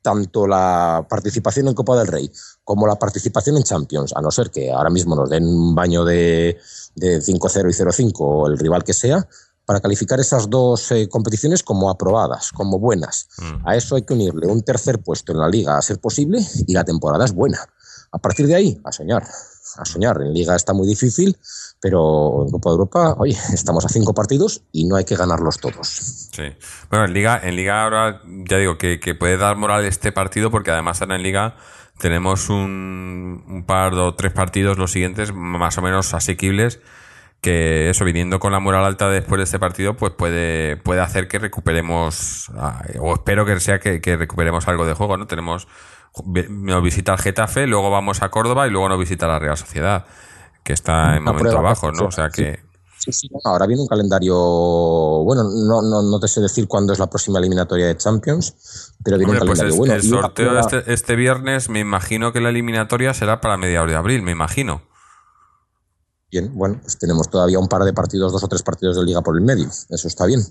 tanto 0.01 0.47
la 0.47 1.07
participación 1.11 1.68
en 1.68 1.74
Copa 1.74 1.99
del 1.99 2.07
Rey 2.07 2.32
como 2.64 2.86
la 2.86 2.97
participación 2.97 3.59
en 3.59 3.64
Champions, 3.64 4.14
a 4.16 4.22
no 4.22 4.30
ser 4.30 4.51
que 4.51 4.72
ahora 4.72 4.88
mismo 4.88 5.14
nos 5.14 5.28
den 5.28 5.47
un 5.47 5.74
baño 5.74 6.07
de, 6.07 6.57
de 6.94 7.18
5-0 7.20 8.01
y 8.01 8.09
0-5 8.09 8.12
o 8.20 8.47
el 8.47 8.57
rival 8.57 8.82
que 8.82 8.94
sea, 8.94 9.28
para 9.67 9.81
calificar 9.81 10.21
esas 10.21 10.49
dos 10.49 10.93
eh, 10.93 11.09
competiciones 11.09 11.62
como 11.62 11.91
aprobadas, 11.91 12.53
como 12.53 12.79
buenas. 12.79 13.29
Mm. 13.39 13.69
A 13.69 13.77
eso 13.77 13.97
hay 13.97 14.03
que 14.03 14.14
unirle 14.14 14.47
un 14.47 14.62
tercer 14.62 15.01
puesto 15.01 15.33
en 15.33 15.39
la 15.39 15.49
liga 15.49 15.77
a 15.77 15.83
ser 15.83 15.99
posible 15.99 16.39
y 16.67 16.73
la 16.73 16.85
temporada 16.85 17.25
es 17.25 17.33
buena. 17.33 17.59
A 18.12 18.19
partir 18.19 18.47
de 18.47 18.55
ahí, 18.55 18.81
a 18.85 18.93
soñar, 18.93 19.25
a 19.77 19.85
soñar. 19.85 20.23
En 20.23 20.33
liga 20.33 20.55
está 20.55 20.73
muy 20.73 20.87
difícil, 20.87 21.37
pero 21.81 22.45
en 22.45 22.51
Copa 22.53 22.71
de 22.71 22.75
Europa, 22.75 23.17
oye, 23.19 23.37
estamos 23.53 23.85
a 23.85 23.89
cinco 23.89 24.14
partidos 24.14 24.62
y 24.71 24.87
no 24.87 24.95
hay 24.95 25.05
que 25.05 25.17
ganarlos 25.17 25.59
todos. 25.59 26.29
Sí. 26.33 26.45
Bueno, 26.89 27.07
en 27.07 27.12
Liga, 27.12 27.41
en 27.43 27.57
Liga 27.57 27.83
ahora 27.83 28.23
ya 28.49 28.59
digo 28.59 28.79
que, 28.79 29.01
que 29.01 29.17
puede 29.17 29.37
dar 29.37 29.57
moral 29.57 29.85
este 29.85 30.12
partido 30.12 30.53
porque 30.53 30.71
además 30.71 31.03
ahora 31.03 31.17
en 31.17 31.23
Liga 31.25 31.57
tenemos 31.99 32.51
un, 32.51 33.45
un 33.49 33.64
par 33.67 33.95
o 33.95 34.14
tres 34.14 34.33
partidos 34.33 34.79
los 34.79 34.93
siguientes 34.93 35.33
más 35.33 35.77
o 35.79 35.83
menos 35.83 36.14
asequibles 36.14 36.79
que 37.47 37.88
eso 37.90 38.05
viniendo 38.05 38.40
con 38.40 38.51
la 38.51 38.59
moral 38.59 38.84
alta 38.84 39.09
después 39.09 39.38
de 39.38 39.44
este 39.44 39.59
partido 39.61 39.94
pues 39.94 40.12
puede 40.12 40.76
puede 40.76 41.01
hacer 41.01 41.28
que 41.28 41.38
recuperemos 41.38 42.51
ah, 42.57 42.82
o 43.01 43.14
espero 43.14 43.47
que 43.47 43.61
sea 43.61 43.78
que, 43.78 44.01
que 44.01 44.16
recuperemos 44.16 44.66
algo 44.68 44.84
de 44.84 44.94
juego 44.94 45.16
no 45.16 45.26
tenemos 45.26 45.68
nos 46.49 46.82
visita 46.82 47.12
el 47.12 47.18
Getafe 47.18 47.66
luego 47.66 47.90
vamos 47.90 48.22
a 48.22 48.28
Córdoba 48.30 48.66
y 48.66 48.70
luego 48.70 48.88
nos 48.88 48.99
visita 48.99 49.26
la 49.28 49.38
Real 49.38 49.57
Sociedad 49.57 50.07
que 50.64 50.72
está 50.72 51.14
en 51.16 51.22
Una 51.22 51.32
momento 51.32 51.62
bajo 51.62 51.92
no 51.92 52.07
o 52.07 52.11
sea 52.11 52.28
que 52.30 52.64
Sí, 52.99 53.12
sí, 53.12 53.28
no, 53.30 53.38
ahora 53.44 53.66
viene 53.66 53.82
un 53.82 53.86
calendario, 53.88 54.34
bueno, 54.34 55.44
no, 55.44 55.80
no, 55.82 56.03
no 56.03 56.18
te 56.18 56.26
sé 56.26 56.40
decir 56.40 56.66
cuándo 56.66 56.92
es 56.92 56.99
la 56.99 57.07
próxima 57.09 57.38
eliminatoria 57.38 57.86
de 57.86 57.97
Champions, 57.97 58.94
pero 59.05 59.16
viene 59.18 59.32
Hombre, 59.34 59.42
un 59.42 59.47
pues 59.49 59.59
calendario 59.61 59.72
es- 59.74 59.78
bueno. 59.78 59.94
el 59.94 60.03
sorteo 60.03 60.49
prueba- 60.51 60.61
este, 60.61 60.92
este 60.92 61.14
viernes, 61.14 61.68
me 61.68 61.78
imagino 61.78 62.32
que 62.32 62.40
la 62.40 62.49
eliminatoria 62.49 63.14
será 63.14 63.40
para 63.40 63.59
mediados 63.59 63.88
de 63.90 63.97
abril, 63.97 64.22
me 64.22 64.32
imagino. 64.32 64.80
Bien, 66.37 66.53
bueno, 66.55 66.78
pues 66.82 66.99
tenemos 66.99 67.30
todavía 67.30 67.59
un 67.59 67.66
par 67.66 67.82
de 67.82 67.95
partidos, 67.95 68.30
dos 68.30 68.45
o 68.45 68.49
tres 68.49 68.62
partidos 68.62 68.97
de 68.97 69.05
liga 69.05 69.22
por 69.22 69.37
el 69.37 69.43
medio, 69.43 69.70
eso 69.89 70.07
está 70.07 70.26
bien. 70.26 70.43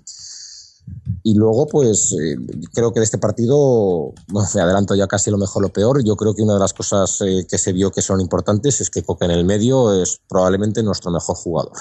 Y 1.22 1.36
luego, 1.36 1.68
pues 1.68 2.12
eh, 2.20 2.38
creo 2.74 2.92
que 2.92 3.00
de 3.00 3.04
este 3.04 3.20
partido, 3.20 4.12
bueno, 4.30 4.50
me 4.56 4.62
adelanto 4.62 4.96
ya 4.96 5.06
casi 5.06 5.30
lo 5.30 5.38
mejor, 5.38 5.62
lo 5.62 5.70
peor. 5.70 6.04
Yo 6.04 6.16
creo 6.16 6.34
que 6.34 6.42
una 6.42 6.56
de 6.56 6.60
las 6.60 6.74
cosas 6.74 7.22
eh, 7.22 7.46
que 7.48 7.60
se 7.60 7.72
vio 7.72 7.92
que 7.92 8.02
son 8.02 8.20
importantes 8.20 8.82
es 8.82 8.90
que 8.90 9.04
Coque 9.04 9.26
en 9.26 9.32
el 9.32 9.46
medio 9.46 9.94
es 10.02 10.20
probablemente 10.28 10.82
nuestro 10.82 11.12
mejor 11.12 11.36
jugador. 11.36 11.78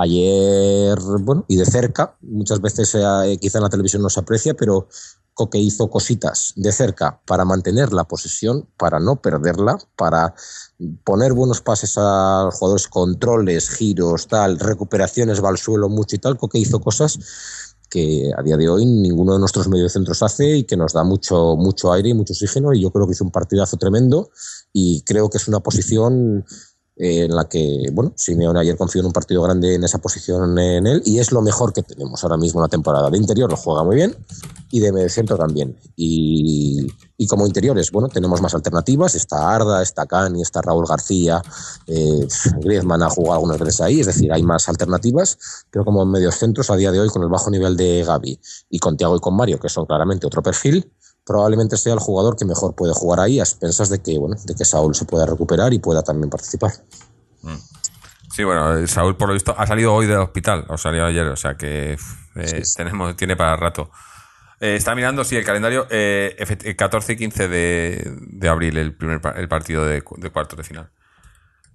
Ayer, 0.00 0.96
bueno, 1.22 1.44
y 1.48 1.56
de 1.56 1.66
cerca, 1.66 2.16
muchas 2.20 2.60
veces 2.60 2.94
eh, 2.94 3.36
quizá 3.40 3.58
en 3.58 3.64
la 3.64 3.68
televisión 3.68 4.00
no 4.00 4.08
se 4.08 4.20
aprecia, 4.20 4.54
pero 4.54 4.86
Coque 5.34 5.58
hizo 5.58 5.90
cositas 5.90 6.52
de 6.54 6.70
cerca 6.70 7.20
para 7.26 7.44
mantener 7.44 7.92
la 7.92 8.04
posesión, 8.04 8.68
para 8.76 9.00
no 9.00 9.20
perderla, 9.20 9.76
para 9.96 10.36
poner 11.02 11.32
buenos 11.32 11.62
pases 11.62 11.98
a 11.98 12.42
los 12.44 12.54
jugadores, 12.54 12.86
controles, 12.86 13.70
giros, 13.70 14.28
tal, 14.28 14.60
recuperaciones, 14.60 15.42
va 15.42 15.48
al 15.48 15.58
suelo 15.58 15.88
mucho 15.88 16.14
y 16.14 16.20
tal. 16.20 16.36
Coque 16.36 16.58
hizo 16.58 16.80
cosas 16.80 17.18
que 17.90 18.30
a 18.36 18.42
día 18.42 18.56
de 18.56 18.68
hoy 18.68 18.84
ninguno 18.84 19.32
de 19.32 19.40
nuestros 19.40 19.68
mediocentros 19.68 20.22
hace 20.22 20.58
y 20.58 20.64
que 20.64 20.76
nos 20.76 20.92
da 20.92 21.04
mucho, 21.04 21.56
mucho 21.56 21.92
aire 21.92 22.10
y 22.10 22.14
mucho 22.14 22.34
oxígeno 22.34 22.72
y 22.74 22.82
yo 22.82 22.90
creo 22.90 23.06
que 23.06 23.12
hizo 23.12 23.24
un 23.24 23.30
partidazo 23.30 23.76
tremendo 23.76 24.30
y 24.72 25.02
creo 25.02 25.30
que 25.30 25.38
es 25.38 25.48
una 25.48 25.60
posición 25.60 26.44
eh, 26.44 26.67
en 26.98 27.34
la 27.34 27.48
que, 27.48 27.90
bueno, 27.92 28.12
Simeone 28.16 28.58
ayer 28.58 28.76
confió 28.76 29.00
en 29.00 29.06
un 29.06 29.12
partido 29.12 29.42
grande 29.42 29.76
en 29.76 29.84
esa 29.84 29.98
posición 29.98 30.58
en 30.58 30.86
él 30.86 31.02
y 31.04 31.20
es 31.20 31.30
lo 31.30 31.40
mejor 31.42 31.72
que 31.72 31.84
tenemos 31.84 32.22
ahora 32.24 32.36
mismo 32.36 32.60
en 32.60 32.62
la 32.62 32.68
temporada. 32.68 33.08
De 33.08 33.16
interior 33.16 33.48
lo 33.48 33.56
juega 33.56 33.84
muy 33.84 33.94
bien 33.94 34.16
y 34.70 34.80
de 34.80 34.90
mediocentro 34.90 35.36
también. 35.36 35.78
Y, 35.94 36.88
y 37.16 37.26
como 37.28 37.46
interiores, 37.46 37.92
bueno, 37.92 38.08
tenemos 38.08 38.42
más 38.42 38.54
alternativas. 38.54 39.14
Está 39.14 39.54
Arda, 39.54 39.80
está 39.80 40.06
Cani, 40.06 40.42
está 40.42 40.60
Raúl 40.60 40.86
García, 40.86 41.40
eh, 41.86 42.26
Griezmann 42.60 43.02
ha 43.02 43.10
jugado 43.10 43.34
algunas 43.34 43.58
veces 43.58 43.80
ahí, 43.80 44.00
es 44.00 44.06
decir, 44.06 44.32
hay 44.32 44.42
más 44.42 44.68
alternativas, 44.68 45.38
pero 45.70 45.84
como 45.84 46.04
mediocentros 46.04 46.68
a 46.70 46.76
día 46.76 46.90
de 46.90 46.98
hoy 46.98 47.08
con 47.10 47.22
el 47.22 47.28
bajo 47.28 47.50
nivel 47.50 47.76
de 47.76 48.02
Gaby 48.04 48.40
y 48.70 48.78
con 48.80 48.96
Tiago 48.96 49.16
y 49.16 49.20
con 49.20 49.36
Mario, 49.36 49.60
que 49.60 49.68
son 49.68 49.86
claramente 49.86 50.26
otro 50.26 50.42
perfil, 50.42 50.90
probablemente 51.28 51.76
sea 51.76 51.92
el 51.92 52.00
jugador 52.00 52.34
que 52.36 52.44
mejor 52.44 52.74
puede 52.74 52.92
jugar 52.94 53.20
ahí 53.20 53.38
a 53.38 53.42
expensas 53.44 53.90
de 53.90 54.00
que, 54.00 54.18
bueno, 54.18 54.34
de 54.44 54.54
que 54.54 54.64
Saúl 54.64 54.94
se 54.96 55.04
pueda 55.04 55.26
recuperar 55.26 55.72
y 55.74 55.78
pueda 55.78 56.02
también 56.02 56.30
participar. 56.30 56.72
Sí, 58.34 58.44
bueno, 58.44 58.86
Saúl 58.88 59.16
por 59.16 59.28
lo 59.28 59.34
visto 59.34 59.54
ha 59.56 59.66
salido 59.66 59.94
hoy 59.94 60.06
del 60.06 60.18
hospital, 60.18 60.64
o 60.68 60.76
salió 60.78 61.04
ayer, 61.04 61.26
o 61.26 61.36
sea 61.36 61.54
que 61.56 61.96
eh, 62.36 62.62
tenemos 62.76 63.14
tiene 63.16 63.36
para 63.36 63.54
rato. 63.56 63.90
Eh, 64.60 64.74
está 64.76 64.94
mirando, 64.94 65.22
sí, 65.22 65.36
el 65.36 65.44
calendario, 65.44 65.86
eh, 65.90 66.34
efect- 66.38 66.64
eh, 66.66 66.74
14 66.74 67.12
y 67.12 67.16
15 67.16 67.46
de, 67.48 68.16
de 68.32 68.48
abril, 68.48 68.76
el 68.76 68.96
primer 68.96 69.20
el 69.36 69.48
partido 69.48 69.84
de, 69.84 70.02
de 70.16 70.30
cuartos 70.30 70.56
de 70.56 70.64
final. 70.64 70.90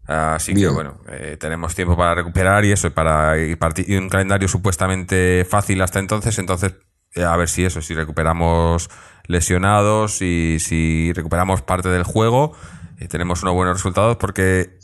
Así 0.05 0.53
que 0.53 0.59
bueno, 0.73 0.99
eh, 1.07 1.37
tenemos 1.39 1.73
tiempo 1.75 1.95
para 1.95 2.13
recuperar 2.15 2.65
y 2.65 2.73
eso, 2.73 2.87
y 2.87 2.89
para 2.89 3.37
y 3.37 3.57
y 3.87 3.95
un 3.95 4.09
calendario 4.09 4.49
supuestamente 4.49 5.45
fácil 5.49 5.81
hasta 5.81 5.99
entonces, 5.99 6.37
entonces 6.39 6.73
a 7.15 7.35
ver 7.37 7.49
si 7.49 7.65
eso, 7.65 7.81
si 7.81 7.93
recuperamos 7.93 8.89
lesionados 9.27 10.21
y 10.21 10.57
si 10.59 11.11
recuperamos 11.13 11.61
parte 11.61 11.89
del 11.89 12.03
juego, 12.03 12.53
eh, 12.99 13.07
tenemos 13.07 13.43
unos 13.43 13.53
buenos 13.55 13.77
resultados 13.77 14.17
porque 14.17 14.77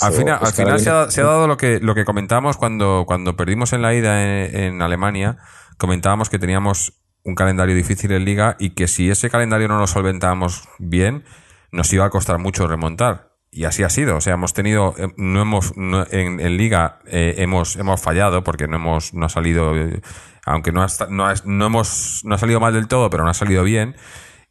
al 0.00 0.12
Sí, 0.12 0.18
final, 0.18 0.38
es 0.42 0.48
al 0.48 0.54
final 0.54 0.80
se, 0.80 0.90
ha, 0.90 0.96
viene- 0.98 1.12
se 1.12 1.20
ha 1.20 1.24
dado 1.24 1.46
lo 1.46 1.56
que, 1.56 1.78
lo 1.80 1.94
que 1.94 2.04
comentábamos 2.04 2.56
cuando, 2.56 3.04
cuando 3.06 3.36
perdimos 3.36 3.72
en 3.72 3.82
la 3.82 3.94
ida 3.94 4.22
en, 4.22 4.56
en 4.56 4.82
Alemania. 4.82 5.38
Comentábamos 5.78 6.30
que 6.30 6.38
teníamos 6.38 6.94
un 7.22 7.34
calendario 7.34 7.74
difícil 7.74 8.10
en 8.12 8.24
liga 8.24 8.56
y 8.58 8.70
que 8.70 8.88
si 8.88 9.10
ese 9.10 9.28
calendario 9.30 9.68
no 9.68 9.78
lo 9.78 9.86
solventábamos 9.86 10.68
bien, 10.78 11.24
nos 11.70 11.92
iba 11.92 12.06
a 12.06 12.10
costar 12.10 12.38
mucho 12.38 12.66
remontar. 12.66 13.29
Y 13.52 13.64
así 13.64 13.82
ha 13.82 13.90
sido. 13.90 14.16
O 14.16 14.20
sea, 14.20 14.34
hemos 14.34 14.52
tenido, 14.54 14.94
eh, 14.96 15.08
no 15.16 15.42
hemos, 15.42 15.76
no- 15.76 16.06
en, 16.10 16.38
en 16.40 16.56
liga 16.56 17.00
eh, 17.06 17.34
hemos, 17.38 17.76
hemos 17.76 18.00
fallado 18.00 18.44
porque 18.44 18.68
no 18.68 18.76
hemos, 18.76 19.12
no 19.12 19.26
ha 19.26 19.28
salido, 19.28 19.76
eh, 19.76 20.00
aunque 20.46 20.70
no 20.72 20.82
ha, 20.82 20.86
esta- 20.86 21.08
no, 21.10 21.26
ha, 21.26 21.34
no 21.44 21.66
hemos, 21.66 22.20
no 22.24 22.34
ha 22.34 22.38
salido 22.38 22.60
mal 22.60 22.72
del 22.74 22.86
todo, 22.88 23.10
pero 23.10 23.24
no 23.24 23.30
ha 23.30 23.34
salido 23.34 23.64
bien. 23.64 23.96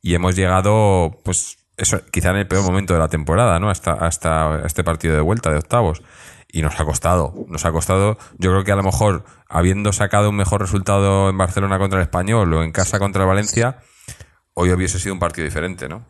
Y 0.01 0.15
hemos 0.15 0.35
llegado, 0.35 1.19
pues, 1.23 1.57
eso, 1.77 2.01
quizá 2.11 2.31
en 2.31 2.37
el 2.37 2.47
peor 2.47 2.63
momento 2.63 2.93
de 2.93 2.99
la 2.99 3.07
temporada, 3.07 3.57
¿no? 3.59 3.69
Hasta, 3.69 3.93
hasta 3.93 4.61
este 4.65 4.83
partido 4.83 5.15
de 5.15 5.21
vuelta 5.21 5.49
de 5.49 5.57
octavos. 5.59 6.01
Y 6.51 6.61
nos 6.61 6.79
ha 6.79 6.83
costado, 6.85 7.33
nos 7.47 7.63
ha 7.65 7.71
costado. 7.71 8.17
Yo 8.37 8.49
creo 8.51 8.63
que 8.63 8.71
a 8.71 8.75
lo 8.75 8.83
mejor, 8.83 9.23
habiendo 9.47 9.93
sacado 9.93 10.29
un 10.31 10.35
mejor 10.35 10.59
resultado 10.61 11.29
en 11.29 11.37
Barcelona 11.37 11.77
contra 11.77 11.99
el 11.99 12.03
Español 12.03 12.51
o 12.53 12.63
en 12.63 12.71
casa 12.71 12.97
contra 12.99 13.21
el 13.21 13.27
Valencia, 13.29 13.77
hoy 14.55 14.71
hubiese 14.71 14.99
sido 14.99 15.13
un 15.13 15.19
partido 15.19 15.45
diferente, 15.45 15.87
¿no? 15.87 16.03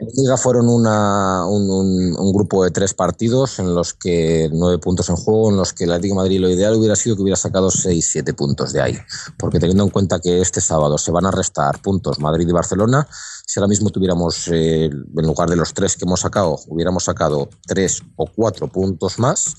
En 0.00 0.08
Liga 0.16 0.38
fueron 0.38 0.68
una- 0.68 1.46
un, 1.46 2.32
grupo 2.32 2.64
de 2.64 2.70
tres 2.70 2.94
partidos 2.94 3.58
en 3.58 3.74
los 3.74 3.92
que 3.92 4.48
nueve 4.50 4.78
puntos 4.78 5.10
en 5.10 5.16
juego, 5.16 5.50
en 5.50 5.58
los 5.58 5.74
que 5.74 5.84
el 5.84 5.92
Atlético 5.92 6.14
Madrid 6.14 6.40
lo 6.40 6.48
ideal 6.48 6.74
hubiera 6.74 6.96
sido 6.96 7.16
que 7.16 7.22
hubiera 7.22 7.36
sacado 7.36 7.70
seis, 7.70 8.08
siete 8.10 8.32
puntos 8.32 8.72
de 8.72 8.80
ahí. 8.80 8.98
Porque 9.38 9.60
teniendo 9.60 9.84
en 9.84 9.90
cuenta 9.90 10.18
que 10.18 10.40
este 10.40 10.62
sábado 10.62 10.96
se 10.96 11.10
van 11.10 11.26
a 11.26 11.30
restar 11.30 11.82
puntos 11.82 12.18
Madrid 12.18 12.48
y 12.48 12.52
Barcelona, 12.52 13.06
si 13.46 13.60
ahora 13.60 13.68
mismo 13.68 13.90
tuviéramos, 13.90 14.48
eh, 14.48 14.86
en 14.86 15.26
lugar 15.26 15.50
de 15.50 15.56
los 15.56 15.74
tres 15.74 15.96
que 15.96 16.06
hemos 16.06 16.20
sacado, 16.20 16.58
hubiéramos 16.68 17.04
sacado 17.04 17.50
tres 17.66 18.02
o 18.16 18.24
cuatro 18.26 18.68
puntos 18.68 19.18
más, 19.18 19.54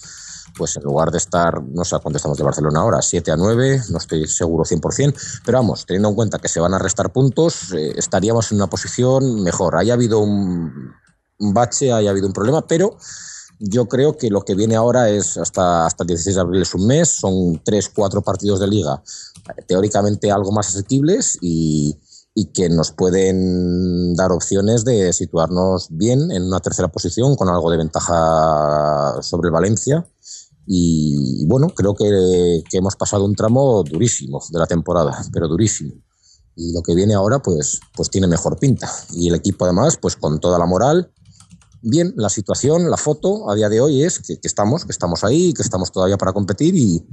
pues 0.58 0.76
en 0.78 0.84
lugar 0.84 1.12
de 1.12 1.18
estar, 1.18 1.62
no 1.64 1.84
sé 1.86 1.98
cuánto 2.02 2.18
estamos 2.18 2.38
de 2.38 2.44
Barcelona 2.44 2.82
ahora, 2.82 3.02
7 3.02 3.32
a 3.32 3.38
9, 3.38 3.84
no 3.90 3.98
estoy 3.98 4.28
seguro 4.28 4.64
100%, 4.64 5.42
pero 5.46 5.58
vamos, 5.60 5.86
teniendo 5.86 6.10
en 6.10 6.16
cuenta 6.16 6.40
que 6.40 6.48
se 6.48 6.60
van 6.60 6.74
a 6.74 6.80
restar 6.80 7.12
puntos, 7.12 7.72
eh, 7.74 7.94
estaríamos 7.96 8.52
en 8.52 8.58
una 8.58 8.68
posición 8.68 9.44
mejor. 9.44 9.78
Haya 9.78 9.94
habido 9.94 10.20
un, 10.20 10.94
bache, 11.40 11.92
haya 11.92 12.12
habido 12.12 12.28
un 12.28 12.34
problema, 12.34 12.66
pero 12.68 12.98
yo 13.60 13.88
creo 13.88 14.18
que 14.18 14.30
lo 14.30 14.42
que 14.42 14.56
viene 14.56 14.76
ahora 14.76 15.10
es 15.10 15.38
hasta, 15.38 15.86
hasta 15.86 16.04
el 16.04 16.08
16 16.08 16.36
de 16.36 16.42
abril 16.42 16.62
es 16.64 16.74
un 16.74 16.88
mes, 16.88 17.10
son 17.10 17.62
3, 17.64 17.92
4 17.96 18.22
partidos 18.22 18.60
de 18.60 18.68
liga 18.68 19.02
teóricamente 19.68 20.32
algo 20.32 20.52
más 20.52 20.70
asequibles 20.70 21.38
y, 21.42 21.98
y 22.34 22.52
que 22.52 22.70
nos 22.70 22.92
pueden 22.92 24.16
dar 24.16 24.32
opciones 24.32 24.86
de 24.86 25.12
situarnos 25.14 25.88
bien 25.90 26.32
en 26.32 26.44
una 26.44 26.60
tercera 26.60 26.88
posición 26.88 27.36
con 27.36 27.50
algo 27.50 27.70
de 27.72 27.78
ventaja 27.78 29.22
sobre 29.22 29.50
Valencia. 29.50 30.06
Y, 30.68 31.46
bueno, 31.48 31.70
creo 31.70 31.96
que, 31.96 32.64
que, 32.70 32.78
hemos 32.78 32.96
pasado 32.96 33.26
un 33.26 33.36
tramo 33.36 33.84
durísimo 33.84 34.42
de 34.50 34.60
la 34.60 34.68
temporada, 34.68 35.20
pero 35.34 35.48
durísimo. 35.48 35.94
Y 36.56 36.74
lo 36.74 36.82
que 36.82 36.94
viene 36.96 37.14
ahora, 37.14 37.40
pues, 37.40 37.80
pues 37.96 38.10
tiene 38.10 38.28
mejor 38.28 38.60
pinta. 38.60 38.90
Y 39.14 39.30
el 39.30 39.36
equipo, 39.36 39.66
además, 39.66 39.98
pues 40.02 40.16
con 40.16 40.40
toda 40.40 40.60
la 40.60 40.66
moral. 40.66 41.12
Bien, 41.82 42.14
la 42.16 42.30
situación, 42.30 42.92
la 42.92 42.98
foto 42.98 43.50
a 43.50 43.56
día 43.56 43.68
de 43.68 43.82
hoy 43.82 44.04
es 44.04 44.20
que, 44.20 44.40
que 44.40 44.48
estamos, 44.48 44.86
que 44.86 44.92
estamos 44.92 45.24
ahí, 45.24 45.52
que 45.54 45.64
estamos 45.64 45.92
todavía 45.92 46.18
para 46.18 46.32
competir 46.32 46.76
y, 46.76 47.04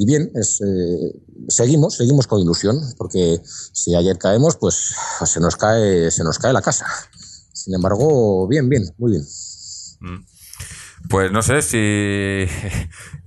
y 0.00 0.06
bien, 0.06 0.30
es, 0.36 0.60
eh, 0.60 1.12
seguimos, 1.48 1.96
seguimos 1.96 2.28
con 2.28 2.40
ilusión, 2.40 2.80
porque 2.96 3.42
si 3.44 3.96
ayer 3.96 4.16
caemos, 4.16 4.54
pues 4.54 4.94
se 5.24 5.40
nos 5.40 5.56
cae, 5.56 6.12
se 6.12 6.22
nos 6.22 6.38
cae 6.38 6.52
la 6.52 6.62
casa. 6.62 6.86
Sin 7.52 7.74
embargo, 7.74 8.46
bien, 8.46 8.68
bien, 8.68 8.84
muy 8.96 9.10
bien. 9.10 9.26
Mm. 10.00 10.24
Pues 11.08 11.32
no 11.32 11.42
sé 11.42 11.62
si 11.62 12.46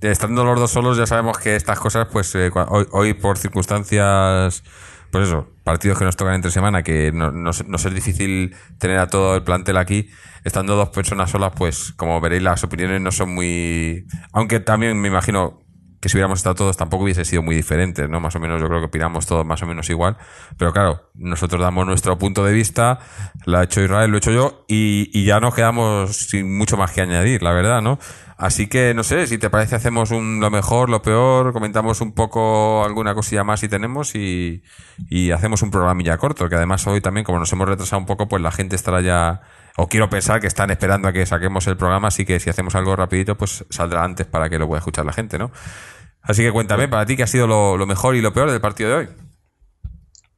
estando 0.00 0.44
los 0.44 0.58
dos 0.58 0.70
solos 0.70 0.96
ya 0.96 1.06
sabemos 1.06 1.38
que 1.38 1.56
estas 1.56 1.78
cosas, 1.78 2.08
pues 2.12 2.34
eh, 2.34 2.50
hoy, 2.54 2.86
hoy, 2.92 3.14
por 3.14 3.38
circunstancias, 3.38 4.62
pues 5.10 5.28
eso, 5.28 5.48
partidos 5.64 5.98
que 5.98 6.04
nos 6.04 6.16
tocan 6.16 6.34
entre 6.34 6.50
semana, 6.50 6.82
que 6.82 7.12
no, 7.12 7.32
no, 7.32 7.50
no 7.66 7.76
es 7.76 7.94
difícil 7.94 8.54
tener 8.78 8.98
a 8.98 9.08
todo 9.08 9.36
el 9.36 9.42
plantel 9.42 9.76
aquí, 9.76 10.10
estando 10.44 10.76
dos 10.76 10.90
personas 10.90 11.30
solas, 11.30 11.52
pues 11.56 11.92
como 11.96 12.20
veréis 12.20 12.42
las 12.42 12.62
opiniones 12.64 13.00
no 13.00 13.10
son 13.10 13.34
muy... 13.34 14.06
Aunque 14.32 14.60
también 14.60 15.00
me 15.00 15.08
imagino 15.08 15.61
que 16.02 16.08
si 16.08 16.16
hubiéramos 16.16 16.40
estado 16.40 16.56
todos 16.56 16.76
tampoco 16.76 17.04
hubiese 17.04 17.24
sido 17.24 17.42
muy 17.42 17.54
diferente, 17.54 18.08
¿no? 18.08 18.18
Más 18.18 18.34
o 18.34 18.40
menos 18.40 18.60
yo 18.60 18.66
creo 18.66 18.80
que 18.80 18.86
opinamos 18.86 19.24
todos 19.24 19.46
más 19.46 19.62
o 19.62 19.66
menos 19.66 19.88
igual. 19.88 20.16
Pero 20.58 20.72
claro, 20.72 21.08
nosotros 21.14 21.60
damos 21.60 21.86
nuestro 21.86 22.18
punto 22.18 22.44
de 22.44 22.52
vista, 22.52 22.98
lo 23.46 23.58
ha 23.58 23.62
hecho 23.62 23.80
Israel, 23.80 24.10
lo 24.10 24.16
he 24.16 24.18
hecho 24.18 24.32
yo, 24.32 24.64
y, 24.66 25.24
ya 25.24 25.38
nos 25.38 25.54
quedamos 25.54 26.16
sin 26.16 26.58
mucho 26.58 26.76
más 26.76 26.90
que 26.90 27.02
añadir, 27.02 27.44
la 27.44 27.52
verdad, 27.52 27.82
¿no? 27.82 28.00
Así 28.36 28.66
que 28.66 28.94
no 28.94 29.04
sé, 29.04 29.28
si 29.28 29.38
te 29.38 29.48
parece 29.48 29.76
hacemos 29.76 30.10
un, 30.10 30.40
lo 30.40 30.50
mejor, 30.50 30.90
lo 30.90 31.02
peor, 31.02 31.52
comentamos 31.52 32.00
un 32.00 32.12
poco 32.14 32.84
alguna 32.84 33.14
cosilla 33.14 33.44
más 33.44 33.60
si 33.60 33.68
tenemos 33.68 34.16
y, 34.16 34.64
y 35.08 35.30
hacemos 35.30 35.62
un 35.62 35.70
programilla 35.70 36.18
corto, 36.18 36.48
que 36.48 36.56
además 36.56 36.84
hoy 36.88 37.00
también, 37.00 37.22
como 37.22 37.38
nos 37.38 37.52
hemos 37.52 37.68
retrasado 37.68 38.00
un 38.00 38.06
poco, 38.06 38.26
pues 38.26 38.42
la 38.42 38.50
gente 38.50 38.74
estará 38.74 39.00
ya 39.02 39.42
o 39.76 39.88
quiero 39.88 40.10
pensar 40.10 40.40
que 40.40 40.46
están 40.46 40.70
esperando 40.70 41.08
a 41.08 41.12
que 41.12 41.24
saquemos 41.24 41.66
el 41.68 41.76
programa, 41.76 42.08
así 42.08 42.24
que 42.24 42.40
si 42.40 42.50
hacemos 42.50 42.74
algo 42.74 42.94
rapidito, 42.96 43.36
pues 43.36 43.64
saldrá 43.70 44.04
antes 44.04 44.26
para 44.26 44.50
que 44.50 44.58
lo 44.58 44.66
pueda 44.66 44.80
escuchar 44.80 45.06
la 45.06 45.12
gente, 45.12 45.38
¿no? 45.38 45.50
Así 46.22 46.42
que 46.42 46.52
cuéntame, 46.52 46.88
para 46.88 47.04
ti, 47.04 47.16
¿qué 47.16 47.24
ha 47.24 47.26
sido 47.26 47.46
lo, 47.46 47.86
mejor 47.86 48.14
y 48.14 48.20
lo 48.20 48.32
peor 48.32 48.50
del 48.50 48.60
partido 48.60 48.90
de 48.90 48.96
hoy? 48.96 49.08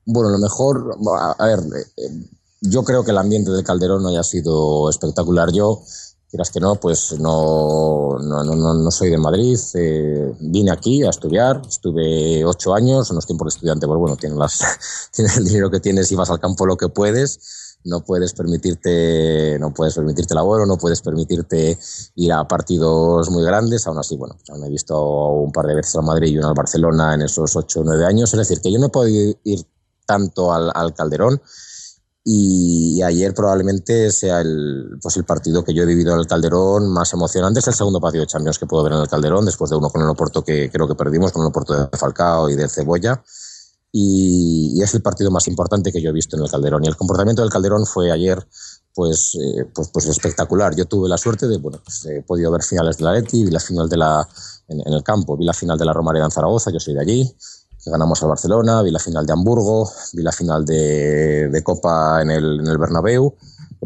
Bueno, 0.06 0.30
lo 0.30 0.38
mejor, 0.38 0.96
a 1.38 1.46
ver, 1.46 1.60
eh, 1.96 2.10
yo 2.60 2.82
creo 2.84 3.04
que 3.04 3.10
el 3.10 3.18
ambiente 3.18 3.50
del 3.50 3.64
Calderón 3.64 4.02
no 4.02 4.08
haya 4.08 4.22
sido 4.22 4.88
espectacular. 4.88 5.52
Yo, 5.52 5.82
quieras 6.30 6.50
que 6.50 6.60
no, 6.60 6.76
pues 6.76 7.18
no, 7.18 8.18
no, 8.18 8.44
no, 8.44 8.74
no 8.74 8.90
soy 8.90 9.10
de 9.10 9.18
Madrid. 9.18 9.58
Eh, 9.74 10.34
vine 10.40 10.70
aquí 10.70 11.02
a 11.04 11.10
estudiar, 11.10 11.60
estuve 11.68 12.44
ocho 12.44 12.74
años, 12.74 13.12
no 13.12 13.18
es 13.18 13.26
de 13.26 13.34
estudiante, 13.48 13.86
pues 13.86 13.98
bueno, 13.98 14.16
tienes, 14.16 14.38
las, 14.38 15.10
tienes 15.12 15.36
el 15.36 15.44
dinero 15.44 15.70
que 15.70 15.80
tienes 15.80 16.10
y 16.12 16.14
vas 16.14 16.30
al 16.30 16.40
campo 16.40 16.66
lo 16.66 16.76
que 16.76 16.88
puedes 16.88 17.63
no 17.84 18.02
puedes 18.02 18.32
permitirte, 18.32 19.58
no 19.60 19.72
puedes 19.72 19.94
permitirte 19.94 20.34
laboro, 20.34 20.66
no 20.66 20.78
puedes 20.78 21.02
permitirte 21.02 21.78
ir 22.16 22.32
a 22.32 22.48
partidos 22.48 23.30
muy 23.30 23.44
grandes. 23.44 23.86
Aún 23.86 23.98
así, 23.98 24.16
bueno, 24.16 24.34
pues 24.36 24.48
aún 24.50 24.64
he 24.64 24.70
visto 24.70 25.00
un 25.02 25.52
par 25.52 25.66
de 25.66 25.74
veces 25.74 25.94
al 25.96 26.04
Madrid 26.04 26.28
y 26.28 26.38
uno 26.38 26.48
al 26.48 26.54
Barcelona 26.54 27.14
en 27.14 27.22
esos 27.22 27.54
ocho 27.56 27.80
o 27.80 27.84
nueve 27.84 28.06
años. 28.06 28.32
Es 28.32 28.38
decir, 28.38 28.60
que 28.60 28.72
yo 28.72 28.78
no 28.78 28.88
podido 28.88 29.38
ir 29.44 29.66
tanto 30.06 30.52
al, 30.52 30.70
al 30.74 30.94
Calderón. 30.94 31.40
Y, 32.26 33.02
ayer 33.02 33.34
probablemente 33.34 34.10
sea 34.10 34.40
el, 34.40 34.96
pues 35.02 35.18
el 35.18 35.24
partido 35.24 35.62
que 35.62 35.74
yo 35.74 35.82
he 35.82 35.86
vivido 35.86 36.14
en 36.14 36.20
el 36.20 36.26
Calderón 36.26 36.90
más 36.90 37.12
emocionante. 37.12 37.60
Es 37.60 37.68
el 37.68 37.74
segundo 37.74 38.00
partido 38.00 38.22
de 38.22 38.28
Champions 38.28 38.58
que 38.58 38.64
puedo 38.64 38.82
ver 38.82 38.94
en 38.94 39.00
el 39.00 39.08
Calderón, 39.08 39.44
después 39.44 39.70
de 39.70 39.76
uno 39.76 39.90
con 39.90 40.00
el 40.00 40.08
Oporto 40.08 40.42
que 40.42 40.70
creo 40.70 40.88
que 40.88 40.94
perdimos, 40.94 41.32
con 41.32 41.42
el 41.42 41.48
Oporto 41.48 41.74
de 41.74 41.98
Falcao 41.98 42.48
y 42.48 42.56
de 42.56 42.66
Cebolla 42.66 43.22
y, 43.96 44.82
es 44.82 44.92
el 44.94 45.02
partido 45.02 45.30
más 45.30 45.46
importante 45.46 45.92
que 45.92 46.02
yo 46.02 46.10
he 46.10 46.12
visto 46.12 46.36
en 46.36 46.42
el 46.42 46.50
Calderón. 46.50 46.84
Y 46.84 46.88
el 46.88 46.96
comportamiento 46.96 47.42
del 47.42 47.50
Calderón 47.50 47.86
fue 47.86 48.10
ayer 48.10 48.44
pues, 48.92 49.38
eh, 49.40 49.66
pues, 49.72 49.88
pues, 49.92 50.06
espectacular. 50.06 50.74
Yo 50.74 50.86
tuve 50.86 51.08
la 51.08 51.16
suerte 51.16 51.46
de, 51.46 51.58
bueno, 51.58 51.78
pues 51.84 52.04
he 52.06 52.22
podido 52.22 52.50
ver 52.50 52.64
finales 52.64 52.98
de 52.98 53.04
la 53.04 53.12
Leti, 53.12 53.44
vi 53.44 53.52
la 53.52 53.60
final 53.60 53.88
de 53.88 53.96
la, 53.96 54.28
en, 54.66 54.92
el 54.92 55.04
campo, 55.04 55.36
vi 55.36 55.44
la 55.44 55.52
final 55.52 55.78
de 55.78 55.84
la 55.84 55.92
Romareda 55.92 56.24
en 56.24 56.32
Zaragoza, 56.32 56.72
yo 56.72 56.80
soy 56.80 56.94
de 56.94 57.02
allí, 57.02 57.36
ganamos 57.86 58.20
al 58.24 58.30
Barcelona, 58.30 58.82
vi 58.82 58.90
la 58.90 58.98
final 58.98 59.26
de 59.26 59.32
Hamburgo, 59.32 59.88
vi 60.12 60.22
la 60.22 60.32
final 60.32 60.64
de, 60.64 61.48
de 61.48 61.62
Copa 61.62 62.20
en 62.20 62.30
el, 62.30 62.60
en 62.60 62.66
el 62.66 62.78
Bernabéu 62.78 63.36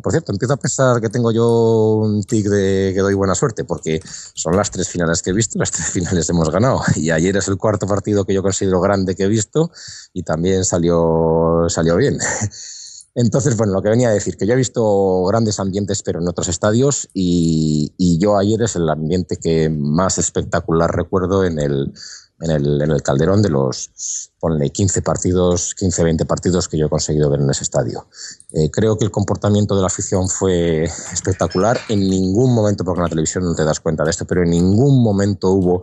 por 0.01 0.13
cierto, 0.13 0.33
empiezo 0.33 0.55
a 0.55 0.57
pensar 0.57 1.01
que 1.01 1.09
tengo 1.09 1.33
yo 1.33 1.97
un 2.03 2.23
tic 2.25 2.47
de 2.47 2.93
que 2.95 3.01
doy 3.01 3.15
buena 3.15 3.35
suerte, 3.35 3.65
porque 3.65 4.01
son 4.35 4.57
las 4.57 4.71
tres 4.71 4.89
finales 4.89 5.23
que 5.23 5.31
he 5.31 5.33
visto, 5.33 5.59
las 5.59 5.71
tres 5.71 5.87
finales 5.93 6.29
hemos 6.31 6.51
ganado. 6.51 6.81
Y 6.97 7.11
ayer 7.11 7.37
es 7.37 7.49
el 7.49 7.57
cuarto 7.57 7.87
partido 7.87 8.25
que 8.25 8.35
yo 8.35 8.43
considero 8.43 8.81
grande 8.81 9.15
que 9.15 9.25
he 9.25 9.29
visto 9.29 9.71
y 10.13 10.23
también 10.23 10.65
salió, 10.65 11.67
salió 11.69 11.97
bien. 11.97 12.19
Entonces, 13.15 13.57
bueno, 13.57 13.73
lo 13.73 13.83
que 13.83 13.89
venía 13.89 14.11
a 14.11 14.13
decir, 14.13 14.37
que 14.37 14.47
yo 14.47 14.53
he 14.53 14.57
visto 14.57 15.25
grandes 15.25 15.59
ambientes, 15.59 16.05
pero 16.05 16.21
en 16.21 16.29
otros 16.29 16.47
estadios, 16.47 17.09
y, 17.13 17.93
y 17.97 18.19
yo 18.19 18.39
ayer 18.39 18.63
es 18.63 18.77
el 18.77 18.89
ambiente 18.89 19.39
que 19.39 19.69
más 19.69 20.19
espectacular 20.19 20.95
recuerdo 20.95 21.45
en 21.45 21.59
el, 21.59 21.93
en 22.41 22.51
el, 22.51 22.80
en 22.82 22.91
el 22.91 23.03
Calderón 23.03 23.43
de 23.43 23.49
los, 23.49 23.91
ponle 24.39 24.70
15 24.70 25.03
partidos, 25.03 25.74
15, 25.74 26.05
20 26.05 26.24
partidos 26.24 26.68
que 26.68 26.78
yo 26.78 26.86
he 26.86 26.91
conseguido 26.91 27.30
ver 27.30 27.41
en 27.41 27.51
ese 27.51 27.64
estadio. 27.64 28.07
Eh, 28.53 28.70
creo 28.70 28.97
que 28.97 29.05
el 29.05 29.11
comportamiento 29.11 29.74
de 29.74 29.80
la 29.80 29.89
afición 29.89 30.28
fue 30.28 30.84
espectacular. 30.84 31.80
En 31.89 32.01
ningún 32.01 32.55
momento, 32.55 32.84
porque 32.84 33.01
en 33.01 33.05
la 33.05 33.11
televisión 33.11 33.45
no 33.45 33.55
te 33.55 33.64
das 33.64 33.80
cuenta 33.80 34.05
de 34.05 34.11
esto, 34.11 34.24
pero 34.24 34.43
en 34.43 34.51
ningún 34.51 35.03
momento 35.03 35.51
hubo 35.51 35.82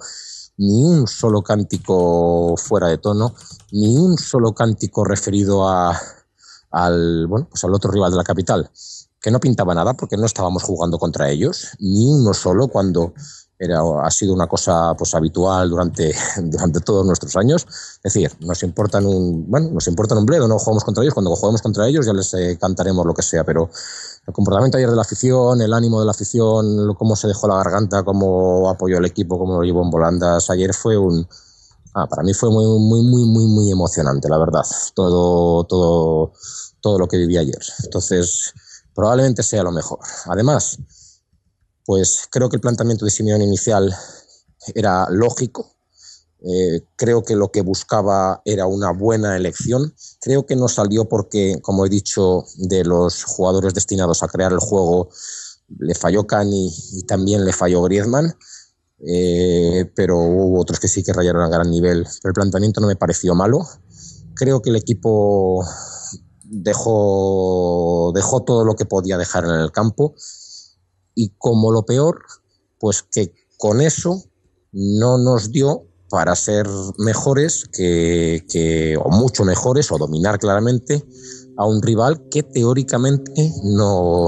ni 0.57 0.83
un 0.83 1.07
solo 1.07 1.41
cántico 1.41 2.55
fuera 2.57 2.87
de 2.87 2.97
tono, 2.97 3.35
ni 3.71 3.97
un 3.97 4.17
solo 4.17 4.53
cántico 4.53 5.03
referido 5.03 5.67
a, 5.67 5.99
al, 6.71 7.27
bueno, 7.27 7.47
pues 7.49 7.63
al 7.65 7.73
otro 7.73 7.91
rival 7.91 8.11
de 8.11 8.17
la 8.17 8.23
capital, 8.23 8.69
que 9.19 9.31
no 9.31 9.39
pintaba 9.39 9.73
nada 9.73 9.95
porque 9.95 10.17
no 10.17 10.25
estábamos 10.25 10.63
jugando 10.63 10.97
contra 10.97 11.29
ellos, 11.29 11.71
ni 11.79 12.05
uno 12.05 12.33
solo 12.33 12.69
cuando 12.69 13.13
era, 13.57 13.79
ha 14.03 14.11
sido 14.11 14.33
una 14.33 14.47
cosa 14.47 14.93
pues, 14.97 15.13
habitual 15.15 15.69
durante, 15.69 16.13
durante 16.43 16.79
todos 16.81 17.05
nuestros 17.05 17.35
años. 17.35 17.65
Es 18.03 18.13
decir, 18.13 18.31
nos 18.41 18.61
importan 18.63 19.05
un, 19.05 19.49
bueno, 19.49 19.69
nos 19.71 19.87
importan 19.87 20.17
un 20.17 20.25
bledo, 20.25 20.47
no 20.47 20.59
jugamos 20.59 20.83
contra 20.83 21.03
ellos, 21.03 21.13
cuando 21.13 21.35
jugamos 21.35 21.61
contra 21.61 21.87
ellos 21.87 22.05
ya 22.05 22.13
les 22.13 22.33
eh, 22.33 22.57
cantaremos 22.59 23.05
lo 23.05 23.13
que 23.13 23.21
sea, 23.21 23.43
pero 23.43 23.69
el 24.27 24.33
comportamiento 24.33 24.77
ayer 24.77 24.89
de 24.89 24.95
la 24.95 25.03
afición, 25.03 25.61
el 25.61 25.73
ánimo 25.73 25.99
de 25.99 26.05
la 26.05 26.11
afición, 26.11 26.93
cómo 26.95 27.15
se 27.15 27.27
dejó 27.27 27.47
la 27.47 27.57
garganta, 27.57 28.03
cómo 28.03 28.69
apoyó 28.69 28.97
el 28.97 29.05
equipo, 29.05 29.37
cómo 29.37 29.57
lo 29.57 29.63
llevó 29.63 29.83
en 29.83 29.91
volandas, 29.91 30.49
ayer 30.49 30.73
fue 30.73 30.97
un... 30.97 31.27
Ah, 31.97 32.07
para 32.07 32.23
mí 32.23 32.33
fue 32.33 32.49
muy, 32.49 32.65
muy, 32.65 33.01
muy, 33.03 33.23
muy, 33.23 33.45
muy 33.45 33.71
emocionante, 33.71 34.27
la 34.27 34.37
verdad, 34.37 34.65
todo, 34.93 35.63
todo, 35.63 36.33
todo 36.81 36.99
lo 36.99 37.07
que 37.07 37.15
viví 37.15 37.37
ayer. 37.37 37.61
Entonces, 37.85 38.53
probablemente 38.93 39.43
sea 39.43 39.63
lo 39.63 39.71
mejor. 39.71 39.99
Además, 40.25 40.77
pues 41.85 42.27
creo 42.31 42.49
que 42.49 42.57
el 42.57 42.61
planteamiento 42.61 43.05
de 43.05 43.11
Simeón 43.11 43.41
inicial 43.41 43.95
era 44.73 45.07
lógico. 45.09 45.71
Eh, 46.41 46.81
creo 46.95 47.23
que 47.23 47.35
lo 47.35 47.51
que 47.51 47.61
buscaba 47.61 48.41
era 48.45 48.65
una 48.65 48.91
buena 48.91 49.35
elección. 49.35 49.93
Creo 50.21 50.45
que 50.45 50.55
no 50.55 50.67
salió 50.67 51.05
porque, 51.05 51.59
como 51.61 51.85
he 51.85 51.89
dicho, 51.89 52.43
de 52.57 52.83
los 52.83 53.23
jugadores 53.23 53.73
destinados 53.73 54.23
a 54.23 54.27
crear 54.27 54.51
el 54.51 54.59
juego, 54.59 55.09
le 55.79 55.95
falló 55.95 56.27
Cani 56.27 56.71
y 56.93 57.03
también 57.03 57.45
le 57.45 57.53
falló 57.53 57.81
Griezmann. 57.83 58.35
Eh, 59.07 59.91
pero 59.95 60.17
hubo 60.17 60.59
otros 60.59 60.79
que 60.79 60.87
sí 60.87 61.03
que 61.03 61.13
rayaron 61.13 61.43
a 61.43 61.49
gran 61.49 61.69
nivel. 61.69 62.05
Pero 62.21 62.29
el 62.29 62.35
planteamiento 62.35 62.81
no 62.81 62.87
me 62.87 62.95
pareció 62.95 63.35
malo. 63.35 63.59
Creo 64.35 64.61
que 64.61 64.69
el 64.69 64.75
equipo 64.75 65.63
dejó, 66.43 68.11
dejó 68.13 68.43
todo 68.43 68.65
lo 68.65 68.75
que 68.75 68.85
podía 68.85 69.17
dejar 69.17 69.45
en 69.45 69.51
el 69.51 69.71
campo 69.71 70.15
y 71.15 71.29
como 71.37 71.71
lo 71.71 71.85
peor, 71.85 72.21
pues 72.79 73.03
que 73.03 73.33
con 73.57 73.81
eso 73.81 74.23
no 74.71 75.17
nos 75.17 75.51
dio 75.51 75.87
para 76.09 76.35
ser 76.35 76.67
mejores 76.97 77.65
que, 77.73 78.97
o 79.03 79.09
mucho 79.09 79.43
mejores 79.43 79.91
o 79.91 79.97
dominar 79.97 80.37
claramente 80.39 81.03
a 81.57 81.65
un 81.65 81.81
rival 81.81 82.27
que 82.29 82.43
teóricamente 82.43 83.51
no, 83.63 84.27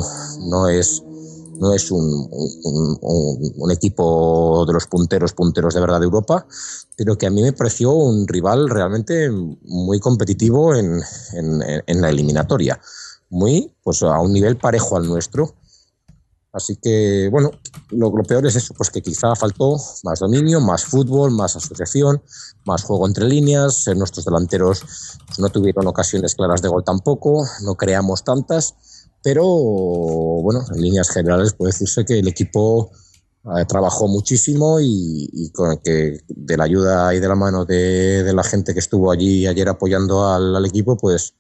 no 0.50 0.68
es 0.70 1.04
no 1.60 1.74
es 1.74 1.92
un, 1.92 2.30
un, 3.02 3.72
equipo 3.72 4.64
de 4.68 4.74
los 4.74 4.86
punteros, 4.86 5.34
punteros 5.34 5.74
de 5.74 5.82
verdad 5.82 6.00
de 6.00 6.06
Europa, 6.06 6.46
pero 6.96 7.18
que 7.18 7.28
a 7.28 7.30
mí 7.30 7.42
me 7.42 7.54
pareció 7.54 7.94
un 7.94 8.28
rival 8.28 8.70
realmente 8.70 9.30
muy 9.32 10.00
competitivo 10.00 10.76
en, 10.76 11.02
en, 11.34 12.02
la 12.02 12.10
eliminatoria, 12.10 12.80
muy 13.30 13.74
pues 13.84 14.04
a 14.04 14.20
un 14.20 14.34
nivel 14.34 14.58
parejo 14.58 14.98
al 14.98 15.08
nuestro. 15.08 15.56
Así 16.58 16.76
que, 16.76 17.30
bueno, 17.32 17.52
lo, 17.92 18.12
peor 18.24 18.46
es 18.46 18.56
eso, 18.56 18.74
pues 18.74 18.90
que 18.90 19.02
quizá 19.02 19.36
faltó 19.36 19.78
más 20.04 20.20
dominio, 20.20 20.60
más 20.60 20.84
fútbol, 20.84 21.32
más 21.32 21.56
asociación, 21.56 22.22
más 22.66 22.84
juego 22.84 23.08
entre 23.08 23.26
líneas. 23.26 23.86
Nuestros 23.96 24.26
delanteros 24.26 24.82
pues, 25.26 25.40
no 25.40 25.48
tuvieron 25.50 25.88
ocasiones 25.88 26.36
claras 26.36 26.62
de 26.62 26.68
gol 26.68 26.84
tampoco, 26.84 27.48
no 27.64 27.76
creamos 27.76 28.24
tantas 28.24 28.76
pero 29.28 29.44
bueno, 29.44 30.64
en 30.74 30.82
líneas 30.82 31.10
generales 31.10 31.54
puede 31.54 31.74
decirse 31.74 32.06
que 32.06 32.20
el 32.20 32.30
equipo 32.30 32.92
eh, 33.44 33.66
trabajó 33.68 34.08
muchísimo 34.08 34.80
y, 34.80 35.52
con 35.54 35.78
que 35.84 36.22
de 36.28 36.56
la 36.56 36.64
ayuda 36.64 37.14
y 37.14 37.20
de 37.20 37.28
la 37.28 37.36
mano 37.36 37.66
de, 37.66 38.32
la 38.34 38.44
gente 38.44 38.74
que 38.74 38.80
estuvo 38.80 39.12
allí 39.12 39.46
ayer 39.46 39.68
apoyando 39.68 40.26
al, 40.28 40.66
equipo, 40.66 40.96
pues, 40.96 41.34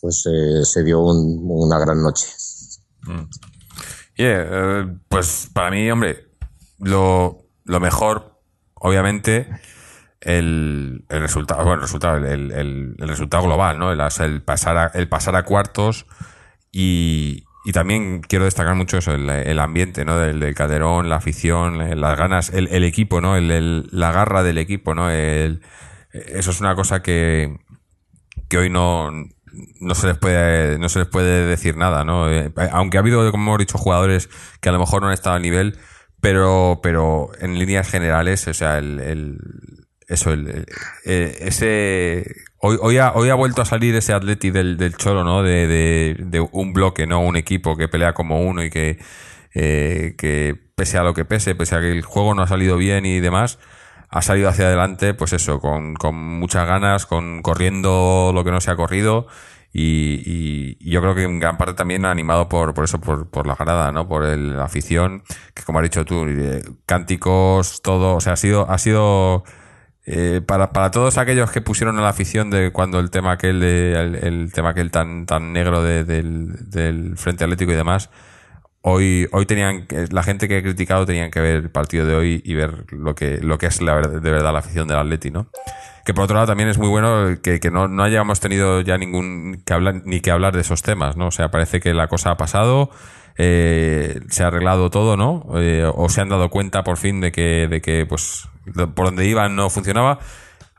pues 0.00 0.24
eh, 0.26 0.64
se 0.64 0.84
dio 0.84 1.02
una 1.02 1.80
gran 1.80 2.00
noche. 2.00 2.28
Mm. 3.02 3.24
Eh, 4.16 4.86
pues 5.08 5.50
para 5.52 5.70
mí, 5.70 5.90
hombre, 5.90 6.26
lo, 6.78 7.44
mejor, 7.64 8.40
obviamente, 8.74 9.48
el, 10.20 11.04
resultado, 11.08 11.62
bueno, 11.62 11.74
el 11.74 11.80
resultado, 11.82 12.16
el, 12.16 12.94
resultado 12.98 13.44
global, 13.44 13.78
¿no? 13.78 13.92
El, 13.92 14.42
pasar 14.42 14.90
el 14.94 15.08
pasar 15.08 15.36
a 15.36 15.44
cuartos 15.44 16.06
y, 16.72 17.44
también 17.72 18.20
quiero 18.20 18.44
destacar 18.44 18.74
mucho 18.76 18.98
eso, 18.98 19.12
el, 19.12 19.58
ambiente, 19.58 20.04
¿no? 20.04 20.18
Del, 20.18 20.40
del, 20.40 20.54
Calderón, 20.54 21.08
la 21.08 21.16
afición, 21.16 22.00
las 22.00 22.16
ganas, 22.16 22.50
el, 22.50 22.84
equipo, 22.84 23.20
¿no? 23.20 23.38
la 23.38 24.12
garra 24.12 24.42
del 24.42 24.58
equipo, 24.58 24.94
¿no? 24.94 25.10
eso 25.10 26.50
es 26.50 26.60
una 26.60 26.74
cosa 26.74 27.02
que, 27.02 27.58
que 28.48 28.58
hoy 28.58 28.70
no, 28.70 29.10
no 29.80 29.94
se 29.94 30.08
les 30.08 30.18
puede, 30.18 30.78
no 30.78 30.88
se 30.88 31.00
les 31.00 31.08
puede 31.08 31.46
decir 31.46 31.76
nada, 31.76 32.04
¿no? 32.04 32.30
Eh, 32.30 32.52
aunque 32.72 32.98
ha 32.98 33.00
habido, 33.00 33.30
como 33.30 33.44
hemos 33.44 33.58
dicho, 33.58 33.78
jugadores 33.78 34.28
que 34.60 34.68
a 34.68 34.72
lo 34.72 34.78
mejor 34.78 35.02
no 35.02 35.08
han 35.08 35.14
estado 35.14 35.36
a 35.36 35.40
nivel, 35.40 35.78
pero, 36.20 36.80
pero 36.82 37.30
en 37.40 37.58
líneas 37.58 37.88
generales, 37.88 38.46
o 38.48 38.54
sea, 38.54 38.78
el, 38.78 39.38
eso, 40.08 40.32
el, 40.32 40.66
eh, 41.04 41.38
ese 41.40 42.24
Hoy, 42.58 42.78
hoy, 42.80 42.98
ha, 42.98 43.12
hoy 43.12 43.28
ha 43.28 43.34
vuelto 43.34 43.60
a 43.60 43.66
salir 43.66 43.94
ese 43.94 44.14
Atleti 44.14 44.50
del, 44.50 44.78
del 44.78 44.96
Cholo, 44.96 45.24
¿no? 45.24 45.42
De, 45.42 46.16
de, 46.18 46.40
un 46.40 46.72
bloque, 46.72 47.06
¿no? 47.06 47.20
Un 47.20 47.36
equipo 47.36 47.76
que 47.76 47.86
pelea 47.86 48.14
como 48.14 48.40
uno 48.40 48.64
y 48.64 48.70
que, 48.70 48.98
eh, 49.54 50.14
que 50.16 50.56
pese 50.74 50.96
a 50.96 51.02
lo 51.02 51.12
que 51.12 51.24
pese, 51.26 51.54
pese 51.54 51.76
a 51.76 51.80
que 51.80 51.92
el 51.92 52.02
juego 52.02 52.34
no 52.34 52.42
ha 52.42 52.46
salido 52.48 52.78
bien 52.78 53.04
y 53.04 53.20
demás, 53.20 53.58
ha 54.16 54.22
salido 54.22 54.48
hacia 54.48 54.66
adelante, 54.66 55.12
pues 55.12 55.34
eso, 55.34 55.60
con, 55.60 55.94
con 55.94 56.14
muchas 56.14 56.66
ganas, 56.66 57.04
con 57.04 57.42
corriendo 57.42 58.30
lo 58.34 58.44
que 58.44 58.50
no 58.50 58.62
se 58.62 58.70
ha 58.70 58.76
corrido. 58.76 59.26
Y, 59.74 60.22
y, 60.80 60.90
yo 60.90 61.02
creo 61.02 61.14
que 61.14 61.24
en 61.24 61.38
gran 61.38 61.58
parte 61.58 61.74
también 61.74 62.06
animado 62.06 62.48
por, 62.48 62.72
por 62.72 62.84
eso, 62.84 62.98
por, 62.98 63.28
por 63.28 63.46
la 63.46 63.54
grada, 63.56 63.92
¿no? 63.92 64.08
Por 64.08 64.24
el, 64.24 64.56
la 64.56 64.64
afición, 64.64 65.22
que 65.52 65.62
como 65.64 65.80
has 65.80 65.82
dicho 65.82 66.06
tú, 66.06 66.24
eh, 66.26 66.62
cánticos, 66.86 67.82
todo, 67.82 68.14
o 68.16 68.20
sea, 68.22 68.32
ha 68.32 68.36
sido, 68.36 68.70
ha 68.70 68.78
sido 68.78 69.44
eh, 70.06 70.40
para, 70.46 70.72
para 70.72 70.90
todos 70.90 71.18
aquellos 71.18 71.50
que 71.50 71.60
pusieron 71.60 71.98
a 71.98 72.02
la 72.02 72.08
afición 72.08 72.48
de 72.48 72.72
cuando 72.72 73.00
el 73.00 73.10
tema 73.10 73.32
aquel, 73.32 73.60
de, 73.60 73.92
el, 74.22 74.50
tema 74.50 74.70
aquel 74.70 74.90
tan, 74.90 75.26
tan 75.26 75.52
negro 75.52 75.82
del, 75.82 76.70
del 76.70 77.18
Frente 77.18 77.44
Atlético 77.44 77.72
y 77.72 77.76
demás, 77.76 78.08
hoy, 78.88 79.28
hoy 79.32 79.46
tenían, 79.46 79.86
la 80.10 80.22
gente 80.22 80.46
que 80.46 80.58
he 80.58 80.62
criticado 80.62 81.04
tenían 81.06 81.32
que 81.32 81.40
ver 81.40 81.56
el 81.56 81.70
partido 81.70 82.06
de 82.06 82.14
hoy 82.14 82.40
y 82.44 82.54
ver 82.54 82.84
lo 82.92 83.16
que, 83.16 83.38
lo 83.38 83.58
que 83.58 83.66
es 83.66 83.82
la, 83.82 84.00
de 84.00 84.30
verdad 84.30 84.52
la 84.52 84.60
afición 84.60 84.86
del 84.86 84.98
Atleti, 84.98 85.32
¿no? 85.32 85.48
Que 86.04 86.14
por 86.14 86.22
otro 86.22 86.34
lado 86.34 86.46
también 86.46 86.68
es 86.68 86.78
muy 86.78 86.88
bueno 86.88 87.36
que, 87.42 87.58
que 87.58 87.72
no, 87.72 87.88
no 87.88 88.04
hayamos 88.04 88.38
tenido 88.38 88.82
ya 88.82 88.96
ningún 88.96 89.60
que 89.66 89.72
hablar, 89.72 90.02
ni 90.04 90.20
que 90.20 90.30
hablar 90.30 90.54
de 90.54 90.60
esos 90.60 90.82
temas, 90.82 91.16
¿no? 91.16 91.26
O 91.26 91.30
sea, 91.32 91.50
parece 91.50 91.80
que 91.80 91.94
la 91.94 92.06
cosa 92.06 92.30
ha 92.30 92.36
pasado, 92.36 92.90
eh, 93.36 94.20
se 94.28 94.44
ha 94.44 94.46
arreglado 94.46 94.88
todo, 94.88 95.16
¿no? 95.16 95.44
Eh, 95.56 95.84
o 95.92 96.08
se 96.08 96.20
han 96.20 96.28
dado 96.28 96.48
cuenta 96.48 96.84
por 96.84 96.96
fin 96.96 97.20
de 97.20 97.32
que, 97.32 97.66
de 97.68 97.80
que 97.80 98.06
pues, 98.06 98.48
por 98.94 99.06
donde 99.06 99.26
iban 99.26 99.56
no 99.56 99.68
funcionaba. 99.68 100.20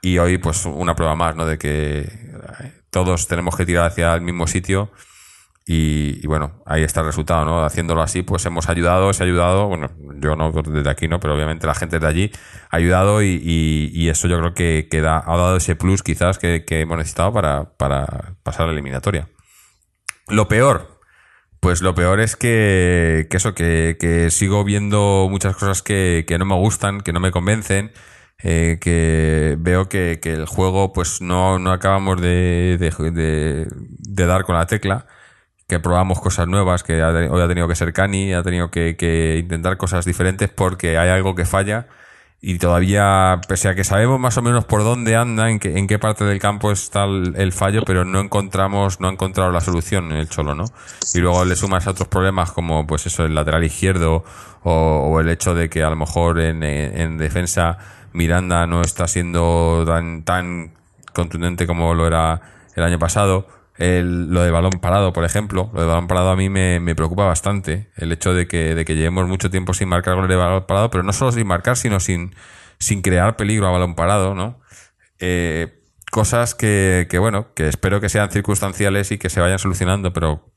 Y 0.02 0.18
hoy, 0.18 0.38
pues, 0.38 0.66
una 0.66 0.96
prueba 0.96 1.16
más, 1.16 1.36
¿no? 1.36 1.46
De 1.46 1.58
que 1.58 2.00
eh, 2.00 2.72
todos 2.90 3.28
tenemos 3.28 3.58
que 3.58 3.66
tirar 3.66 3.86
hacia 3.86 4.14
el 4.14 4.22
mismo 4.22 4.48
sitio. 4.48 4.92
Y, 5.70 6.26
bueno, 6.28 6.64
ahí 6.66 6.84
está 6.84 7.02
el 7.02 7.08
resultado, 7.08 7.44
¿no? 7.44 7.66
Haciéndolo 7.66 8.02
así, 8.02 8.22
pues 8.22 8.46
hemos 8.46 8.70
ayudado, 8.70 9.12
se 9.12 9.22
ha 9.22 9.26
ayudado, 9.26 9.68
bueno, 9.68 9.92
yo 10.22 10.38
no 10.38 10.50
desde 10.54 10.90
aquí, 10.90 11.10
¿no? 11.10 11.20
Pero 11.20 11.36
obviamente 11.36 11.68
la 11.68 11.76
gente 11.76 12.00
de 12.00 12.08
allí 12.08 12.32
ha 12.70 12.78
ayudado 12.78 13.22
y, 13.22 14.08
eso 14.10 14.30
yo 14.30 14.40
creo 14.40 14.54
que, 14.54 14.88
ha 15.00 15.38
dado 15.38 15.58
ese 15.58 15.76
plus 15.76 16.04
quizás 16.04 16.40
que, 16.40 16.64
hemos 16.70 16.98
necesitado 16.98 17.34
para, 17.34 18.36
pasar 18.44 18.68
la 18.68 18.72
eliminatoria. 18.72 19.28
Lo 20.30 20.48
peor, 20.48 21.02
pues 21.60 21.82
lo 21.82 21.94
peor 21.94 22.22
es 22.22 22.38
que, 22.38 23.28
eso, 23.30 23.54
que, 23.54 24.28
sigo 24.32 24.64
viendo 24.64 25.28
muchas 25.30 25.58
cosas 25.58 25.82
que, 25.82 26.26
no 26.40 26.46
me 26.46 26.56
gustan, 26.56 27.02
que 27.02 27.12
no 27.12 27.20
me 27.20 27.32
convencen, 27.32 27.92
eh, 28.42 28.78
que 28.80 29.58
veo 29.60 29.90
que, 29.90 30.18
el 30.24 30.46
juego 30.46 30.94
pues 30.94 31.20
no, 31.20 31.60
no 31.60 31.74
acabamos 31.74 32.22
de, 32.22 32.78
dar 34.16 34.46
con 34.46 34.56
la 34.56 34.66
tecla, 34.66 35.08
que 35.68 35.80
probamos 35.80 36.22
cosas 36.22 36.48
nuevas, 36.48 36.84
que 36.84 37.04
hoy 37.04 37.42
ha 37.42 37.48
tenido 37.48 37.68
que 37.68 37.76
ser 37.76 37.92
Cani, 37.92 38.34
ha 38.34 38.44
tenido 38.44 38.72
que, 38.72 38.96
que 38.96 39.38
intentar 39.38 39.78
cosas 39.78 40.06
diferentes 40.06 40.50
porque 40.50 40.98
hay 40.98 41.10
algo 41.10 41.36
que 41.36 41.46
falla 41.46 41.88
y 42.40 42.60
todavía, 42.60 43.42
pese 43.48 43.68
a 43.68 43.76
que 43.76 43.84
sabemos 43.84 44.20
más 44.20 44.38
o 44.38 44.44
menos 44.44 44.64
por 44.66 44.84
dónde 44.84 45.16
anda, 45.16 45.50
en 45.50 45.60
qué, 45.60 45.78
en 45.78 45.88
qué 45.88 45.98
parte 45.98 46.24
del 46.24 46.40
campo 46.40 46.72
está 46.72 47.06
el, 47.06 47.52
fallo, 47.52 47.82
pero 47.84 48.06
no 48.06 48.20
encontramos, 48.20 49.00
no 49.00 49.08
ha 49.08 49.12
encontrado 49.12 49.52
la 49.52 49.60
solución 49.60 50.12
en 50.12 50.18
el 50.18 50.30
Cholo, 50.30 50.54
¿no? 50.54 50.66
Y 51.16 51.20
luego 51.20 51.44
le 51.46 51.56
sumas 51.56 51.88
a 51.88 51.92
otros 51.92 52.08
problemas 52.08 52.52
como, 52.52 52.86
pues 52.86 53.08
eso, 53.08 53.26
el 53.26 53.34
lateral 53.34 53.64
izquierdo 53.64 54.24
o, 54.64 55.20
el 55.20 55.30
hecho 55.30 55.56
de 55.56 55.70
que 55.70 55.82
a 55.82 55.90
lo 55.90 55.96
mejor 55.96 56.40
en, 56.40 56.62
en, 56.62 57.18
defensa 57.18 57.80
Miranda 58.14 58.68
no 58.68 58.82
está 58.82 59.08
siendo 59.08 59.84
tan, 59.88 60.24
tan 60.24 60.74
contundente 61.14 61.66
como 61.66 61.96
lo 61.96 62.06
era 62.06 62.40
el 62.76 62.84
año 62.84 63.00
pasado 63.00 63.57
el, 63.78 64.30
lo 64.34 64.42
de 64.42 64.52
balón 64.52 64.80
parado, 64.82 65.14
por 65.14 65.24
ejemplo, 65.24 65.70
lo 65.74 65.82
de 65.82 65.88
balón 65.88 66.08
parado 66.08 66.32
a 66.32 66.36
mí 66.36 66.50
me, 66.50 66.80
me, 66.80 66.96
preocupa 66.96 67.26
bastante. 67.26 67.90
El 67.96 68.12
hecho 68.12 68.34
de 68.34 68.48
que, 68.48 68.76
de 68.76 68.86
que 68.86 68.96
llevemos 68.96 69.28
mucho 69.28 69.50
tiempo 69.50 69.74
sin 69.74 69.90
marcar 69.90 70.16
goles 70.16 70.30
de 70.30 70.36
balón 70.36 70.66
parado, 70.68 70.90
pero 70.90 71.04
no 71.04 71.14
solo 71.14 71.32
sin 71.32 71.46
marcar, 71.48 71.78
sino 71.78 72.00
sin, 72.00 72.36
sin 72.80 73.02
crear 73.02 73.36
peligro 73.36 73.68
a 73.68 73.72
balón 73.72 73.96
parado, 73.96 74.34
¿no? 74.34 74.60
Eh, 75.20 75.82
cosas 76.12 76.56
que, 76.56 77.08
que, 77.10 77.20
bueno, 77.20 77.54
que 77.54 77.68
espero 77.68 78.02
que 78.02 78.10
sean 78.10 78.32
circunstanciales 78.32 79.12
y 79.12 79.18
que 79.18 79.30
se 79.30 79.42
vayan 79.42 79.60
solucionando, 79.60 80.14
pero 80.14 80.52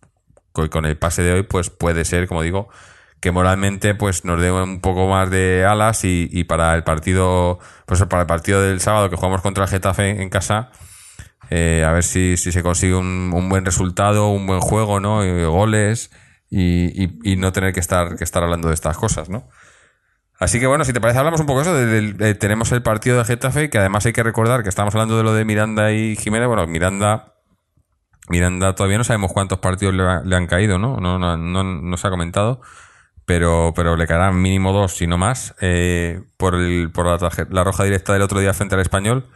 con 0.53 0.85
el 0.85 0.97
pase 0.97 1.23
de 1.23 1.33
hoy, 1.33 1.43
pues 1.43 1.71
puede 1.71 2.05
ser, 2.05 2.27
como 2.27 2.43
digo, 2.43 2.68
que 3.21 3.31
moralmente 3.31 3.95
pues 3.95 4.25
nos 4.25 4.41
dé 4.41 4.51
un 4.51 4.81
poco 4.81 5.07
más 5.09 5.31
de 5.31 5.64
alas 5.64 6.05
y, 6.05 6.29
y 6.33 6.45
para 6.45 6.75
el 6.75 6.85
partido, 6.85 7.59
pues 7.87 8.03
para 8.05 8.23
el 8.23 8.27
partido 8.27 8.62
del 8.62 8.81
sábado 8.81 9.11
que 9.11 9.16
jugamos 9.16 9.43
contra 9.43 9.64
el 9.64 9.71
Getafe 9.71 10.23
en 10.23 10.31
casa, 10.31 10.71
eh, 11.51 11.85
a 11.85 11.93
ver 11.93 12.05
si, 12.05 12.37
si 12.37 12.53
se 12.53 12.63
consigue 12.63 12.95
un, 12.95 13.33
un, 13.35 13.49
buen 13.49 13.65
resultado, 13.65 14.29
un 14.29 14.47
buen 14.47 14.61
juego, 14.61 15.01
¿no? 15.01 15.21
Goles 15.51 16.11
y, 16.49 17.31
y, 17.31 17.37
no 17.37 17.53
tener 17.53 17.73
que 17.73 17.81
estar, 17.81 18.17
que 18.17 18.25
estar 18.25 18.43
hablando 18.43 18.69
de 18.69 18.75
estas 18.75 18.97
cosas, 18.97 19.29
¿no? 19.29 19.49
Así 20.39 20.59
que 20.59 20.67
bueno, 20.67 20.85
si 20.85 20.93
te 20.93 21.01
parece, 21.01 21.19
hablamos 21.19 21.41
un 21.41 21.47
poco 21.47 21.63
de 21.63 21.63
eso. 21.63 22.15
De, 22.17 22.35
tenemos 22.35 22.73
el 22.73 22.83
partido 22.83 23.19
de 23.19 23.25
Getafe, 23.25 23.69
que 23.69 23.79
además 23.79 24.07
hay 24.07 24.13
que 24.13 24.23
recordar 24.23 24.63
que 24.63 24.69
estamos 24.69 24.95
hablando 24.95 25.17
de 25.17 25.23
lo 25.23 25.35
de 25.35 25.45
Miranda 25.45 25.93
y 25.93 26.17
Jiménez. 26.17 26.49
Bueno, 26.49 26.67
Miranda, 26.67 27.35
Miranda 28.29 28.75
todavía 28.75 28.97
no 28.97 29.05
sabemos 29.05 29.33
cuántos 29.33 29.59
partidos 29.59 29.95
le, 29.95 30.37
han 30.37 30.47
caído, 30.47 30.79
¿no? 30.79 30.97
No, 30.97 31.19
no, 31.19 31.37
no, 31.37 31.97
se 31.97 32.07
ha 32.07 32.11
comentado. 32.11 32.63
Pero, 33.27 33.73
pero 33.77 33.97
le 33.97 34.07
caerán 34.07 34.41
mínimo 34.41 34.73
dos, 34.73 34.97
si 34.97 35.07
no 35.07 35.19
más, 35.19 35.55
eh, 35.61 36.23
por, 36.37 36.55
el, 36.55 36.91
por 36.91 37.07
la, 37.07 37.31
la 37.51 37.65
roja 37.65 37.85
directa 37.85 38.13
del 38.13 38.23
otro 38.23 38.41
día 38.41 38.55
frente 38.55 38.75
al 38.77 38.81
español. 38.81 39.29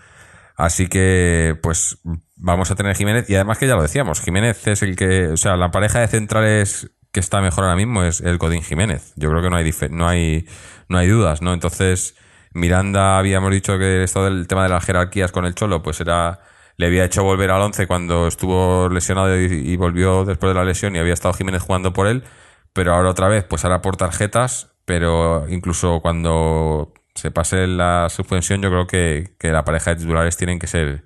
Así 0.56 0.88
que, 0.88 1.58
pues, 1.62 1.98
vamos 2.36 2.70
a 2.70 2.76
tener 2.76 2.96
Jiménez. 2.96 3.28
Y 3.28 3.34
además 3.34 3.58
que 3.58 3.66
ya 3.66 3.74
lo 3.74 3.82
decíamos, 3.82 4.20
Jiménez 4.20 4.66
es 4.66 4.82
el 4.82 4.96
que, 4.96 5.28
o 5.28 5.36
sea, 5.36 5.56
la 5.56 5.70
pareja 5.70 6.00
de 6.00 6.08
centrales 6.08 6.90
que 7.12 7.20
está 7.20 7.40
mejor 7.40 7.64
ahora 7.64 7.76
mismo 7.76 8.02
es 8.02 8.20
el 8.20 8.38
Codín 8.38 8.62
Jiménez. 8.62 9.12
Yo 9.16 9.30
creo 9.30 9.42
que 9.42 9.50
no 9.50 9.56
hay, 9.56 9.70
no 9.90 10.08
hay, 10.08 10.46
no 10.88 10.98
hay 10.98 11.08
dudas, 11.08 11.42
¿no? 11.42 11.52
Entonces, 11.52 12.16
Miranda 12.54 13.18
habíamos 13.18 13.50
dicho 13.52 13.78
que 13.78 14.04
esto 14.04 14.24
del 14.24 14.46
tema 14.46 14.62
de 14.64 14.68
las 14.70 14.84
jerarquías 14.84 15.32
con 15.32 15.44
el 15.44 15.54
Cholo, 15.54 15.82
pues 15.82 16.00
era, 16.00 16.40
le 16.76 16.86
había 16.86 17.04
hecho 17.04 17.24
volver 17.24 17.50
al 17.50 17.62
11 17.62 17.86
cuando 17.88 18.28
estuvo 18.28 18.88
lesionado 18.88 19.40
y, 19.40 19.76
volvió 19.76 20.24
después 20.24 20.50
de 20.50 20.54
la 20.54 20.64
lesión 20.64 20.94
y 20.96 21.00
había 21.00 21.14
estado 21.14 21.34
Jiménez 21.34 21.62
jugando 21.62 21.92
por 21.92 22.06
él, 22.06 22.24
pero 22.72 22.94
ahora 22.94 23.10
otra 23.10 23.28
vez, 23.28 23.44
pues 23.44 23.64
ahora 23.64 23.82
por 23.82 23.96
tarjetas, 23.96 24.70
pero 24.84 25.46
incluso 25.48 26.00
cuando 26.00 26.93
se 27.14 27.30
pase 27.30 27.66
la 27.66 28.08
suspensión, 28.10 28.60
yo 28.60 28.70
creo 28.70 28.86
que, 28.86 29.36
la 29.40 29.64
pareja 29.64 29.90
de 29.90 29.96
titulares 29.96 30.36
tienen 30.36 30.58
que 30.58 30.66
ser 30.66 31.04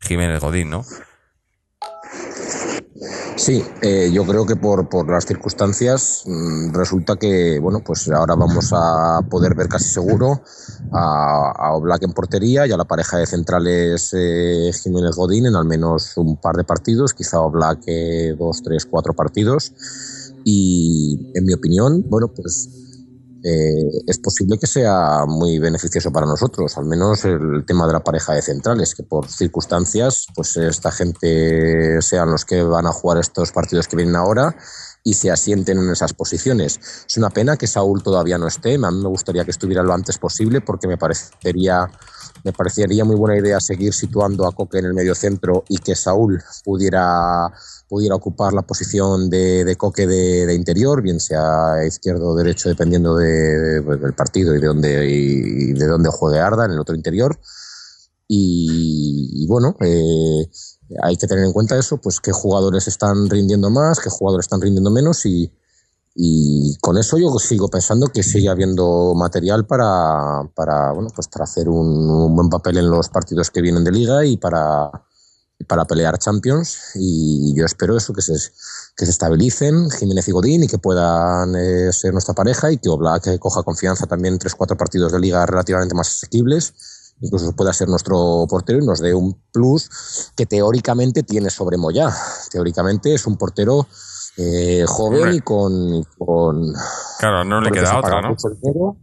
Jiménez 0.00 0.40
Godín, 0.40 0.70
¿no? 0.70 0.84
Sí, 3.36 3.64
eh, 3.82 4.10
yo 4.12 4.24
creo 4.24 4.44
que 4.44 4.56
por, 4.56 4.88
por 4.88 5.08
las 5.08 5.24
circunstancias 5.24 6.24
mm, 6.26 6.74
resulta 6.74 7.16
que, 7.16 7.60
bueno, 7.60 7.80
pues 7.84 8.08
ahora 8.10 8.34
vamos 8.34 8.72
a 8.72 9.20
poder 9.30 9.54
ver 9.54 9.68
casi 9.68 9.88
seguro 9.88 10.42
a, 10.92 11.52
a 11.56 11.72
Oblak 11.74 12.02
en 12.02 12.12
portería 12.12 12.66
y 12.66 12.72
a 12.72 12.76
la 12.76 12.84
pareja 12.84 13.18
de 13.18 13.26
centrales 13.26 14.12
eh, 14.12 14.72
Jiménez 14.82 15.14
Godín 15.14 15.46
en 15.46 15.54
al 15.54 15.66
menos 15.66 16.16
un 16.16 16.36
par 16.40 16.56
de 16.56 16.64
partidos, 16.64 17.14
quizá 17.14 17.40
Oblak 17.40 17.80
eh, 17.86 18.34
dos, 18.36 18.62
tres, 18.62 18.86
cuatro 18.86 19.14
partidos. 19.14 19.72
Y 20.44 21.30
en 21.34 21.44
mi 21.44 21.52
opinión, 21.52 22.04
bueno, 22.08 22.28
pues 22.28 22.87
eh, 23.48 24.02
es 24.06 24.18
posible 24.18 24.58
que 24.58 24.66
sea 24.66 25.24
muy 25.26 25.58
beneficioso 25.58 26.12
para 26.12 26.26
nosotros, 26.26 26.76
al 26.76 26.84
menos 26.84 27.24
el 27.24 27.64
tema 27.66 27.86
de 27.86 27.94
la 27.94 28.04
pareja 28.04 28.34
de 28.34 28.42
centrales, 28.42 28.94
que 28.94 29.02
por 29.02 29.26
circunstancias, 29.28 30.26
pues 30.34 30.56
esta 30.56 30.90
gente 30.90 32.02
sean 32.02 32.30
los 32.30 32.44
que 32.44 32.62
van 32.62 32.86
a 32.86 32.92
jugar 32.92 33.18
estos 33.18 33.52
partidos 33.52 33.88
que 33.88 33.96
vienen 33.96 34.16
ahora 34.16 34.54
y 35.02 35.14
se 35.14 35.30
asienten 35.30 35.78
en 35.78 35.90
esas 35.90 36.12
posiciones. 36.12 36.78
Es 37.08 37.16
una 37.16 37.30
pena 37.30 37.56
que 37.56 37.66
Saúl 37.66 38.02
todavía 38.02 38.36
no 38.36 38.46
esté, 38.46 38.74
a 38.74 38.90
mí 38.90 39.02
me 39.02 39.08
gustaría 39.08 39.44
que 39.44 39.52
estuviera 39.52 39.82
lo 39.82 39.94
antes 39.94 40.18
posible 40.18 40.60
porque 40.60 40.86
me 40.86 40.98
parecería 40.98 41.90
me 42.44 42.52
parecería 42.52 43.04
muy 43.04 43.16
buena 43.16 43.38
idea 43.38 43.60
seguir 43.60 43.92
situando 43.92 44.46
a 44.46 44.52
Coque 44.52 44.78
en 44.78 44.86
el 44.86 44.94
medio 44.94 45.14
centro 45.14 45.64
y 45.68 45.78
que 45.78 45.94
Saúl 45.94 46.42
pudiera, 46.64 47.52
pudiera 47.88 48.14
ocupar 48.14 48.52
la 48.52 48.62
posición 48.62 49.30
de, 49.30 49.64
de 49.64 49.76
Coque 49.76 50.06
de, 50.06 50.46
de, 50.46 50.54
interior, 50.54 51.00
bien 51.00 51.20
sea 51.20 51.84
izquierdo 51.86 52.28
o 52.28 52.36
derecho, 52.36 52.68
dependiendo 52.68 53.16
de, 53.16 53.26
de, 53.26 53.80
del 53.80 54.12
partido 54.12 54.54
y 54.54 54.60
de 54.60 54.66
dónde, 54.66 55.10
y 55.10 55.72
de 55.72 55.86
dónde 55.86 56.10
juegue 56.10 56.38
Arda, 56.38 56.66
en 56.66 56.72
el 56.72 56.80
otro 56.80 56.94
interior. 56.94 57.40
Y, 58.28 59.42
y 59.42 59.46
bueno, 59.46 59.74
eh, 59.80 60.46
hay 61.02 61.16
que 61.16 61.26
tener 61.26 61.44
en 61.44 61.52
cuenta 61.52 61.78
eso, 61.78 61.96
pues 61.96 62.20
qué 62.20 62.30
jugadores 62.30 62.86
están 62.86 63.28
rindiendo 63.30 63.70
más, 63.70 64.00
qué 64.00 64.10
jugadores 64.10 64.44
están 64.44 64.60
rindiendo 64.60 64.90
menos 64.90 65.24
y, 65.24 65.50
y 66.14 66.76
con 66.82 66.98
eso 66.98 67.16
yo 67.16 67.30
sigo 67.38 67.68
pensando 67.68 68.08
que 68.08 68.22
sigue 68.22 68.50
habiendo 68.50 69.14
material 69.14 69.66
para, 69.66 70.42
para, 70.54 70.92
bueno, 70.92 71.08
pues 71.14 71.26
para 71.28 71.44
hacer 71.44 71.70
un, 71.70 72.10
un 72.10 72.36
buen 72.36 72.50
papel 72.50 72.76
en 72.76 72.90
los 72.90 73.08
partidos 73.08 73.50
que 73.50 73.62
vienen 73.62 73.84
de 73.84 73.92
liga 73.92 74.26
y 74.26 74.36
para, 74.36 74.90
para 75.66 75.84
pelear 75.86 76.18
Champions 76.18 76.92
y 76.94 77.54
yo 77.56 77.64
espero 77.64 77.96
eso, 77.96 78.12
que 78.12 78.22
se, 78.22 78.32
que 78.96 79.04
se 79.04 79.10
estabilicen 79.10 79.90
Jiménez 79.90 80.28
y 80.28 80.32
Godín 80.32 80.62
y 80.62 80.68
que 80.68 80.78
puedan 80.78 81.54
eh, 81.56 81.92
ser 81.92 82.12
nuestra 82.12 82.34
pareja 82.34 82.70
y 82.70 82.78
que 82.78 82.88
Oblak 82.88 83.38
coja 83.38 83.62
confianza 83.62 84.06
también 84.06 84.34
en 84.34 84.38
tres 84.38 84.54
cuatro 84.54 84.76
partidos 84.76 85.12
de 85.12 85.20
liga 85.20 85.44
relativamente 85.46 85.94
más 85.94 86.08
asequibles 86.08 86.74
incluso 87.20 87.54
pueda 87.54 87.72
ser 87.72 87.88
nuestro 87.88 88.46
portero 88.48 88.78
y 88.78 88.86
nos 88.86 89.00
dé 89.00 89.14
un 89.14 89.40
plus 89.52 90.30
que 90.36 90.46
teóricamente 90.46 91.22
tiene 91.22 91.50
sobre 91.50 91.76
Moyá. 91.76 92.14
Teóricamente 92.50 93.14
es 93.14 93.26
un 93.26 93.36
portero 93.36 93.86
eh, 94.36 94.84
joven 94.86 95.22
Hombre. 95.22 95.36
y 95.36 95.40
con, 95.40 96.04
con 96.16 96.72
Claro, 97.18 97.44
no 97.44 97.60
le 97.60 97.70
que 97.70 97.80
queda 97.80 97.98
otra, 97.98 98.20
¿no? 98.22 98.36
dinero, 98.62 98.96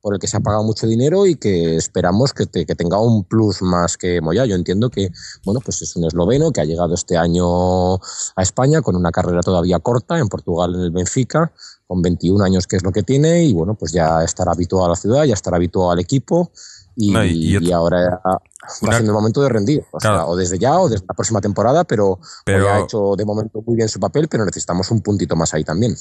por 0.00 0.14
el 0.14 0.20
que 0.20 0.26
se 0.28 0.36
ha 0.36 0.40
pagado 0.40 0.62
mucho 0.62 0.86
dinero 0.86 1.26
y 1.26 1.34
que 1.36 1.76
esperamos 1.76 2.32
que, 2.32 2.46
te- 2.46 2.64
que 2.66 2.74
tenga 2.74 3.00
un 3.00 3.24
plus 3.24 3.62
más 3.62 3.96
que 3.96 4.20
Moya. 4.20 4.44
Yo 4.46 4.54
entiendo 4.54 4.90
que, 4.90 5.10
bueno, 5.44 5.60
pues 5.64 5.82
es 5.82 5.96
un 5.96 6.04
esloveno 6.04 6.50
que 6.52 6.60
ha 6.60 6.64
llegado 6.64 6.94
este 6.94 7.16
año 7.16 7.94
a 7.96 8.42
España 8.42 8.80
con 8.82 8.94
una 8.96 9.10
carrera 9.10 9.40
todavía 9.40 9.78
corta 9.80 10.18
en 10.18 10.28
Portugal 10.28 10.74
en 10.74 10.80
el 10.82 10.90
Benfica, 10.90 11.52
con 11.86 12.00
21 12.02 12.44
años 12.44 12.66
que 12.66 12.76
es 12.76 12.84
lo 12.84 12.92
que 12.92 13.02
tiene 13.02 13.44
y 13.44 13.52
bueno, 13.52 13.74
pues 13.74 13.92
ya 13.92 14.22
estará 14.22 14.52
habituado 14.52 14.86
a 14.86 14.90
la 14.90 14.96
ciudad, 14.96 15.24
ya 15.24 15.34
estará 15.34 15.56
habituado 15.56 15.90
al 15.90 15.98
equipo 15.98 16.52
y, 16.94 17.12
No, 17.12 17.24
y- 17.24 17.72
ahora 17.72 18.20
va 18.24 18.40
Una- 18.82 18.92
siendo 18.92 19.12
el 19.12 19.14
momento 19.14 19.40
de 19.42 19.48
rendir, 19.48 19.84
o, 19.92 20.00
sea, 20.00 20.26
o 20.26 20.36
desde 20.36 20.58
ya 20.58 20.78
o 20.78 20.88
desde 20.88 21.06
la 21.08 21.14
próxima 21.14 21.40
temporada, 21.40 21.84
pero, 21.84 22.18
Pero- 22.44 22.64
Moya 22.64 22.74
ha 22.76 22.80
hecho 22.80 23.14
de 23.16 23.24
momento 23.24 23.62
muy 23.66 23.76
bien 23.76 23.88
su 23.88 23.98
papel, 24.00 24.28
pero 24.28 24.44
necesitamos 24.44 24.90
un 24.90 25.00
puntito 25.00 25.34
más 25.36 25.54
ahí 25.54 25.64
también. 25.64 25.96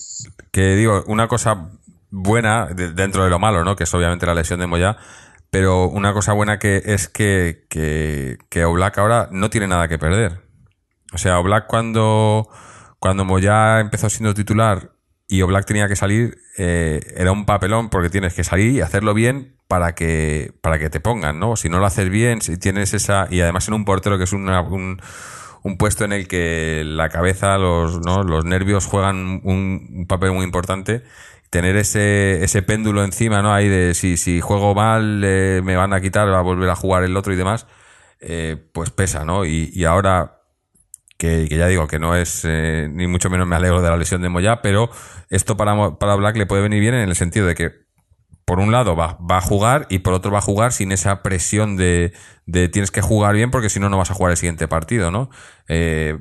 que 0.52 0.76
digo, 0.76 1.04
una 1.08 1.28
cosa 1.28 1.70
buena 2.10 2.68
de- 2.68 2.92
dentro 2.94 3.24
de 3.24 3.30
lo 3.30 3.40
malo, 3.40 3.64
¿no? 3.64 3.76
Que 3.76 3.84
es 3.86 3.94
obviamente 3.94 4.26
la 4.26 4.34
lesión 4.36 4.60
de 4.60 4.68
Moya. 4.68 4.98
Pero 5.50 5.86
una 5.88 6.12
cosa 6.14 6.34
buena 6.34 6.60
que 6.60 6.82
es 6.86 7.08
que, 7.08 7.66
que, 7.70 8.38
que 8.50 8.66
Oblak 8.66 8.98
ahora 8.98 9.30
no 9.32 9.50
tiene 9.50 9.68
nada 9.68 9.88
que 9.88 9.98
perder. 9.98 10.42
O 11.14 11.18
sea, 11.18 11.40
Oblak 11.40 11.68
cuando, 11.68 12.50
cuando 13.00 13.24
Moya 13.24 13.80
empezó 13.80 14.10
siendo 14.10 14.34
titular 14.34 14.92
y 15.30 15.42
Oblak 15.42 15.66
tenía 15.66 15.88
que 15.88 15.96
salir, 15.96 16.38
eh, 16.58 17.00
era 17.16 17.32
un 17.32 17.46
papelón 17.46 17.90
porque 17.90 18.10
tienes 18.10 18.34
que 18.34 18.44
salir 18.44 18.72
y 18.74 18.82
hacerlo 18.82 19.14
bien 19.14 19.56
para 19.70 19.96
que, 19.96 20.54
para 20.62 20.80
que 20.80 20.90
te 20.90 21.00
pongan, 21.00 21.40
¿no? 21.40 21.56
Si 21.56 21.70
no 21.70 21.80
lo 21.80 21.86
haces 21.86 22.10
bien, 22.10 22.42
si 22.42 22.58
tienes 22.58 22.94
esa. 22.94 23.28
Y 23.30 23.40
además 23.42 23.68
en 23.70 23.74
un 23.74 23.86
portero 23.86 24.18
que 24.18 24.26
es 24.26 24.34
una- 24.34 24.62
un, 24.62 25.02
un 25.64 25.78
puesto 25.78 26.04
en 26.04 26.12
el 26.12 26.28
que 26.28 26.84
la 26.86 27.08
cabeza, 27.10 27.58
los, 27.58 28.02
¿no? 28.02 28.24
los 28.24 28.44
nervios 28.44 28.86
juegan 28.86 29.42
un, 29.44 29.88
un 29.94 30.06
papel 30.08 30.32
muy 30.34 30.44
importante. 30.46 31.04
Tener 31.50 31.78
ese, 31.78 32.44
ese 32.44 32.62
péndulo 32.62 33.04
encima, 33.04 33.42
¿no? 33.42 33.54
Ahí 33.54 33.70
de 33.70 33.94
si, 33.94 34.18
si 34.18 34.42
juego 34.42 34.76
mal, 34.76 35.22
eh, 35.24 35.62
me 35.64 35.78
van 35.78 35.94
a 35.94 36.02
quitar, 36.02 36.28
va 36.28 36.40
a 36.40 36.42
volver 36.42 36.70
a 36.70 36.76
jugar 36.76 37.04
el 37.04 37.16
otro 37.16 37.32
y 37.34 37.38
demás, 37.38 37.68
eh, 38.20 38.58
pues 38.74 38.90
pesa, 38.90 39.24
¿no? 39.24 39.46
Y, 39.46 39.72
y 39.74 39.86
ahora, 39.86 40.42
que, 41.18 41.48
que 41.48 41.58
ya 41.58 41.68
digo 41.68 41.88
que 41.88 42.00
no 42.00 42.16
es, 42.16 42.44
eh, 42.44 42.90
ni 42.92 43.08
mucho 43.08 43.30
menos 43.30 43.48
me 43.48 43.56
alegro 43.56 43.82
de 43.82 43.90
la 43.90 43.98
lesión 43.98 44.22
de 44.22 44.30
Moya, 44.30 44.62
pero 44.62 44.90
esto 45.30 45.56
para, 45.56 45.98
para 45.98 46.16
Black 46.16 46.36
le 46.36 46.46
puede 46.46 46.62
venir 46.64 46.82
bien 46.82 46.96
en 46.96 47.08
el 47.08 47.16
sentido 47.16 47.48
de 47.48 47.56
que 47.56 47.88
por 48.44 48.60
un 48.60 48.72
lado 48.72 48.96
va, 48.96 49.18
va 49.20 49.38
a 49.38 49.42
jugar 49.42 49.88
y 49.90 50.00
por 50.00 50.14
otro 50.14 50.32
va 50.32 50.40
a 50.40 50.42
jugar 50.42 50.72
sin 50.74 50.92
esa 50.92 51.22
presión 51.22 51.76
de, 51.78 52.14
de 52.46 52.70
tienes 52.70 52.92
que 52.92 53.02
jugar 53.02 53.36
bien 53.36 53.52
porque 53.52 53.70
si 53.70 53.80
no, 53.80 53.90
no 53.90 53.98
vas 53.98 54.12
a 54.12 54.14
jugar 54.14 54.32
el 54.32 54.38
siguiente 54.38 54.68
partido, 54.68 55.12
¿no? 55.12 55.30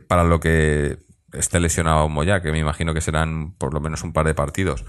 Para 0.08 0.24
lo 0.24 0.40
que 0.40 0.98
esté 1.32 1.60
lesionado 1.60 2.08
Moya, 2.08 2.40
que 2.40 2.52
me 2.52 2.58
imagino 2.58 2.94
que 2.94 3.00
serán 3.00 3.52
por 3.52 3.74
lo 3.74 3.80
menos 3.80 4.02
un 4.02 4.12
par 4.12 4.26
de 4.26 4.34
partidos. 4.34 4.84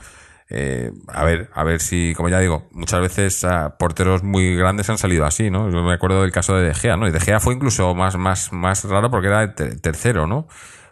Eh, 0.50 0.92
a 1.08 1.24
ver, 1.26 1.50
a 1.54 1.64
ver 1.66 1.82
si, 1.82 2.14
como 2.16 2.30
ya 2.30 2.40
digo, 2.40 2.68
muchas 2.72 3.02
veces 3.02 3.44
ah, 3.44 3.76
porteros 3.78 4.24
muy 4.24 4.56
grandes 4.56 4.90
han 4.90 4.98
salido 4.98 5.26
así, 5.26 5.50
¿no? 5.50 5.70
Yo 5.70 5.84
me 5.84 5.94
acuerdo 5.94 6.22
del 6.22 6.32
caso 6.32 6.56
de 6.56 6.68
De 6.70 6.74
Gea, 6.74 6.96
¿no? 6.96 7.08
Y 7.08 7.12
De 7.12 7.20
Gea 7.20 7.40
fue 7.42 7.54
incluso 7.54 7.94
más, 7.96 8.16
más, 8.18 8.54
más 8.54 8.84
raro 8.86 9.12
porque 9.12 9.28
era 9.28 9.54
te- 9.56 9.76
tercero, 9.76 10.26
¿no? 10.26 10.38
O 10.40 10.48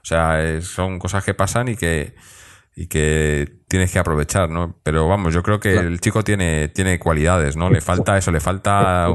sea, 0.08 0.44
eh, 0.44 0.62
son 0.62 1.00
cosas 1.00 1.24
que 1.24 1.34
pasan 1.34 1.70
y 1.70 1.76
que, 1.78 2.16
y 2.76 2.88
que 2.88 3.50
tienes 3.70 3.92
que 3.94 4.00
aprovechar, 4.00 4.50
¿no? 4.50 4.78
Pero 4.84 5.08
vamos, 5.08 5.34
yo 5.34 5.42
creo 5.42 5.60
que 5.62 5.72
Claro. 5.72 5.88
el 5.88 6.02
chico 6.02 6.24
tiene, 6.24 6.68
tiene 6.68 7.00
cualidades, 7.00 7.56
¿no? 7.56 7.70
Le 7.70 7.80
falta 7.80 8.18
eso, 8.18 8.32
le 8.34 8.42
falta 8.42 9.08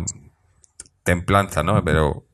templanza, 1.03 1.63
¿no? 1.63 1.85
Pero 1.85 2.27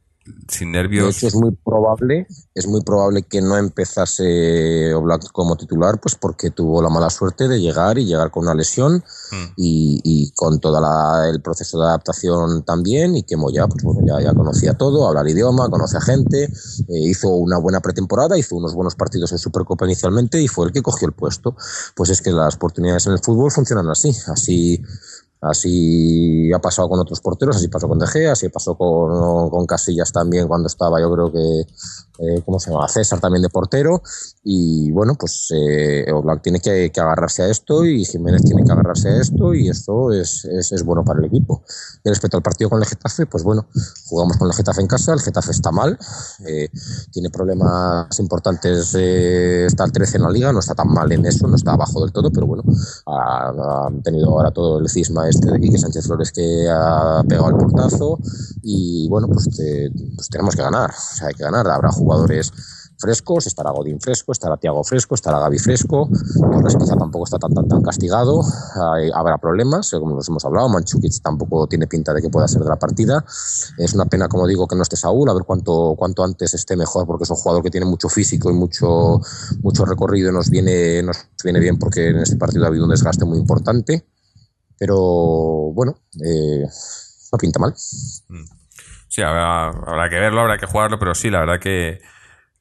sin 0.49 0.73
De 0.73 0.79
nervios. 0.79 1.17
hecho, 1.17 1.29
es 1.29 1.35
muy 1.35 1.53
probable, 1.65 2.27
es 2.55 2.67
muy 2.67 2.83
probable 2.83 3.23
que 3.23 3.41
no 3.41 3.57
empezase 3.57 4.95
Oblak 4.95 5.31
como 5.33 5.57
titular, 5.57 6.01
pues 6.01 6.15
porque 6.15 6.51
tuvo 6.51 6.83
la 6.83 6.89
mala 6.89 7.11
suerte 7.11 7.49
de 7.49 7.61
llegar 7.61 7.99
y 7.99 8.07
llegar 8.07 8.31
con 8.31 8.45
una 8.45 8.55
lesión 8.55 9.03
Mm. 9.33 9.45
y, 9.57 10.01
y 10.05 10.31
con 10.37 10.61
todo 10.61 10.79
el 11.29 11.41
proceso 11.43 11.81
de 11.81 11.87
adaptación 11.87 12.63
también 12.65 13.17
y 13.17 13.25
que 13.25 13.37
Moya, 13.37 13.67
pues 13.67 13.83
bueno, 13.83 14.01
ya, 14.07 14.23
ya 14.23 14.33
conocía 14.35 14.75
todo, 14.75 15.09
habla 15.09 15.23
el 15.23 15.29
idioma, 15.29 15.69
conoce 15.69 15.97
a 15.97 16.01
gente, 16.01 16.45
eh, 16.45 16.51
hizo 16.89 17.29
una 17.31 17.59
buena 17.59 17.81
pretemporada, 17.81 18.39
hizo 18.39 18.57
unos 18.57 18.75
buenos 18.75 18.95
partidos 18.95 19.33
en 19.33 19.39
Supercopa 19.39 19.85
inicialmente 19.85 20.41
y 20.41 20.49
fue 20.49 20.67
el 20.67 20.73
que 20.73 20.83
cogió 20.83 21.09
el 21.09 21.15
puesto. 21.15 21.57
Pues 21.95 22.11
es 22.11 22.23
que 22.23 22.31
las 22.31 22.55
oportunidades 22.57 23.07
en 23.07 23.15
el 23.15 23.19
fútbol 23.19 23.51
funcionan 23.51 23.89
así, 23.91 24.17
así 24.29 24.83
Así 25.51 26.53
ha 26.53 26.59
pasado 26.59 26.89
con 26.89 27.01
otros 27.01 27.21
porteros, 27.21 27.57
así 27.57 27.69
pasó 27.69 27.89
con 27.89 27.99
De 27.99 28.07
Gea, 28.07 28.33
así 28.33 28.49
pasó 28.49 28.77
con, 28.77 29.51
con 29.51 29.67
Casillas 29.67 30.13
también 30.13 30.49
cuando 30.49 30.67
estaba, 30.67 31.01
yo 31.01 31.13
creo 31.13 31.33
que, 31.33 31.61
eh, 32.19 32.43
¿cómo 32.45 32.59
se 32.59 32.71
llama? 32.71 32.89
César 32.89 33.21
también 33.21 33.43
de 33.43 33.49
portero. 33.49 34.03
Y 34.49 34.93
bueno, 34.93 35.17
pues 35.19 35.49
eh, 35.51 36.07
Oblak 36.13 36.41
tiene 36.41 36.61
que, 36.61 36.93
que 36.93 37.01
agarrarse 37.01 37.43
a 37.43 37.49
esto 37.49 37.85
y 37.85 38.05
Jiménez 38.05 38.43
tiene 38.45 38.63
que 38.63 38.71
agarrarse 38.71 39.09
a 39.09 39.21
esto 39.21 39.53
y 39.55 39.69
esto 39.69 40.13
es, 40.13 40.45
es, 40.45 40.71
es 40.71 40.85
bueno 40.85 41.05
para 41.05 41.19
el 41.19 41.25
equipo. 41.25 41.65
Y 42.05 42.09
respecto 42.09 42.37
al 42.37 42.45
partido 42.45 42.71
con 42.71 42.79
el 42.81 42.87
Getafe, 42.87 43.27
pues 43.27 43.43
bueno, 43.43 43.67
jugamos 44.07 44.37
con 44.37 44.47
el 44.47 44.55
Getafe 44.55 44.81
en 44.83 44.87
casa, 44.87 45.13
el 45.15 45.21
Getafe 45.21 45.51
está 45.51 45.73
mal, 45.73 45.99
eh, 46.47 46.69
tiene 47.11 47.29
problemas 47.29 48.21
importantes, 48.21 48.95
eh, 48.97 49.67
está 49.67 49.83
al 49.83 49.91
13 49.91 50.19
en 50.19 50.23
la 50.23 50.31
liga, 50.31 50.53
no 50.53 50.61
está 50.61 50.77
tan 50.77 50.93
mal 50.93 51.11
en 51.11 51.27
eso, 51.27 51.49
no 51.49 51.57
está 51.57 51.73
abajo 51.73 52.01
del 52.03 52.13
todo, 52.13 52.31
pero 52.31 52.47
bueno, 52.47 52.63
ha, 53.07 53.49
ha 53.49 53.89
tenido 54.05 54.31
ahora 54.31 54.53
todo 54.53 54.79
el 54.79 54.89
cisma 54.89 55.29
este 55.29 55.51
de 55.51 55.59
Quique 55.59 55.77
Sánchez 55.79 56.07
Flores 56.07 56.31
que 56.31 56.69
ha 56.71 57.21
pegado 57.29 57.49
el 57.51 57.57
portazo 57.57 58.21
y 58.63 59.09
bueno, 59.09 59.27
pues, 59.27 59.49
te- 59.57 59.91
pues 60.15 60.29
tenemos 60.29 60.55
que 60.55 60.63
ganar, 60.63 60.91
o 60.91 61.17
sea, 61.17 61.27
hay 61.27 61.35
que 61.35 61.43
ganar, 61.43 61.67
habrá 61.67 61.91
jugadores 61.91 62.53
frescos, 62.99 63.47
estará 63.47 63.71
Godín 63.71 64.01
fresco, 64.01 64.33
estará 64.33 64.57
Tiago 64.57 64.83
fresco, 64.85 65.15
estará 65.15 65.39
Gaby 65.41 65.59
fresco, 65.59 66.09
Torres 66.53 66.77
quizá 66.77 66.97
tampoco 66.97 67.25
está 67.25 67.39
tan 67.39 67.53
tan 67.55 67.69
tan 67.69 67.83
castigado, 67.83 68.41
habrá 69.15 69.39
problemas, 69.39 69.93
eh, 69.93 69.99
como 69.99 70.15
nos 70.15 70.29
hemos 70.29 70.45
hablado, 70.45 70.69
Manchukic 70.69 71.21
tampoco 71.23 71.67
tiene 71.67 71.87
pinta 71.87 72.15
de 72.15 72.23
que 72.23 72.29
pueda 72.29 72.49
ser 72.49 72.63
de 72.63 72.69
la 72.69 72.77
partida, 72.77 73.25
es 73.79 73.95
una 73.95 74.07
pena, 74.07 74.29
como 74.29 74.47
digo, 74.47 74.67
que 74.67 74.77
no 74.77 74.83
esté 74.83 74.97
Saúl, 74.97 75.29
a 75.29 75.35
ver 75.35 75.45
cuánto, 75.45 75.95
cuánto 75.97 76.25
antes 76.25 76.55
esté 76.55 76.77
mejor, 76.77 77.07
porque 77.07 77.25
es 77.25 77.31
un 77.31 77.37
jugador 77.37 77.63
que 77.63 77.71
tiene 77.71 77.87
mucho 77.87 78.09
físico 78.09 78.51
y 78.51 78.55
mucho, 78.55 79.21
mucho 79.63 79.85
recorrido 79.85 80.33
nos 80.33 80.51
viene, 80.51 81.03
nos 81.03 81.29
viene 81.45 81.61
bien 81.61 81.79
porque 81.79 82.09
en 82.09 82.19
este 82.19 82.37
partido 82.37 82.65
ha 82.65 82.69
habido 82.69 82.85
un 82.85 82.91
desgaste 82.91 83.25
muy 83.25 83.39
importante, 83.39 84.07
pero 84.79 84.97
bueno, 85.73 85.97
eh, 86.25 86.67
no 87.33 87.39
pinta 87.39 87.59
mal. 87.59 87.75
Sí, 89.09 89.23
habrá, 89.23 89.69
habrá 89.69 90.09
que 90.09 90.17
verlo, 90.17 90.41
habrá 90.41 90.59
que 90.59 90.67
jugarlo, 90.67 90.99
pero 90.99 91.15
sí, 91.15 91.31
la 91.31 91.41
verdad 91.41 91.61
que, 91.61 92.01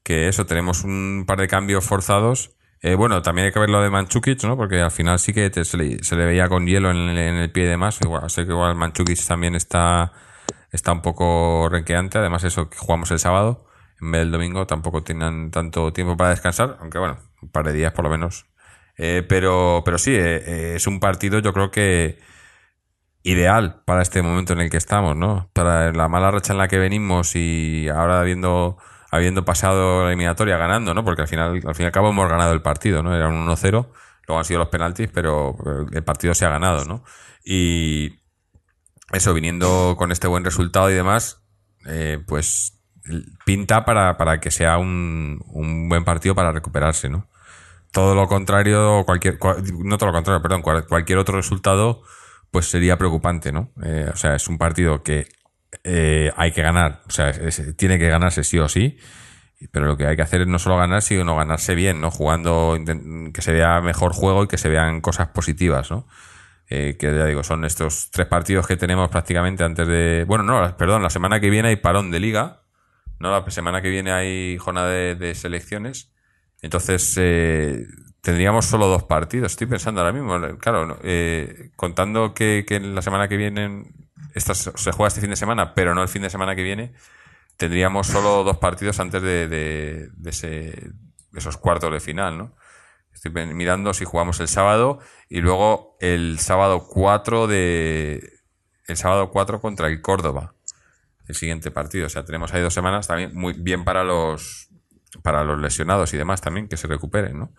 que 0.06 0.28
eso, 0.28 0.46
tenemos 0.46 0.84
un 0.84 1.24
par 1.26 1.40
de 1.40 1.48
cambios 1.48 1.84
forzados. 1.84 2.52
Eh, 2.80 2.94
bueno, 2.94 3.22
también 3.22 3.46
hay 3.46 3.52
que 3.52 3.58
ver 3.58 3.70
lo 3.70 3.82
de 3.82 3.90
Manchukic, 3.90 4.44
¿no? 4.44 4.56
Porque 4.56 4.80
al 4.80 4.92
final 4.92 5.18
sí 5.18 5.32
que 5.32 5.50
se, 5.64 5.76
le, 5.76 6.04
se 6.04 6.14
le 6.14 6.26
veía 6.26 6.48
con 6.48 6.64
hielo 6.64 6.92
en 6.92 6.96
el, 6.96 7.50
pie 7.50 7.64
y 7.64 7.66
demás. 7.66 7.98
Igual, 8.00 8.30
sé 8.30 8.46
que 8.46 8.52
igual 8.52 8.76
Manchukic 8.76 9.18
también 9.26 9.56
está, 9.56 10.12
está 10.70 10.92
un 10.92 11.02
poco 11.02 11.68
renqueante. 11.68 12.18
Además, 12.18 12.44
eso 12.44 12.70
que 12.70 12.78
jugamos 12.78 13.10
el 13.10 13.18
sábado 13.18 13.66
en 14.00 14.12
vez 14.12 14.20
del 14.20 14.30
domingo, 14.30 14.66
tampoco 14.66 15.02
tienen 15.02 15.50
tanto 15.50 15.92
tiempo 15.92 16.16
para 16.16 16.30
descansar, 16.30 16.76
aunque 16.80 16.98
bueno, 16.98 17.18
un 17.42 17.50
par 17.50 17.64
de 17.66 17.72
días 17.72 17.92
por 17.92 18.04
lo 18.04 18.10
menos. 18.10 18.46
Eh, 18.98 19.24
pero, 19.28 19.82
pero 19.84 19.98
sí, 19.98 20.14
eh, 20.14 20.36
eh, 20.46 20.72
es 20.76 20.86
un 20.86 21.00
partido, 21.00 21.40
yo 21.40 21.52
creo 21.52 21.70
que 21.72 22.20
ideal 23.22 23.82
para 23.84 24.02
este 24.02 24.22
momento 24.22 24.52
en 24.52 24.60
el 24.60 24.70
que 24.70 24.76
estamos, 24.76 25.16
¿no? 25.16 25.50
Para 25.52 25.92
la 25.92 26.08
mala 26.08 26.30
racha 26.30 26.52
en 26.52 26.58
la 26.58 26.68
que 26.68 26.78
venimos 26.78 27.34
y 27.34 27.88
ahora 27.88 28.20
habiendo, 28.20 28.78
habiendo 29.10 29.44
pasado 29.44 30.02
la 30.02 30.08
eliminatoria 30.08 30.56
ganando, 30.56 30.94
¿no? 30.94 31.04
Porque 31.04 31.22
al 31.22 31.28
final, 31.28 31.60
al 31.64 31.74
fin 31.74 31.84
y 31.84 31.86
al 31.86 31.92
cabo 31.92 32.10
hemos 32.10 32.28
ganado 32.28 32.52
el 32.52 32.62
partido, 32.62 33.02
¿no? 33.02 33.14
Era 33.14 33.28
un 33.28 33.46
1-0, 33.46 33.88
luego 34.26 34.38
han 34.38 34.44
sido 34.44 34.58
los 34.60 34.68
penaltis, 34.68 35.08
pero 35.12 35.56
el 35.92 36.04
partido 36.04 36.34
se 36.34 36.44
ha 36.46 36.50
ganado, 36.50 36.84
¿no? 36.84 37.04
Y 37.44 38.18
eso, 39.12 39.32
viniendo 39.34 39.94
con 39.96 40.10
este 40.12 40.26
buen 40.26 40.44
resultado 40.44 40.90
y 40.90 40.94
demás, 40.94 41.42
eh, 41.86 42.18
pues 42.26 42.72
pinta 43.44 43.84
para, 43.84 44.16
para 44.16 44.40
que 44.40 44.50
sea 44.50 44.78
un, 44.78 45.40
un 45.46 45.88
buen 45.88 46.04
partido 46.04 46.34
para 46.34 46.50
recuperarse, 46.52 47.08
¿no? 47.08 47.28
Todo 47.92 48.14
lo 48.16 48.26
contrario, 48.26 49.04
cualquier, 49.06 49.38
cual- 49.38 49.62
no 49.84 49.96
todo 49.96 50.08
lo 50.08 50.12
contrario, 50.12 50.42
perdón, 50.42 50.62
cual- 50.62 50.86
cualquier 50.86 51.18
otro 51.18 51.36
resultado, 51.36 52.02
pues 52.50 52.66
sería 52.68 52.98
preocupante, 52.98 53.52
¿no? 53.52 53.70
Eh, 53.84 54.10
o 54.12 54.16
sea, 54.16 54.34
es 54.34 54.48
un 54.48 54.58
partido 54.58 55.02
que 55.04 55.28
eh, 55.84 56.32
hay 56.36 56.52
que 56.52 56.62
ganar, 56.62 57.02
o 57.06 57.10
sea, 57.10 57.32
tiene 57.76 57.98
que 57.98 58.08
ganarse 58.08 58.44
sí 58.44 58.58
o 58.58 58.68
sí, 58.68 58.98
pero 59.72 59.86
lo 59.86 59.96
que 59.96 60.06
hay 60.06 60.16
que 60.16 60.22
hacer 60.22 60.42
es 60.42 60.46
no 60.46 60.58
solo 60.58 60.76
ganar, 60.76 61.02
sino 61.02 61.36
ganarse 61.36 61.74
bien, 61.74 62.00
¿no? 62.00 62.10
Jugando, 62.10 62.78
que 63.32 63.42
se 63.42 63.52
vea 63.52 63.80
mejor 63.80 64.12
juego 64.12 64.44
y 64.44 64.48
que 64.48 64.58
se 64.58 64.68
vean 64.68 65.00
cosas 65.00 65.28
positivas, 65.28 65.90
¿no? 65.90 66.06
Eh, 66.68 66.96
que 66.98 67.14
ya 67.14 67.26
digo, 67.26 67.44
son 67.44 67.64
estos 67.64 68.10
tres 68.10 68.26
partidos 68.26 68.66
que 68.66 68.76
tenemos 68.76 69.08
prácticamente 69.08 69.64
antes 69.64 69.86
de. 69.86 70.24
Bueno, 70.26 70.44
no, 70.44 70.76
perdón, 70.76 71.02
la 71.02 71.10
semana 71.10 71.40
que 71.40 71.48
viene 71.50 71.68
hay 71.68 71.76
parón 71.76 72.10
de 72.10 72.20
liga. 72.20 72.62
No, 73.18 73.30
la 73.30 73.50
semana 73.50 73.80
que 73.80 73.88
viene 73.88 74.12
hay 74.12 74.58
jornada 74.58 74.90
de, 74.90 75.34
selecciones. 75.34 76.12
Entonces, 76.60 77.14
eh, 77.18 77.86
tendríamos 78.20 78.66
solo 78.66 78.88
dos 78.88 79.04
partidos. 79.04 79.52
Estoy 79.52 79.68
pensando 79.68 80.00
ahora 80.00 80.12
mismo, 80.12 80.58
claro, 80.58 80.98
eh, 81.02 81.70
contando 81.76 82.34
que, 82.34 82.64
que 82.66 82.80
la 82.80 83.00
semana 83.00 83.28
que 83.28 83.36
viene, 83.36 83.84
esta 84.36 84.54
se 84.54 84.92
juega 84.92 85.08
este 85.08 85.22
fin 85.22 85.30
de 85.30 85.36
semana, 85.36 85.72
pero 85.74 85.94
no 85.94 86.02
el 86.02 86.08
fin 86.08 86.20
de 86.20 86.28
semana 86.28 86.54
que 86.54 86.62
viene, 86.62 86.92
tendríamos 87.56 88.06
solo 88.06 88.44
dos 88.44 88.58
partidos 88.58 89.00
antes 89.00 89.22
de, 89.22 90.10
esos 91.34 91.56
cuartos 91.56 91.90
de 91.90 92.00
final, 92.00 92.36
¿no? 92.36 92.52
Estoy 93.14 93.30
mirando 93.46 93.94
si 93.94 94.04
jugamos 94.04 94.38
el 94.40 94.48
sábado 94.48 94.98
y 95.30 95.40
luego 95.40 95.96
el 96.00 96.38
sábado 96.38 96.86
4 96.86 97.46
de. 97.46 98.30
El 98.86 98.98
sábado 98.98 99.30
4 99.30 99.58
contra 99.62 99.88
el 99.88 100.02
Córdoba. 100.02 100.54
El 101.26 101.34
siguiente 101.34 101.70
partido. 101.70 102.06
O 102.06 102.10
sea, 102.10 102.26
tenemos 102.26 102.52
ahí 102.52 102.60
dos 102.60 102.74
semanas 102.74 103.06
también 103.06 103.34
muy 103.34 103.54
bien 103.54 103.84
para 103.84 104.04
los 104.04 104.68
para 105.22 105.44
los 105.44 105.58
lesionados 105.58 106.12
y 106.12 106.18
demás 106.18 106.42
también, 106.42 106.68
que 106.68 106.76
se 106.76 106.86
recuperen, 106.86 107.38
¿no? 107.38 107.52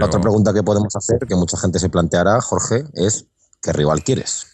Otra 0.00 0.20
pregunta 0.20 0.54
que 0.54 0.62
podemos 0.62 0.94
hacer, 0.94 1.18
que 1.26 1.34
mucha 1.34 1.58
gente 1.58 1.80
se 1.80 1.90
planteará, 1.90 2.40
Jorge, 2.40 2.84
es 2.94 3.26
¿qué 3.60 3.72
rival 3.72 4.04
quieres? 4.04 4.51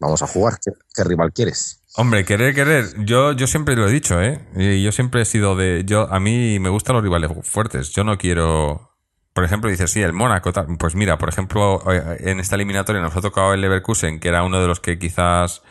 Vamos 0.00 0.22
a 0.22 0.26
jugar, 0.26 0.58
¿qué, 0.64 0.72
qué 0.94 1.04
rival 1.04 1.32
quieres? 1.32 1.80
Hombre, 1.96 2.24
querer, 2.24 2.54
querer. 2.54 2.86
Yo, 3.04 3.32
yo 3.32 3.46
siempre 3.46 3.76
lo 3.76 3.86
he 3.86 3.92
dicho, 3.92 4.20
¿eh? 4.20 4.40
Y 4.56 4.82
yo 4.82 4.90
siempre 4.90 5.22
he 5.22 5.24
sido 5.24 5.54
de. 5.54 5.84
Yo, 5.86 6.12
a 6.12 6.18
mí 6.18 6.58
me 6.58 6.68
gustan 6.68 6.96
los 6.96 7.04
rivales 7.04 7.30
fuertes. 7.42 7.90
Yo 7.92 8.02
no 8.02 8.18
quiero. 8.18 8.90
Por 9.32 9.44
ejemplo, 9.44 9.70
dices, 9.70 9.92
sí, 9.92 10.02
el 10.02 10.12
Mónaco. 10.12 10.52
tal. 10.52 10.66
Pues 10.76 10.96
mira, 10.96 11.18
por 11.18 11.28
ejemplo, 11.28 11.82
eh, 11.92 12.16
en 12.30 12.40
esta 12.40 12.56
eliminatoria 12.56 13.00
nos 13.00 13.16
ha 13.16 13.20
tocado 13.20 13.54
el 13.54 13.60
Leverkusen, 13.60 14.18
que 14.18 14.28
era 14.28 14.42
uno 14.42 14.60
de 14.60 14.66
los 14.66 14.80
que 14.80 14.98
quizás 14.98 15.62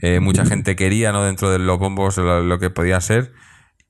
eh, 0.00 0.18
mucha 0.18 0.44
gente 0.44 0.74
quería, 0.74 1.12
¿no? 1.12 1.24
Dentro 1.24 1.50
de 1.50 1.60
los 1.60 1.78
bombos, 1.78 2.16
lo, 2.16 2.42
lo 2.42 2.58
que 2.58 2.70
podía 2.70 3.00
ser. 3.00 3.32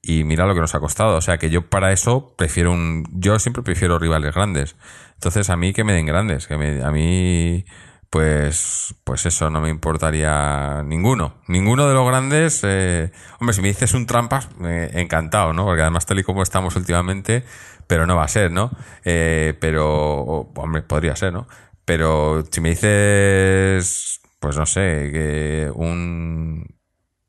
Y 0.02 0.24
mira 0.24 0.46
lo 0.46 0.54
que 0.54 0.60
nos 0.60 0.74
ha 0.74 0.80
costado. 0.80 1.16
O 1.16 1.20
sea 1.22 1.38
que 1.38 1.48
yo 1.48 1.70
para 1.70 1.90
eso 1.92 2.34
prefiero 2.36 2.72
un. 2.72 3.04
Yo 3.12 3.38
siempre 3.38 3.62
prefiero 3.62 3.98
rivales 3.98 4.34
grandes. 4.34 4.76
Entonces 5.14 5.48
a 5.48 5.56
mí 5.56 5.72
que 5.72 5.84
me 5.84 5.94
den 5.94 6.04
grandes. 6.04 6.46
Que 6.46 6.58
me, 6.58 6.82
a 6.84 6.90
mí. 6.90 7.64
Pues, 8.12 8.94
pues 9.04 9.24
eso, 9.24 9.48
no 9.48 9.62
me 9.62 9.70
importaría 9.70 10.82
ninguno. 10.84 11.32
Ninguno 11.48 11.88
de 11.88 11.94
los 11.94 12.06
grandes. 12.06 12.60
eh, 12.62 13.10
hombre, 13.40 13.54
si 13.54 13.62
me 13.62 13.68
dices 13.68 13.94
un 13.94 14.04
trampas, 14.04 14.50
eh, 14.62 14.90
encantado, 14.96 15.54
¿no? 15.54 15.64
Porque 15.64 15.80
además, 15.80 16.04
tal 16.04 16.18
y 16.18 16.22
como 16.22 16.42
estamos 16.42 16.76
últimamente, 16.76 17.42
pero 17.86 18.06
no 18.06 18.14
va 18.14 18.24
a 18.24 18.28
ser, 18.28 18.50
¿no? 18.52 18.70
Eh, 19.06 19.54
pero, 19.62 20.50
hombre, 20.56 20.82
podría 20.82 21.16
ser, 21.16 21.32
¿no? 21.32 21.46
Pero 21.86 22.44
si 22.50 22.60
me 22.60 22.68
dices, 22.68 24.20
pues 24.40 24.58
no 24.58 24.66
sé, 24.66 25.08
que 25.10 25.72
un, 25.74 26.66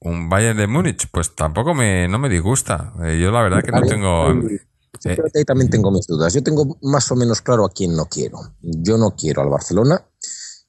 un 0.02 0.28
Bayern 0.30 0.58
de 0.58 0.68
Múnich, 0.68 1.08
pues 1.10 1.34
tampoco 1.34 1.74
me, 1.74 2.10
no 2.10 2.20
me 2.20 2.28
disgusta. 2.28 2.92
Eh, 3.06 3.20
yo 3.22 3.32
la 3.32 3.42
verdad 3.42 3.64
que 3.64 3.72
no 3.72 3.84
tengo. 3.84 4.34
Creo 5.02 5.26
que 5.32 5.40
ahí 5.40 5.46
también 5.46 5.70
tengo 5.70 5.92
mis 5.92 6.08
dudas. 6.08 6.34
Yo 6.34 6.44
tengo 6.44 6.78
más 6.82 7.10
o 7.10 7.16
menos 7.16 7.42
claro 7.42 7.64
a 7.64 7.72
quién 7.72 7.96
no 7.96 8.08
quiero. 8.08 8.40
Yo 8.62 8.98
no 8.98 9.16
quiero 9.16 9.42
al 9.42 9.50
Barcelona 9.50 10.04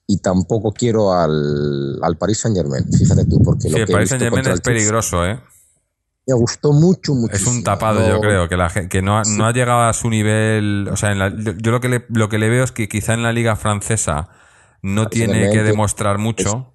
y 0.07 0.19
tampoco 0.19 0.71
quiero 0.71 1.13
al, 1.13 1.99
al 2.01 2.17
Paris 2.17 2.39
Saint 2.39 2.55
Germain. 2.55 2.85
Fíjate 2.91 3.25
tú, 3.25 3.41
porque 3.43 3.63
Sí, 3.63 3.69
lo 3.69 3.77
el 3.77 3.85
que 3.85 3.91
he 3.91 3.95
Paris 3.95 4.09
Saint 4.09 4.23
Germain 4.23 4.45
es 4.45 4.53
el 4.53 4.61
peligroso, 4.61 5.25
¿eh? 5.25 5.39
me 6.27 6.33
gustó 6.33 6.73
mucho, 6.73 7.13
mucho. 7.13 7.35
Es 7.35 7.45
un 7.45 7.63
tapado, 7.63 8.07
yo 8.07 8.19
creo, 8.19 8.49
que 8.49 8.57
la 8.57 8.69
que 8.69 9.01
no 9.01 9.19
ha, 9.19 9.23
no 9.37 9.45
ha 9.45 9.51
llegado 9.53 9.83
a 9.83 9.93
su 9.93 10.09
nivel. 10.09 10.89
O 10.91 10.97
sea, 10.97 11.11
en 11.11 11.19
la- 11.19 11.29
yo, 11.35 11.71
lo 11.71 11.79
que 11.79 11.89
le, 11.89 12.05
lo 12.09 12.29
que 12.29 12.39
le 12.39 12.49
veo 12.49 12.63
es 12.63 12.71
que 12.71 12.87
quizá 12.87 13.13
en 13.13 13.21
la 13.23 13.31
liga 13.31 13.55
francesa 13.55 14.29
no 14.81 15.07
tiene 15.07 15.49
que 15.51 15.63
demostrar 15.63 16.17
mucho. 16.17 16.73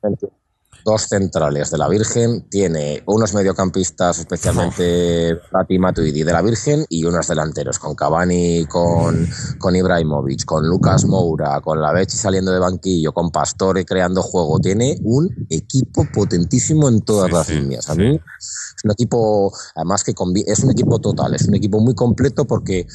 Dos 0.85 1.03
centrales 1.09 1.70
de 1.70 1.78
la 1.78 1.89
Virgen, 1.89 2.49
tiene 2.49 3.03
unos 3.07 3.35
mediocampistas, 3.35 4.18
especialmente 4.18 5.37
Pati 5.51 5.78
Matuidi 5.78 6.22
de 6.22 6.33
la 6.33 6.43
Virgen, 6.43 6.85
y 6.89 7.05
unos 7.05 7.28
delanteros, 7.28 7.78
con 7.78 7.95
Cavani, 7.95 8.64
con, 8.66 9.28
con 9.59 9.76
Ibrahimovic, 9.76 10.45
con 10.45 10.66
Lucas 10.66 11.05
Moura, 11.05 11.61
con 11.61 11.81
la 11.81 11.93
Bechi 11.93 12.16
saliendo 12.16 12.53
de 12.53 12.59
banquillo, 12.59 13.12
con 13.12 13.31
Pastore 13.31 13.85
creando 13.85 14.22
juego. 14.22 14.59
Tiene 14.59 14.99
un 15.03 15.28
equipo 15.51 16.07
potentísimo 16.12 16.89
en 16.89 17.03
todas 17.03 17.28
Sí, 17.28 17.35
las 17.35 17.47
sí, 17.47 17.55
líneas. 17.55 17.89
A 17.91 17.95
sí. 17.95 18.01
mí 18.01 18.14
es 18.16 18.85
un 18.85 18.91
equipo, 18.93 19.53
además 19.74 20.03
que 20.05 20.14
es 20.47 20.61
un 20.61 20.70
equipo 20.70 20.99
total, 21.01 21.35
es 21.35 21.47
un 21.47 21.55
equipo 21.55 21.81
muy 21.81 21.95
completo 21.95 22.47
porque 22.47 22.87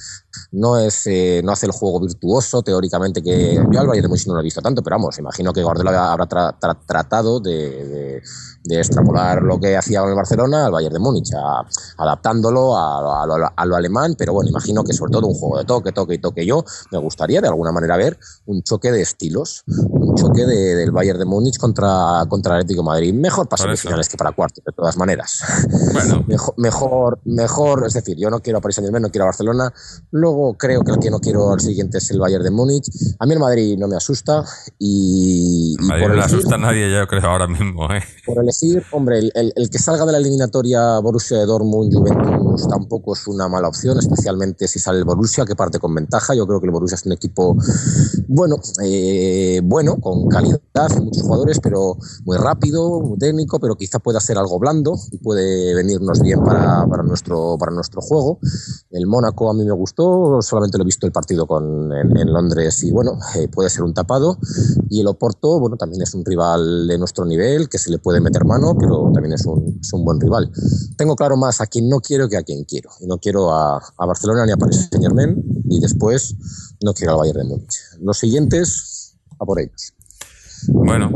no 0.51 0.77
es 0.79 1.03
eh, 1.05 1.41
no 1.43 1.51
hace 1.51 1.65
el 1.67 1.71
juego 1.71 1.99
virtuoso 2.01 2.61
teóricamente 2.61 3.21
que 3.21 3.55
yo 3.71 3.79
al 3.79 3.87
Bayern 3.87 4.03
de 4.03 4.07
Múnich 4.09 4.27
no 4.27 4.33
lo 4.33 4.39
he 4.41 4.43
visto 4.43 4.61
tanto 4.61 4.81
pero 4.83 4.97
vamos 4.97 5.17
imagino 5.17 5.53
que 5.53 5.63
Guardiola 5.63 6.11
habrá 6.11 6.27
tra- 6.27 6.59
tra- 6.59 6.77
tratado 6.85 7.39
de, 7.39 7.74
de- 7.83 8.54
extrapolar 8.69 9.41
lo 9.43 9.59
que 9.59 9.77
hacía 9.77 10.03
el 10.03 10.15
Barcelona 10.15 10.65
al 10.65 10.71
Bayern 10.71 10.93
de 10.93 10.99
Múnich 10.99 11.31
a- 11.33 11.65
adaptándolo 11.97 12.75
a, 12.75 13.23
a 13.23 13.25
lo, 13.27 13.35
a 13.55 13.65
lo 13.65 13.75
alemán 13.75 14.15
pero 14.17 14.33
bueno 14.33 14.49
imagino 14.49 14.83
que 14.83 14.93
sobre 14.93 15.11
todo 15.11 15.27
un 15.27 15.33
juego 15.33 15.57
de 15.57 15.65
toque 15.65 15.91
toque 15.91 16.15
y 16.15 16.17
toque 16.19 16.45
yo 16.45 16.63
me 16.91 16.97
gustaría 16.99 17.41
de 17.41 17.47
alguna 17.47 17.71
manera 17.71 17.97
ver 17.97 18.17
un 18.45 18.63
choque 18.63 18.91
de 18.91 19.01
estilos 19.01 19.63
un 19.67 20.15
choque 20.15 20.45
de- 20.45 20.75
del 20.75 20.91
Bayern 20.91 21.19
de 21.19 21.25
Múnich 21.25 21.57
contra 21.57 22.25
contra 22.27 22.55
el 22.55 22.61
Atlético 22.61 22.81
de 22.81 22.85
Madrid 22.85 23.13
mejor 23.13 23.47
para 23.47 23.61
semifinales 23.63 24.09
que 24.09 24.17
para 24.17 24.31
cuartos 24.31 24.63
de 24.63 24.71
todas 24.71 24.97
maneras 24.97 25.41
Bueno, 25.93 26.23
mejor, 26.27 26.53
mejor, 26.57 27.19
mejor, 27.25 27.83
es 27.87 27.93
decir, 27.93 28.17
yo 28.17 28.29
no 28.29 28.39
quiero 28.41 28.59
a 28.59 28.61
Paris 28.61 28.75
Saint 28.75 28.87
Germain, 28.87 29.01
no 29.01 29.09
quiero 29.09 29.23
a 29.25 29.27
Barcelona. 29.27 29.71
Luego 30.11 30.55
creo 30.57 30.81
que 30.81 30.91
el 30.91 30.99
que 30.99 31.09
no 31.09 31.19
quiero 31.19 31.51
al 31.53 31.59
siguiente 31.59 31.97
es 31.99 32.09
el 32.11 32.19
Bayern 32.19 32.43
de 32.43 32.51
Múnich. 32.51 32.85
A 33.19 33.25
mí 33.25 33.33
el 33.33 33.39
Madrid 33.39 33.77
no 33.77 33.87
me 33.87 33.95
asusta 33.95 34.43
y, 34.79 35.75
y 35.79 35.83
Madrid 35.85 36.01
por 36.03 36.09
no 36.11 36.15
le 36.17 36.23
asusta 36.23 36.55
a 36.55 36.57
nadie, 36.57 36.91
yo 36.91 37.07
creo, 37.07 37.29
ahora 37.29 37.47
mismo, 37.47 37.91
¿eh? 37.93 38.01
por 38.25 38.39
elegir, 38.61 38.83
hombre, 38.91 39.19
el, 39.19 39.31
el- 39.35 39.53
el 39.55 39.69
que 39.69 39.79
salga 39.79 40.05
de 40.05 40.11
la 40.11 40.17
eliminatoria 40.17 40.99
Borussia 40.99 41.37
de 41.37 41.45
Dortmund, 41.45 41.93
Juventus 41.93 42.67
tampoco 42.67 43.13
es 43.13 43.27
una 43.27 43.47
mala 43.47 43.67
opción, 43.67 43.97
especialmente 43.99 44.67
si 44.67 44.79
sale 44.79 44.99
el 44.99 45.05
Borussia, 45.05 45.45
que 45.45 45.55
parte 45.55 45.79
con 45.79 45.93
ventaja. 45.93 46.33
Yo 46.35 46.47
creo 46.47 46.59
que 46.59 46.65
el 46.67 46.71
Borussia 46.71 46.95
es 46.95 47.05
un 47.05 47.11
equipo 47.13 47.55
bueno, 48.27 48.57
eh, 48.83 49.61
bueno, 49.63 49.97
con 49.99 50.27
calidad, 50.27 50.59
muchos 51.01 51.23
jugadores, 51.23 51.59
pero 51.61 51.97
muy 52.25 52.37
rápido, 52.37 53.01
muy 53.01 53.17
técnico, 53.17 53.59
pero 53.59 53.75
quizá 53.75 53.99
pueda 53.99 54.19
ser 54.19 54.37
algo 54.37 54.59
blando 54.59 54.95
y 55.11 55.17
puede 55.17 55.73
venirnos 55.75 56.21
bien 56.21 56.43
para, 56.43 56.85
para 56.87 57.03
nuestro, 57.03 57.57
para 57.57 57.71
nuestro 57.71 58.01
juego. 58.01 58.39
El 58.91 59.07
Mónaco 59.07 59.49
a 59.49 59.53
mí 59.53 59.63
me 59.65 59.71
gustó, 59.73 60.41
solamente 60.41 60.77
lo 60.77 60.83
he 60.83 60.85
visto 60.85 61.05
el 61.05 61.11
partido 61.11 61.45
con, 61.47 61.91
en, 61.93 62.17
en 62.17 62.31
Londres 62.33 62.83
y 62.83 62.91
bueno, 62.91 63.17
eh, 63.35 63.47
puede 63.47 63.69
ser 63.69 63.83
un 63.83 63.93
tapado. 63.93 64.37
Y 64.89 65.01
el 65.01 65.07
Oporto, 65.07 65.59
bueno, 65.59 65.77
también 65.77 66.01
es 66.01 66.13
un 66.13 66.23
rival 66.25 66.87
de 66.87 66.97
nuestro 66.97 67.25
nivel, 67.25 67.67
que 67.69 67.77
se 67.77 67.89
le 67.91 67.97
puede 67.97 68.19
meter 68.21 68.44
mano, 68.45 68.75
pero 68.77 69.11
también 69.13 69.33
es 69.33 69.45
un, 69.45 69.79
es 69.81 69.91
un 69.93 70.05
buen 70.05 70.19
rival. 70.19 70.51
Tengo 70.97 71.15
claro 71.15 71.37
más 71.37 71.61
a 71.61 71.67
quien 71.67 71.89
no 71.89 71.99
quiero 71.99 72.29
que 72.29 72.37
a 72.37 72.43
quien 72.43 72.63
quiero. 72.63 72.89
Y 73.01 73.07
no 73.07 73.17
quiero 73.17 73.51
a, 73.51 73.77
a 73.77 74.05
Barcelona 74.05 74.45
ni 74.45 74.51
a 74.51 74.57
Paris 74.57 74.87
Saint 74.89 75.03
Germain, 75.03 75.43
y 75.69 75.79
después 75.79 76.35
no 76.83 76.93
quiero 76.93 77.13
al 77.13 77.19
Bayern 77.19 77.39
de 77.39 77.45
Múnich. 77.45 77.75
Los 77.99 78.19
siguientes, 78.19 79.17
a 79.39 79.45
por 79.45 79.59
ellos. 79.59 79.94
Bueno, 80.69 81.09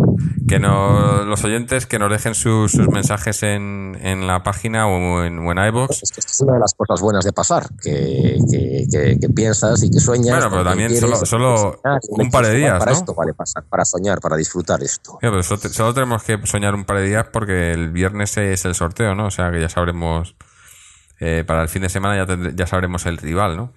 que 0.47 0.59
no, 0.59 1.23
los 1.25 1.43
oyentes 1.43 1.85
que 1.85 1.99
nos 1.99 2.09
dejen 2.11 2.33
sus, 2.35 2.71
sus 2.71 2.87
mensajes 2.89 3.43
en, 3.43 3.97
en 4.01 4.25
la 4.27 4.41
página 4.43 4.87
o 4.87 5.23
en, 5.23 5.39
o 5.39 5.51
en 5.51 5.57
iVoox. 5.57 6.01
Es 6.03 6.11
que 6.11 6.19
esto 6.21 6.31
es 6.31 6.41
una 6.41 6.53
de 6.53 6.59
las 6.59 6.73
cosas 6.73 7.01
buenas 7.01 7.23
de 7.25 7.33
pasar, 7.33 7.67
que, 7.81 8.37
que, 8.51 8.85
que- 8.91 9.19
que 9.19 9.29
piensas 9.29 9.83
y 9.83 9.91
que 9.91 9.99
sueñas. 9.99 10.35
Bueno, 10.37 10.49
pero 10.49 10.63
también 10.63 10.89
quieres, 10.89 11.09
solo- 11.09 11.25
solo 11.25 11.57
soñar, 11.83 11.99
y 12.03 12.21
un 12.21 12.31
par 12.31 12.45
de 12.47 12.55
días, 12.55 12.79
Para 12.79 12.91
¿no? 12.91 12.97
esto 12.97 13.13
vale 13.15 13.33
pasar, 13.33 13.63
para 13.69 13.85
soñar, 13.85 14.19
para 14.19 14.35
disfrutar 14.37 14.81
esto. 14.83 15.17
Pero 15.21 15.41
solo, 15.43 15.61
solo 15.61 15.93
tenemos 15.93 16.23
que 16.23 16.39
soñar 16.45 16.73
un 16.75 16.85
par 16.85 16.97
de 16.97 17.03
días 17.07 17.27
porque 17.31 17.71
el 17.71 17.91
viernes 17.91 18.35
es 18.37 18.65
el 18.65 18.75
sorteo, 18.75 19.13
¿no? 19.15 19.27
O 19.27 19.31
sea 19.31 19.51
que 19.51 19.61
ya 19.61 19.69
sabremos. 19.69 20.35
eh, 21.19 21.43
para 21.45 21.61
el 21.61 21.69
fin 21.69 21.81
de 21.81 21.89
semana 21.89 22.15
ya, 22.15 22.25
tendré- 22.25 22.53
ya 22.55 22.65
sabremos 22.65 23.05
el 23.05 23.17
rival, 23.17 23.57
¿no? 23.57 23.73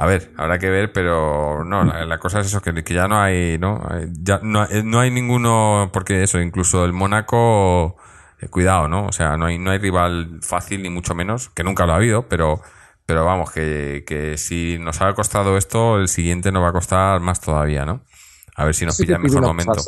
A 0.00 0.06
ver, 0.06 0.32
habrá 0.36 0.60
que 0.60 0.70
ver, 0.70 0.92
pero 0.92 1.64
no, 1.64 1.84
la, 1.84 2.06
la 2.06 2.18
cosa 2.18 2.38
es 2.40 2.46
eso, 2.46 2.60
que, 2.62 2.84
que 2.84 2.94
ya 2.94 3.08
no 3.08 3.20
hay, 3.20 3.58
¿no? 3.58 3.82
Ya 4.22 4.38
no, 4.44 4.62
hay- 4.62 4.84
no 4.84 5.00
hay 5.00 5.10
ninguno, 5.10 5.90
porque 5.92 6.22
eso, 6.22 6.40
incluso 6.40 6.84
el 6.84 6.92
Mónaco, 6.92 7.96
eh, 8.40 8.46
cuidado, 8.48 8.86
¿no? 8.86 9.06
O 9.06 9.12
sea, 9.12 9.36
no 9.36 9.46
hay, 9.46 9.58
no 9.58 9.72
hay 9.72 9.78
rival 9.78 10.38
fácil, 10.42 10.82
ni 10.84 10.90
mucho 10.90 11.16
menos, 11.16 11.48
que 11.48 11.64
nunca 11.64 11.84
lo 11.84 11.94
ha 11.94 11.96
habido, 11.96 12.28
pero, 12.28 12.62
pero 13.06 13.24
vamos, 13.24 13.50
que, 13.50 14.04
que 14.06 14.38
si 14.38 14.78
nos 14.78 15.00
ha 15.02 15.12
costado 15.14 15.56
esto, 15.56 15.96
el 15.98 16.06
siguiente 16.08 16.52
nos 16.52 16.62
va 16.62 16.68
a 16.68 16.72
costar 16.72 17.18
más 17.20 17.40
todavía, 17.40 17.84
¿no? 17.84 18.04
A 18.54 18.64
ver 18.64 18.74
si 18.76 18.86
nos 18.86 18.94
Sí 18.96 19.02
pilla 19.04 19.16
pide 19.16 19.24
mejor 19.24 19.42
momento. 19.42 19.82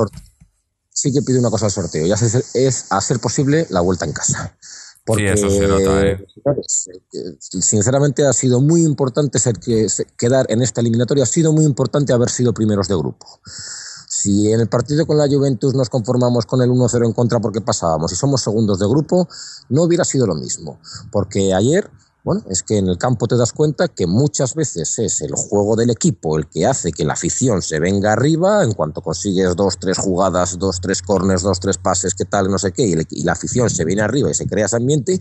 Sí 0.92 1.12
que 1.12 1.22
pide 1.22 1.38
una 1.40 1.50
cosa 1.50 1.66
al 1.66 1.72
sorteo, 1.72 2.06
y 2.06 2.12
es, 2.12 2.22
es 2.54 2.86
a 2.92 3.00
ser 3.00 3.20
posible 3.20 3.66
la 3.70 3.80
vuelta 3.80 4.04
en 4.04 4.12
casa. 4.12 4.56
Porque, 5.05 5.32
¿eh? 5.32 6.26
eh, 6.44 7.36
sinceramente 7.38 8.26
ha 8.26 8.32
sido 8.32 8.61
muy 8.61 8.82
importante 8.84 9.38
ser 9.38 9.59
que, 9.59 9.86
quedar 10.16 10.46
en 10.51 10.62
esta 10.62 10.80
eliminatoria, 10.80 11.24
ha 11.24 11.26
sido 11.26 11.53
muy 11.53 11.64
importante 11.64 12.12
haber 12.12 12.28
sido 12.28 12.53
primeros 12.53 12.86
de 12.86 12.96
grupo. 12.96 13.26
Si 14.09 14.53
en 14.53 14.61
el 14.61 14.68
partido 14.68 15.07
con 15.07 15.16
la 15.16 15.26
Juventus 15.28 15.74
nos 15.74 15.88
conformamos 15.88 16.44
con 16.44 16.61
el 16.61 16.68
1-0 16.68 17.07
en 17.07 17.12
contra 17.12 17.40
porque 17.40 17.61
pasábamos 17.61 18.12
y 18.12 18.16
somos 18.16 18.42
segundos 18.42 18.78
de 18.78 18.86
grupo, 18.86 19.28
no 19.68 19.84
hubiera 19.84 20.05
sido 20.05 20.26
lo 20.26 20.34
mismo. 20.34 20.78
Porque 21.11 21.55
ayer, 21.55 21.90
bueno, 22.24 22.42
es 22.48 22.62
que 22.62 22.78
en 22.78 22.88
el 22.88 22.98
campo 22.98 23.26
te 23.26 23.36
das 23.36 23.52
cuenta 23.52 23.88
que 23.88 24.06
muchas 24.06 24.54
veces 24.54 24.98
es 24.98 25.20
el 25.22 25.32
juego 25.34 25.76
del 25.76 25.90
equipo 25.90 26.36
el 26.36 26.48
que 26.48 26.66
hace 26.66 26.92
que 26.92 27.04
la 27.04 27.14
afición 27.14 27.62
se 27.62 27.80
venga 27.80 28.12
arriba 28.12 28.62
en 28.62 28.72
cuanto 28.72 29.00
consigues 29.00 29.56
dos, 29.56 29.78
tres 29.78 29.98
jugadas, 29.98 30.58
dos, 30.58 30.80
tres 30.80 31.02
corners, 31.02 31.42
dos, 31.42 31.60
tres 31.60 31.78
pases, 31.78 32.14
qué 32.14 32.24
tal, 32.24 32.50
no 32.50 32.58
sé 32.58 32.72
qué, 32.72 32.82
y, 33.10 33.22
la 33.22 33.32
afición 33.32 33.70
se 33.70 33.84
viene 33.84 34.02
arriba 34.02 34.30
y 34.30 34.34
se 34.34 34.46
crea 34.46 34.66
ese 34.66 34.76
ambiente, 34.76 35.18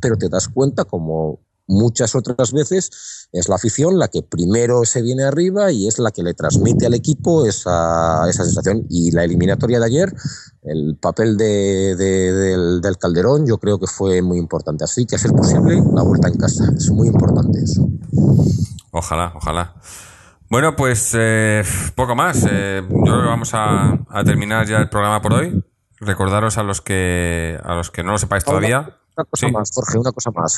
pero 0.00 0.16
te 0.16 0.28
das 0.28 0.48
cuenta 0.48 0.84
como 0.84 1.40
muchas 1.68 2.14
otras 2.14 2.52
veces 2.52 3.28
es 3.30 3.48
la 3.48 3.54
afición 3.56 3.98
la 3.98 4.08
que 4.08 4.22
primero 4.22 4.84
se 4.84 5.02
viene 5.02 5.22
arriba 5.22 5.70
y 5.70 5.86
es 5.86 5.98
la 5.98 6.10
que 6.10 6.22
le 6.22 6.34
transmite 6.34 6.86
al 6.86 6.94
equipo 6.94 7.46
esa, 7.46 8.28
esa 8.28 8.44
sensación. 8.44 8.86
Y 8.88 9.10
la 9.12 9.22
eliminatoria 9.24 9.78
de 9.78 9.86
ayer, 9.86 10.12
el 10.62 10.96
papel 11.00 11.36
de, 11.36 11.94
de- 11.96 12.32
del, 12.32 12.80
del 12.80 12.96
Calderón, 12.98 13.46
yo 13.46 13.58
creo 13.58 13.78
que 13.78 13.86
fue 13.86 14.22
muy 14.22 14.38
importante. 14.38 14.84
Así 14.84 15.04
que, 15.06 15.16
a 15.16 15.18
ser 15.18 15.32
posible, 15.32 15.80
la 15.94 16.02
vuelta 16.02 16.28
en 16.28 16.38
casa. 16.38 16.64
Es 16.76 16.90
muy 16.90 17.08
importante 17.08 17.58
eso. 17.62 17.86
Ojalá, 18.90 19.32
ojalá. 19.36 19.74
Bueno, 20.50 20.74
pues 20.76 21.10
eh, 21.14 21.62
poco 21.94 22.14
más. 22.14 22.44
Eh, 22.50 22.82
yo 22.88 23.02
creo 23.02 23.20
que 23.22 23.28
vamos 23.28 23.50
a, 23.52 23.98
a 24.08 24.24
terminar 24.24 24.66
ya 24.66 24.78
el 24.78 24.88
programa 24.88 25.20
por 25.20 25.34
hoy. 25.34 25.62
Recordaros 26.00 26.56
a 26.58 26.62
los 26.62 26.80
que 26.80 27.58
a 27.62 27.74
los 27.74 27.90
que 27.90 28.02
no 28.02 28.12
lo 28.12 28.18
sepáis 28.18 28.44
todavía. 28.44 28.96
Una 29.18 29.24
cosa 29.24 29.46
Sí. 29.48 29.52
más, 29.52 29.70
Jorge, 29.74 29.98
una 29.98 30.12
cosa 30.12 30.30
más. 30.30 30.56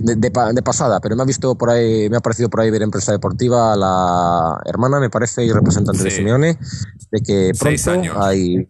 De, 0.00 0.16
de 0.16 0.30
pa- 0.32 0.52
de 0.52 0.62
pasada, 0.62 0.98
pero 1.00 1.14
me 1.14 1.22
ha 1.22 1.26
visto 1.26 1.54
por 1.56 1.70
ahí, 1.70 2.10
me 2.10 2.16
ha 2.16 2.20
parecido 2.20 2.50
por 2.50 2.60
ahí 2.60 2.70
ver 2.70 2.82
en 2.82 2.90
prensa 2.90 3.12
deportiva 3.12 3.76
la 3.76 4.60
hermana, 4.64 4.98
me 4.98 5.10
parece, 5.10 5.44
y 5.44 5.52
representante 5.52 6.02
de. 6.02 6.10
Simeone, 6.10 6.58
de 7.12 7.20
que 7.20 7.52
pronto 7.56 8.20
hay. 8.20 8.66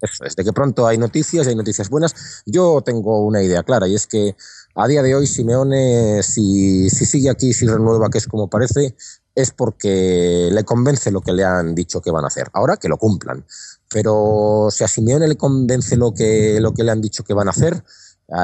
Eso 0.00 0.24
es, 0.24 0.34
de 0.34 0.44
que 0.44 0.52
pronto 0.52 0.86
hay 0.86 0.98
noticias 0.98 1.46
y 1.46 1.50
hay 1.50 1.54
noticias 1.56 1.88
buenas. 1.88 2.42
Yo 2.44 2.82
tengo 2.84 3.24
una 3.24 3.40
idea 3.40 3.62
clara 3.62 3.86
y 3.86 3.94
es 3.94 4.06
que 4.08 4.34
a 4.74 4.88
día 4.88 5.02
de 5.02 5.14
hoy 5.14 5.26
Simeone, 5.28 6.22
si, 6.24 6.90
si 6.90 7.06
sigue 7.06 7.30
aquí, 7.30 7.52
si 7.54 7.66
renueva, 7.68 8.10
que 8.10 8.18
es 8.18 8.26
como 8.26 8.50
parece, 8.50 8.96
es 9.34 9.52
porque 9.52 10.48
le 10.52 10.64
convence 10.64 11.10
lo 11.12 11.20
que 11.20 11.32
le 11.32 11.44
han 11.44 11.74
dicho 11.74 12.00
que 12.02 12.10
van 12.10 12.24
a 12.24 12.28
hacer. 12.28 12.48
Ahora 12.52 12.76
que 12.78 12.88
lo 12.88 12.98
cumplan. 12.98 13.46
Pero 13.90 14.68
si 14.70 14.82
a 14.82 14.88
Simeone 14.88 15.28
le 15.28 15.36
convence 15.36 15.96
lo 15.96 16.12
que, 16.12 16.58
lo 16.60 16.74
que 16.74 16.82
le 16.82 16.90
han 16.90 17.00
dicho 17.00 17.22
que 17.22 17.32
van 17.32 17.46
a 17.46 17.52
hacer, 17.52 17.82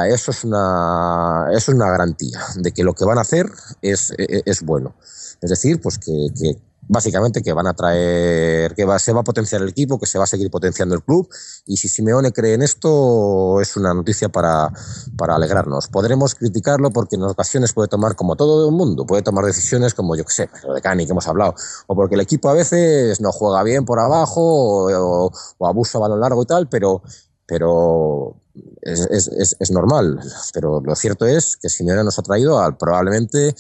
eso 0.09 0.31
es 0.31 0.45
una, 0.45 1.49
eso 1.51 1.73
es 1.73 1.77
una 1.77 1.91
garantía 1.91 2.41
de 2.57 2.73
que 2.73 2.85
lo 2.85 2.95
que 2.95 3.05
van 3.05 3.19
a 3.19 3.23
hacer 3.23 3.51
es, 3.81 4.13
es, 4.17 4.43
es 4.45 4.63
bueno. 4.63 4.95
Es 5.41 5.51
decir, 5.51 5.81
pues 5.81 5.99
que, 5.99 6.29
que 6.39 6.57
básicamente 6.89 7.43
que 7.43 7.53
van 7.53 7.67
a 7.67 7.75
traer, 7.75 8.75
que 8.75 8.85
va, 8.85 8.99
se 8.99 9.13
va 9.13 9.21
a 9.21 9.25
potenciar 9.25 9.63
el 9.63 9.69
equipo, 9.69 9.99
que 9.99 10.07
se 10.07 10.19
va 10.19 10.25
a 10.25 10.27
seguir 10.27 10.51
potenciando 10.51 10.95
el 10.95 11.03
club. 11.03 11.29
Y 11.67 11.77
si 11.77 11.89
Simeone 11.89 12.33
cree 12.33 12.55
en 12.55 12.63
esto, 12.63 13.61
es 13.61 13.77
una 13.77 13.95
noticia 13.95 14.29
para, 14.29 14.71
para 15.17 15.37
alegrarnos. 15.37 15.89
Podremos 15.89 16.35
criticarlo 16.35 16.91
porque 16.91 17.17
en 17.17 17.23
ocasiones 17.23 17.73
puede 17.73 17.89
tomar, 17.89 18.17
como 18.17 18.37
todo 18.37 18.69
el 18.69 18.75
mundo, 18.75 19.07
puede 19.07 19.23
tomar 19.23 19.45
decisiones 19.45 19.95
como, 19.95 20.17
yo 20.17 20.25
que 20.25 20.33
sé, 20.33 20.51
lo 20.65 20.75
de 20.75 20.81
Cani 20.81 21.07
que 21.07 21.13
hemos 21.13 21.27
hablado, 21.27 21.55
o 21.87 21.95
porque 21.95 22.15
el 22.15 22.21
equipo 22.21 22.49
a 22.49 22.55
veces 22.55 23.21
no 23.21 23.33
juega 23.33 23.63
bien 23.63 23.85
por 23.85 23.99
abajo, 23.99 24.41
o, 24.41 25.27
o, 25.27 25.33
o 25.59 25.67
abusa 25.67 25.99
balón 25.99 26.21
largo 26.21 26.43
y 26.43 26.47
tal, 26.47 26.69
pero, 26.69 27.03
pero 27.47 28.37
es, 28.83 29.01
es, 29.11 29.29
es, 29.29 29.57
es 29.59 29.71
normal. 29.71 30.21
Pero 30.55 30.81
lo 30.85 30.95
cierto 30.95 31.27
es 31.27 31.57
que 31.57 31.69
Simeone 31.69 32.05
nos 32.05 32.19
ha 32.19 32.23
traído 32.23 32.61
al 32.61 32.77
probablemente 32.77 33.55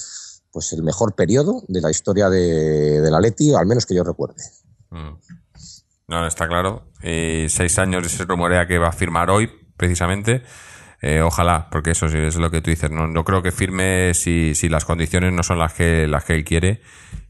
pues 0.52 0.72
el 0.74 0.82
mejor 0.82 1.14
periodo 1.14 1.62
de 1.68 1.80
la 1.80 1.90
historia 1.90 2.28
de, 2.28 3.00
del 3.00 3.14
Atleti, 3.14 3.54
al 3.54 3.66
menos 3.66 3.86
que 3.86 3.94
yo 3.94 4.04
recuerde. 4.04 4.42
Mm. 4.90 5.16
No, 6.08 6.26
está 6.26 6.46
claro. 6.46 6.88
Y 7.02 7.46
seis 7.48 7.78
años 7.78 8.10
se 8.10 8.24
rumorea 8.24 8.66
que 8.66 8.76
va 8.78 8.88
a 8.88 8.92
firmar 8.92 9.30
hoy, 9.30 9.50
precisamente. 9.78 10.42
Eh, 11.00 11.22
ojalá, 11.22 11.68
porque 11.70 11.92
eso 11.92 12.08
sí 12.08 12.18
es 12.18 12.36
lo 12.36 12.50
que 12.50 12.60
tú 12.60 12.68
dices. 12.70 12.90
No, 12.90 13.08
no 13.08 13.24
creo 13.24 13.42
que 13.42 13.50
firme 13.50 14.12
si, 14.14 14.54
si 14.54 14.68
las 14.68 14.84
condiciones 14.84 15.32
no 15.32 15.42
son 15.42 15.58
las 15.58 15.72
que, 15.72 16.06
las 16.06 16.24
que 16.24 16.34
él 16.34 16.44
quiere. 16.44 16.82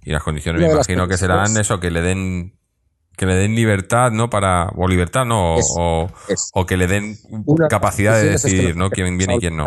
Y 0.03 0.11
las 0.11 0.23
condiciones 0.25 0.61
me 0.61 0.71
imagino 0.73 1.07
que 1.07 1.17
serán 1.17 1.45
condiciones- 1.45 1.61
eso, 1.67 1.79
que 1.81 1.91
le 1.93 2.03
den 2.03 2.59
que 3.17 3.27
le 3.27 3.35
den 3.35 3.55
libertad, 3.55 4.11
¿no? 4.11 4.31
Para, 4.31 4.69
o 4.77 4.89
libertad, 4.89 5.25
¿no? 5.25 5.55
O, 5.55 5.59
Es- 5.59 5.75
o, 5.79 6.11
es. 6.29 6.51
o 6.55 6.67
que 6.67 6.77
le 6.77 6.87
den 6.87 7.19
Una 7.47 7.69
capacidad 7.69 8.15
de 8.15 8.21
condiciones 8.29 8.45
es 8.45 8.51
que 8.51 8.57
decidir, 8.57 8.77
¿no? 8.77 8.91
Quién 8.91 9.19
viene 9.19 9.37
y 9.37 9.39
quién 9.39 9.57
no. 9.57 9.65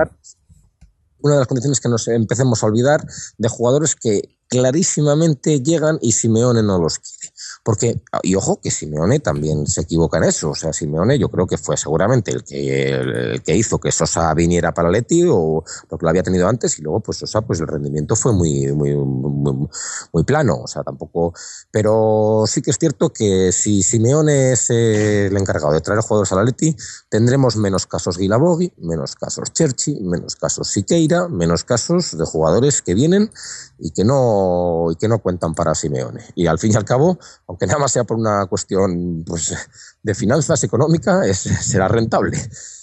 Una 1.19 1.33
de 1.35 1.39
las 1.39 1.47
condiciones 1.47 1.77
es 1.77 1.81
que 1.81 1.89
nos 1.89 2.07
empecemos 2.07 2.61
a 2.61 2.65
olvidar 2.67 3.05
de 3.37 3.49
jugadores 3.49 3.95
que 3.95 4.37
clarísimamente 4.47 5.61
llegan 5.61 5.97
y 6.01 6.11
Simeone 6.11 6.61
no 6.61 6.77
los 6.79 6.99
quiere. 6.99 7.33
Porque, 7.65 7.99
y 8.21 8.35
ojo, 8.35 8.61
que 8.61 8.69
Simeone 8.69 9.19
también 9.19 9.65
se 9.65 9.81
equivoca 9.81 10.19
en 10.19 10.25
eso. 10.25 10.51
O 10.51 10.55
sea, 10.55 10.71
Simeone 10.71 11.17
yo 11.17 11.29
creo 11.29 11.47
que 11.47 11.57
fue 11.57 11.75
seguramente 11.77 12.29
el 12.29 12.43
que, 12.43 13.41
que 13.43 13.55
hizo 13.55 13.79
que 13.79 13.91
Sosa 13.91 14.31
viniera 14.35 14.71
para 14.71 14.91
Leti 14.91 15.23
o 15.27 15.63
porque 15.89 16.05
lo 16.05 16.09
había 16.11 16.21
tenido 16.21 16.47
antes 16.47 16.77
y 16.77 16.83
luego 16.83 16.99
pues 16.99 17.17
Sosa 17.17 17.41
pues 17.41 17.59
el 17.61 17.67
rendimiento 17.67 18.15
fue 18.15 18.33
muy, 18.33 18.71
muy, 18.71 18.93
muy, 18.93 19.67
muy 20.13 20.23
plano. 20.23 20.61
O 20.61 20.67
sea, 20.67 20.83
tampoco... 20.83 21.33
Pero 21.71 22.43
sí 22.45 22.61
que 22.61 22.69
es 22.69 22.77
cierto 22.77 23.11
que 23.11 23.51
si 23.51 23.81
Simeone 23.81 24.51
es 24.51 24.69
el 24.69 25.35
encargado 25.35 25.73
de 25.73 25.81
traer 25.81 26.01
jugadores 26.01 26.31
a 26.33 26.35
la 26.35 26.43
Leti, 26.43 26.77
tendremos 27.09 27.55
menos 27.55 27.87
casos 27.87 28.19
Guilabogui, 28.19 28.73
menos 28.77 29.15
casos 29.15 29.51
Cherchi, 29.53 30.01
menos 30.01 30.35
casos 30.35 30.67
Siqueira, 30.67 31.27
menos 31.29 31.63
casos 31.63 32.15
de 32.15 32.25
jugadores 32.25 32.83
que 32.83 32.93
vienen 32.93 33.31
y 33.79 33.89
que 33.89 34.03
no 34.03 34.91
y 34.91 34.95
que 34.97 35.07
no 35.07 35.19
cuentan 35.19 35.55
para 35.55 35.73
Simeone. 35.73 36.23
Y 36.35 36.45
al 36.47 36.59
fin 36.59 36.71
y 36.71 36.75
al 36.75 36.85
cabo, 36.85 37.17
aunque 37.55 37.67
nada 37.67 37.79
más 37.79 37.93
sea 37.93 38.03
por 38.03 38.17
una 38.17 38.45
cuestión 38.47 39.23
pues, 39.25 39.55
de 40.03 40.13
finanzas 40.13 40.61
económica, 40.65 41.21
será 41.33 41.87
rentable. 41.87 42.37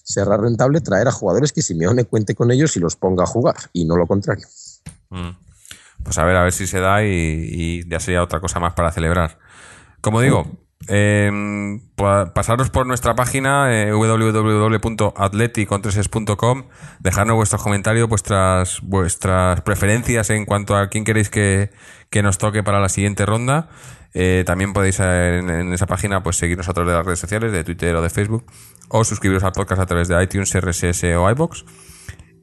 Será 0.04 0.38
rentable 0.38 0.80
traer 0.80 1.08
a 1.08 1.12
jugadores 1.12 1.52
que 1.52 1.60
Simeone 1.60 2.04
cuente 2.04 2.34
con 2.34 2.50
ellos 2.50 2.74
y 2.76 2.80
los 2.80 2.96
ponga 2.96 3.24
a 3.24 3.26
jugar, 3.26 3.56
y 3.74 3.84
no 3.84 3.96
lo 3.96 4.06
contrario. 4.06 4.46
Mm. 5.10 5.32
Pues 6.02 6.16
a 6.16 6.24
ver, 6.24 6.36
a 6.36 6.42
ver 6.42 6.52
si 6.52 6.66
se 6.66 6.80
da 6.80 7.04
y, 7.04 7.08
y 7.10 7.86
ya 7.88 8.00
sería 8.00 8.22
otra 8.22 8.40
cosa 8.40 8.60
más 8.60 8.72
para 8.72 8.90
celebrar. 8.92 9.38
Como 10.00 10.22
digo, 10.22 10.50
eh, 10.88 11.30
pa- 11.94 12.32
pasaros 12.34 12.70
por 12.70 12.86
nuestra 12.86 13.14
página 13.14 13.68
eh, 13.72 13.92
www.atleticontreses.com, 13.92 16.64
dejarnos 16.98 17.36
vuestros 17.36 17.62
comentarios, 17.62 18.08
vuestras, 18.08 18.80
vuestras 18.82 19.60
preferencias 19.60 20.30
en 20.30 20.44
cuanto 20.46 20.74
a 20.76 20.88
quién 20.88 21.04
queréis 21.04 21.30
que, 21.30 21.70
que 22.12 22.22
nos 22.22 22.38
toque 22.38 22.62
para 22.62 22.78
la 22.78 22.88
siguiente 22.88 23.26
ronda. 23.26 23.68
Eh, 24.14 24.44
también 24.46 24.74
podéis 24.74 25.00
eh, 25.00 25.38
en, 25.38 25.72
esa 25.72 25.86
página 25.86 26.22
pues 26.22 26.36
seguirnos 26.36 26.68
a 26.68 26.74
través 26.74 26.92
de 26.92 26.96
las 26.98 27.06
redes 27.06 27.18
sociales, 27.18 27.50
de 27.50 27.64
Twitter 27.64 27.96
o 27.96 28.02
de 28.02 28.10
Facebook, 28.10 28.44
o 28.88 29.02
suscribiros 29.02 29.42
al 29.42 29.52
podcast 29.52 29.80
a 29.80 29.86
través 29.86 30.06
de 30.06 30.22
iTunes, 30.22 30.52
RSS 30.54 31.02
o 31.16 31.28
iBox. 31.30 31.64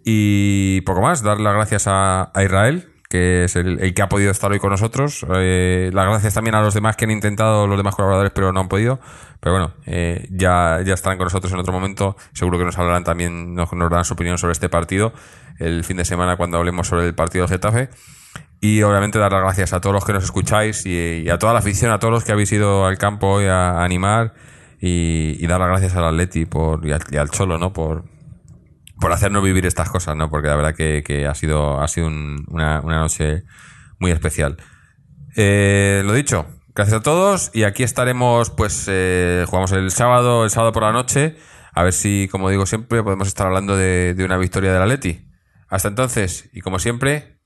Y 0.03 0.81
poco 0.81 1.01
más, 1.01 1.21
dar 1.21 1.39
las 1.39 1.53
gracias 1.53 1.83
a, 1.85 2.31
Israel, 2.35 2.91
que 3.09 3.43
es 3.43 3.55
el, 3.55 3.93
que 3.93 4.01
ha 4.01 4.09
podido 4.09 4.31
estar 4.31 4.51
hoy 4.51 4.59
con 4.59 4.71
nosotros. 4.71 5.23
Eh, 5.35 5.91
las 5.93 6.07
gracias 6.07 6.33
también 6.33 6.55
a 6.55 6.61
los 6.61 6.73
demás 6.73 6.95
que 6.95 7.05
han 7.05 7.11
intentado, 7.11 7.67
los 7.67 7.77
demás 7.77 7.95
colaboradores, 7.95 8.31
pero 8.33 8.51
no 8.51 8.61
han 8.61 8.69
podido. 8.69 8.99
Pero 9.39 9.53
bueno, 9.53 9.73
eh, 9.85 10.27
ya, 10.31 10.81
ya 10.83 10.95
estarán 10.95 11.19
con 11.19 11.25
nosotros 11.25 11.53
en 11.53 11.59
otro 11.59 11.73
momento. 11.73 12.17
Seguro 12.33 12.57
que 12.57 12.65
nos 12.65 12.77
hablarán 12.79 13.03
también, 13.03 13.53
nos, 13.53 13.69
darán 13.71 14.03
su 14.03 14.15
opinión 14.15 14.39
sobre 14.39 14.53
este 14.53 14.67
partido 14.67 15.13
el 15.59 15.83
fin 15.83 15.97
de 15.97 16.05
semana 16.05 16.37
cuando 16.37 16.57
hablemos 16.57 16.87
sobre 16.87 17.05
el 17.05 17.13
partido 17.13 17.45
del 17.45 17.53
Getafe. 17.55 17.89
Y 18.61 18.81
obviamente 18.83 19.19
dar 19.19 19.31
las 19.31 19.41
gracias 19.41 19.71
a 19.73 19.79
todos 19.79 19.93
los 19.93 20.03
que 20.05 20.11
nos 20.13 20.23
escucháis 20.25 20.85
y, 20.85 21.29
a 21.29 21.37
toda 21.37 21.53
la 21.53 21.59
afición, 21.59 21.91
a 21.91 21.99
todos 21.99 22.13
los 22.13 22.23
que 22.25 22.33
habéis 22.33 22.51
ido 22.51 22.85
al 22.85 22.97
campo 22.97 23.27
hoy 23.27 23.45
a, 23.45 23.83
animar 23.83 24.33
y, 24.81 25.37
y 25.39 25.47
dar 25.47 25.59
las 25.61 25.69
gracias 25.69 25.95
al 25.95 26.03
Atleti 26.05 26.45
por, 26.45 26.85
y, 26.85 26.91
al, 26.91 27.01
y 27.09 27.17
al 27.17 27.29
Cholo, 27.29 27.57
¿no? 27.57 27.71
Por, 27.71 28.03
por 28.99 29.13
hacernos 29.13 29.43
vivir 29.43 29.65
estas 29.65 29.89
cosas, 29.89 30.17
¿no? 30.17 30.29
Porque 30.29 30.49
la 30.49 30.55
verdad 30.57 30.75
que, 30.75 31.03
que 31.05 31.25
ha 31.25 31.33
sido, 31.35 31.79
ha 31.81 31.87
sido 31.87 32.07
un- 32.07 32.45
una, 32.49 32.81
una 32.81 32.99
noche 32.99 33.43
muy 33.97 34.11
especial. 34.11 34.57
Eh, 35.37 36.01
lo 36.05 36.11
dicho, 36.13 36.47
gracias 36.75 36.97
a 36.99 37.01
todos 37.01 37.51
y 37.53 37.63
aquí 37.63 37.83
estaremos, 37.83 38.49
pues, 38.49 38.87
eh, 38.89 39.45
jugamos 39.47 39.71
el 39.71 39.89
sábado, 39.91 40.43
el 40.43 40.49
sábado 40.49 40.73
por 40.73 40.83
la 40.83 40.91
noche, 40.91 41.37
a 41.73 41.83
ver 41.83 41.93
si, 41.93 42.27
como 42.29 42.49
digo 42.49 42.65
siempre, 42.65 43.03
podemos 43.03 43.29
estar 43.29 43.47
hablando 43.47 43.77
de, 43.77 44.15
de 44.15 44.25
una 44.25 44.37
victoria 44.37 44.73
del 44.73 44.81
Atleti. 44.81 45.29
Hasta 45.69 45.87
entonces, 45.87 46.49
y 46.51 46.59
como 46.59 46.79
siempre, 46.79 47.38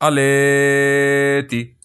Aleti. 0.00 1.79